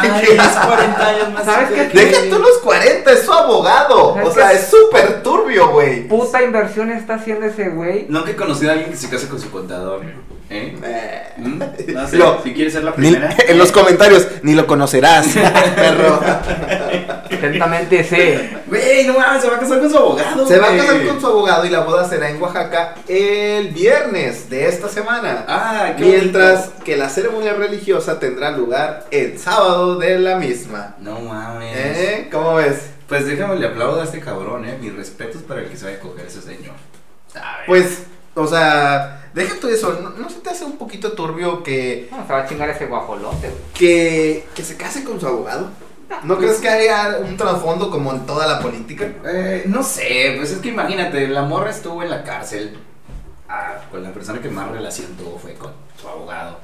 Ay, 0.00 0.10
Ay, 0.14 0.22
qué- 0.24 0.32
es 0.34 0.48
40 0.66 1.06
años 1.08 1.32
más. 1.34 1.44
¿Sabes 1.44 1.68
qué? 1.72 1.88
que- 1.88 2.06
Deja 2.06 2.22
tú 2.30 2.38
los 2.42 2.56
40, 2.58 3.12
es 3.12 3.22
su 3.22 3.32
abogado. 3.34 4.14
O 4.14 4.32
sea, 4.32 4.52
es- 4.52 4.68
súper 4.68 5.22
turbio, 5.22 5.68
güey. 5.72 6.08
Puta 6.08 6.42
inversión 6.42 6.90
está 6.90 7.16
haciendo 7.16 7.44
ese 7.46 7.68
güey. 7.68 8.06
Nunca 8.08 8.30
he 8.30 8.36
conocido 8.36 8.70
a 8.70 8.72
alguien 8.72 8.90
que 8.90 8.96
se 8.96 9.10
case 9.10 9.28
con 9.28 9.38
su 9.38 9.50
contador. 9.50 10.00
Eh, 10.50 11.32
¿Mm? 11.38 11.58
No 11.94 12.06
sé, 12.08 12.16
Lo- 12.16 12.42
si 12.42 12.52
quieres 12.52 12.72
ser 12.74 12.84
la 12.84 12.90
ni- 12.96 13.10
primera. 13.10 13.34
en 13.48 13.58
los 13.58 13.72
comentarios, 13.72 14.26
ni 14.42 14.54
lo 14.54 14.66
conocerás, 14.66 15.26
perro. 15.74 16.20
Atentamente 17.24 18.04
sé. 18.04 18.50
Güey, 18.66 19.06
no 19.06 19.18
mames, 19.18 19.42
se 19.42 19.48
va 19.48 19.56
a 19.56 19.60
casar 19.60 19.80
con 19.80 19.90
su 19.90 19.96
abogado. 19.96 20.46
Se 20.46 20.58
va 20.58 20.68
a 20.68 20.76
casar 20.76 21.06
con 21.06 21.20
su 21.20 21.26
abogado 21.26 21.64
y 21.66 21.70
la 21.70 21.80
boda 21.80 22.08
será 22.08 22.30
en 22.30 22.40
Oaxaca 22.40 22.94
el 23.08 23.68
viernes 23.68 24.48
de 24.50 24.68
esta 24.68 24.88
semana. 24.88 25.44
Ah, 25.48 25.92
qué 25.96 26.04
Mientras 26.04 26.66
bonito. 26.66 26.84
que 26.84 26.96
la 26.96 27.08
ceremonia 27.08 27.54
religiosa 27.54 28.18
tendrá 28.20 28.50
lugar 28.50 29.06
el 29.10 29.38
sábado 29.38 29.96
de 29.98 30.18
la 30.18 30.36
misma. 30.36 30.94
No 31.00 31.20
mames. 31.20 31.74
¿Eh? 31.76 32.28
¿Cómo 32.30 32.54
ves? 32.56 32.90
Pues 33.08 33.26
déjame 33.26 33.56
le 33.56 33.66
aplaudo 33.66 34.00
a 34.00 34.04
este 34.04 34.20
cabrón, 34.20 34.64
eh. 34.66 34.78
Mis 34.80 34.94
respetos 34.94 35.42
para 35.42 35.60
el 35.62 35.68
que 35.68 35.76
se 35.76 35.84
vaya 35.86 35.96
a 35.96 36.00
coger 36.00 36.26
ese 36.26 36.40
señor. 36.42 36.74
A 37.34 37.58
ver. 37.58 37.66
Pues, 37.66 38.02
o 38.34 38.46
sea, 38.46 39.23
deja 39.34 39.54
tú 39.60 39.68
eso. 39.68 39.98
¿No, 40.02 40.10
no 40.10 40.30
se 40.30 40.40
te 40.40 40.50
hace 40.50 40.64
un 40.64 40.78
poquito 40.78 41.12
turbio 41.12 41.62
que, 41.62 42.08
No, 42.10 42.26
se 42.26 42.32
va 42.32 42.40
a 42.40 42.46
chingar 42.48 42.68
ese 42.70 42.86
guajolote, 42.86 43.48
güey. 43.48 43.60
que, 43.74 44.46
que 44.54 44.62
se 44.64 44.76
case 44.76 45.04
con 45.04 45.20
su 45.20 45.26
abogado? 45.26 45.70
¿No 46.22 46.36
Pues- 46.36 46.46
crees 46.46 46.60
que 46.60 46.68
haya 46.68 47.18
un 47.18 47.36
trasfondo 47.36 47.90
como 47.90 48.12
en 48.12 48.24
toda 48.26 48.46
la 48.46 48.60
política? 48.60 49.08
Eh, 49.26 49.64
no 49.66 49.82
sé, 49.82 50.34
pues 50.36 50.52
es 50.52 50.58
que 50.58 50.68
imagínate, 50.68 51.26
la 51.28 51.42
morra 51.42 51.70
estuvo 51.70 52.02
en 52.02 52.10
la 52.10 52.22
cárcel. 52.22 52.78
ah, 53.48 53.74
con 53.90 54.02
la 54.02 54.10
persona 54.12 54.40
que 54.40 54.48
más 54.48 54.70
relación 54.70 55.16
tuvo 55.16 55.38
fue 55.38 55.54
con 55.54 55.72
su 56.00 56.08
abogado. 56.08 56.58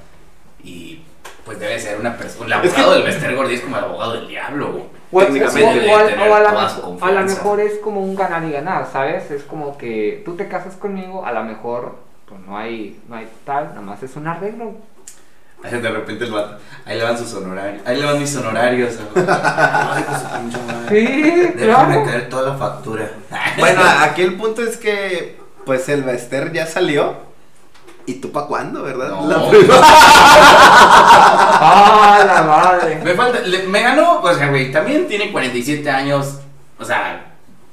Y 0.63 1.03
pues 1.45 1.59
debe 1.61 1.79
ser 1.79 1.99
una 2.01 2.17
persona. 2.17 2.61
El 2.61 2.67
Es 2.67 2.73
que- 2.75 2.81
abogado 2.81 3.03
del 3.03 3.11
Bester 3.13 3.35
Gordy 3.37 3.55
es 3.55 3.61
como 3.63 3.79
el 3.79 3.85
abogado 3.85 4.13
del 4.15 4.29
diablo. 4.29 4.73
güey. 4.73 4.85
O, 5.13 5.21
Técnicamente 5.21 5.91
o- 5.93 5.97
a- 5.97 6.07
tener 6.07 6.29
o 6.29 6.35
a 6.35 6.41
la 6.41 6.51
toda 6.51 6.69
su 6.71 6.77
mejor- 6.93 7.25
mejor 7.25 7.61
es 7.61 7.79
como 7.79 8.01
un 8.03 8.15
ganar 8.15 8.45
y 8.45 8.53
ganar, 8.53 8.89
¿sabes? 8.93 9.31
Es 9.31 9.43
como 9.43 9.77
que 9.79 10.23
tú 10.25 10.37
te 10.37 10.49
casas 10.49 10.75
conmigo, 10.77 11.25
a 11.27 11.33
lo 11.33 11.43
mejor 11.45 11.97
pues 12.31 12.41
no 12.47 12.57
hay, 12.57 12.99
no 13.09 13.17
hay 13.17 13.29
tal, 13.45 13.67
nada 13.71 13.83
más 13.83 14.03
es 14.03 14.17
un 14.17 14.27
arreglo. 14.27 14.73
De 15.63 15.91
repente 15.91 16.25
el 16.25 16.33
vato, 16.33 16.57
ahí 16.87 16.97
le 16.97 17.05
van 17.05 17.19
sus 17.19 17.35
honorarios. 17.35 17.83
Ahí 17.87 17.99
le 17.99 18.07
van 18.07 18.19
mis 18.19 18.35
honorarios. 18.35 18.95
Ay, 19.15 20.05
pues. 20.09 20.89
Sí, 20.89 21.53
Déjame 21.57 21.95
claro. 21.97 22.05
caer 22.07 22.29
toda 22.31 22.51
la 22.53 22.55
factura. 22.57 23.11
Bueno, 23.59 23.83
aquí 24.01 24.23
el 24.23 24.37
punto 24.39 24.63
es 24.63 24.79
que, 24.79 25.39
pues, 25.67 25.87
el 25.91 26.03
Bester 26.03 26.51
ya 26.55 26.67
salió. 26.67 27.29
¿Y 28.07 28.15
tú 28.15 28.33
pa' 28.33 28.47
cuándo, 28.47 28.83
verdad? 28.83 29.11
No. 29.11 29.27
La 29.29 29.49
primera- 29.51 29.81
¡Ah, 31.63 32.25
la 32.27 32.43
madre! 32.43 33.01
Me 33.05 33.15
falta, 33.15 33.41
le- 33.41 33.65
me 33.65 33.83
ganó, 33.83 34.21
o 34.21 34.35
sea, 34.35 34.49
güey, 34.49 34.73
también 34.73 35.07
tiene 35.07 35.31
47 35.31 35.89
años, 35.91 36.39
o 36.79 36.85
sea, 36.85 37.30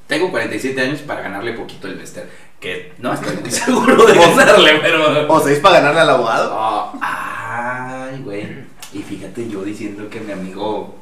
tengo 0.08 0.30
47 0.32 0.80
años 0.80 1.00
para 1.02 1.20
ganarle 1.20 1.52
poquito 1.52 1.86
el 1.86 1.94
Bester, 1.96 2.28
que 2.58 2.92
no 2.98 3.12
estoy 3.12 3.36
muy 3.36 3.50
seguro 3.52 4.04
de 4.06 4.14
ganarle, 4.14 4.78
pero... 4.80 5.32
¿O 5.32 5.40
seis 5.40 5.60
para 5.60 5.76
ganarle 5.78 6.00
al 6.00 6.10
abogado? 6.10 6.50
Oh, 6.52 6.92
ay, 7.00 8.20
güey, 8.24 8.46
y 8.92 8.98
fíjate 9.02 9.48
yo 9.48 9.62
diciendo 9.62 10.08
que 10.10 10.18
mi 10.20 10.32
amigo 10.32 10.96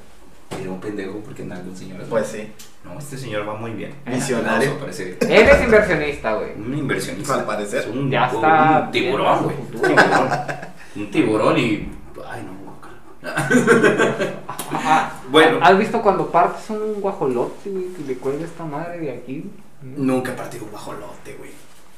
era 0.60 0.70
un 0.70 0.80
pendejo 0.80 1.20
porque 1.20 1.42
andaba 1.42 1.62
con 1.62 1.76
señoras. 1.76 2.06
Pues 2.08 2.26
sí. 2.26 2.52
No, 2.84 2.98
este 2.98 3.16
señor 3.18 3.48
va 3.48 3.54
muy 3.54 3.72
bien. 3.72 3.94
Visionario. 4.06 4.74
No, 4.74 4.78
parece 4.78 5.16
Él 5.20 5.48
es 5.48 5.62
inversionista, 5.62 6.34
güey. 6.34 6.52
un 6.56 6.78
inversionista. 6.78 7.34
Al 7.34 7.44
parecer. 7.44 7.80
Es 7.80 7.86
un, 7.86 8.10
Ya 8.10 8.28
un 8.30 8.36
está 8.36 8.88
tiburón, 8.92 9.44
güey. 9.44 9.56
Un 9.56 9.82
tiburón. 9.82 10.28
Un 10.96 11.10
tiburón 11.10 11.58
y... 11.58 11.88
Ay, 12.28 12.42
no. 12.44 12.65
Bueno. 15.30 15.58
¿Has 15.60 15.76
visto 15.76 16.00
cuando 16.02 16.30
partes 16.30 16.70
un 16.70 17.00
guajolote, 17.00 17.68
güey, 17.68 17.92
que 17.92 18.02
le 18.06 18.16
cuelga 18.16 18.44
esta 18.44 18.64
madre 18.64 18.98
de 18.98 19.10
aquí? 19.12 19.50
Nunca 19.82 20.32
he 20.32 20.34
partido 20.34 20.64
un 20.64 20.72
bajolote, 20.72 21.34
güey. 21.38 21.50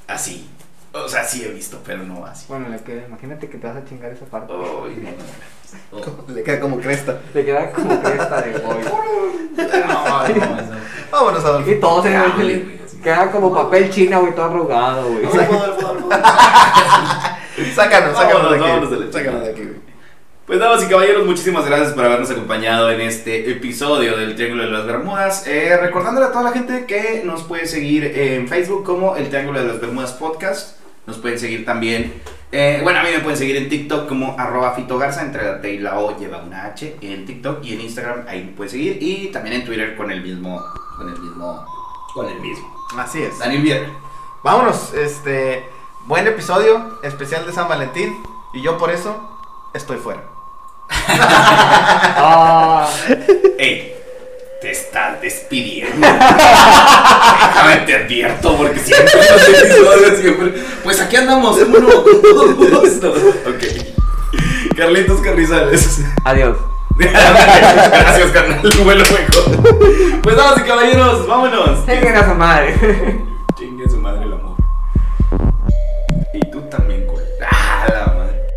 Así. 0.06 0.48
O 0.92 1.08
sea, 1.08 1.22
sí 1.24 1.44
he 1.44 1.48
visto, 1.48 1.78
pero 1.84 2.02
no 2.02 2.24
así. 2.24 2.46
Bueno, 2.48 2.68
le 2.70 2.78
queda, 2.78 3.06
imagínate 3.06 3.48
que 3.48 3.58
te 3.58 3.66
vas 3.66 3.76
a 3.76 3.84
chingar 3.84 4.10
esa 4.10 4.24
parte. 4.24 4.52
Ay, 4.52 5.04
no, 5.92 6.00
no, 6.00 6.06
no. 6.24 6.24
Le 6.34 6.42
queda 6.42 6.60
como 6.60 6.80
cresta. 6.80 7.20
Te 7.32 7.44
queda 7.44 7.70
como 7.70 8.00
cresta 8.00 8.40
de 8.40 8.58
boy. 8.58 8.76
No, 9.56 9.86
no, 9.86 10.24
eso. 10.24 10.72
Vámonos, 11.12 11.44
Adolfo. 11.44 11.70
Y 11.70 11.78
todo 11.78 12.02
se 12.02 12.16
así. 12.16 12.80
queda 13.02 13.30
como 13.30 13.54
papel 13.54 13.90
china, 13.90 14.18
güey, 14.18 14.34
todo 14.34 14.46
arrugado, 14.46 15.08
güey. 15.08 15.26
Sácanos, 17.74 18.16
sácanos 18.16 18.50
de 18.50 18.56
aquí. 18.56 19.12
Sácanos 19.12 19.42
de 19.42 19.50
aquí, 19.50 19.62
güey. 19.62 19.77
Pues 20.48 20.60
damas 20.60 20.82
y 20.82 20.86
caballeros, 20.86 21.26
muchísimas 21.26 21.66
gracias 21.66 21.92
por 21.92 22.06
habernos 22.06 22.30
acompañado 22.30 22.90
en 22.90 23.02
este 23.02 23.50
episodio 23.50 24.16
del 24.16 24.34
Triángulo 24.34 24.62
de 24.62 24.70
las 24.70 24.86
Bermudas. 24.86 25.46
Eh, 25.46 25.76
recordándole 25.76 26.28
a 26.28 26.32
toda 26.32 26.44
la 26.44 26.52
gente 26.52 26.86
que 26.86 27.20
nos 27.22 27.42
puede 27.42 27.66
seguir 27.66 28.06
en 28.16 28.48
Facebook 28.48 28.82
como 28.82 29.14
el 29.16 29.28
Triángulo 29.28 29.60
de 29.60 29.68
las 29.68 29.78
Bermudas 29.78 30.14
Podcast. 30.14 30.80
Nos 31.06 31.18
pueden 31.18 31.38
seguir 31.38 31.66
también, 31.66 32.14
eh, 32.50 32.80
bueno, 32.82 32.98
a 32.98 33.02
mí 33.02 33.10
me 33.14 33.18
pueden 33.18 33.36
seguir 33.36 33.56
en 33.58 33.68
TikTok 33.68 34.08
como 34.08 34.36
arroba 34.38 34.72
fitogarza, 34.72 35.20
entre 35.20 35.44
la 35.44 35.60
T 35.60 35.70
y 35.70 35.78
la 35.80 35.98
O 35.98 36.18
lleva 36.18 36.38
una 36.38 36.64
H 36.64 36.96
en 37.02 37.26
TikTok 37.26 37.62
y 37.62 37.74
en 37.74 37.82
Instagram 37.82 38.24
ahí 38.26 38.44
me 38.44 38.52
pueden 38.52 38.70
seguir 38.70 38.96
y 39.02 39.26
también 39.26 39.56
en 39.56 39.66
Twitter 39.66 39.96
con 39.96 40.10
el 40.10 40.22
mismo, 40.22 40.64
con 40.96 41.10
el 41.10 41.20
mismo, 41.20 41.66
con 42.14 42.26
el 42.26 42.40
mismo. 42.40 42.86
Así 42.96 43.22
es. 43.22 43.38
Daniel 43.38 43.60
Vierre. 43.60 43.88
Vámonos, 44.42 44.94
este. 44.94 45.62
Buen 46.06 46.26
episodio, 46.26 47.00
especial 47.02 47.44
de 47.44 47.52
San 47.52 47.68
Valentín. 47.68 48.16
Y 48.54 48.62
yo 48.62 48.78
por 48.78 48.90
eso 48.90 49.28
estoy 49.74 49.98
fuera. 49.98 50.37
Ah, 50.90 52.88
Ey, 53.58 53.94
te 54.60 54.70
estás 54.70 55.20
despidiendo. 55.20 56.06
Déjame 56.06 57.76
te 57.86 57.96
advierto 57.96 58.56
porque 58.56 58.78
siempre 58.80 59.12
siempre. 60.20 60.54
Pues 60.82 61.00
aquí 61.00 61.16
andamos, 61.16 61.56
uno 61.58 62.02
con 62.02 62.22
todo 62.22 62.54
gusto. 62.54 63.10
Ok. 63.46 64.74
Carlitos 64.76 65.20
Carrizales. 65.20 66.00
adiós. 66.24 66.56
Gracias, 66.96 68.30
carnal. 68.32 68.60
Vuelo 68.82 69.04
mejor. 69.04 70.20
Pues 70.22 70.36
damas 70.36 70.58
y 70.58 70.62
caballeros, 70.62 71.26
vámonos. 71.26 71.86
Tengan 71.86 72.16
a 72.16 72.28
su 72.28 72.34
madre. 72.34 72.74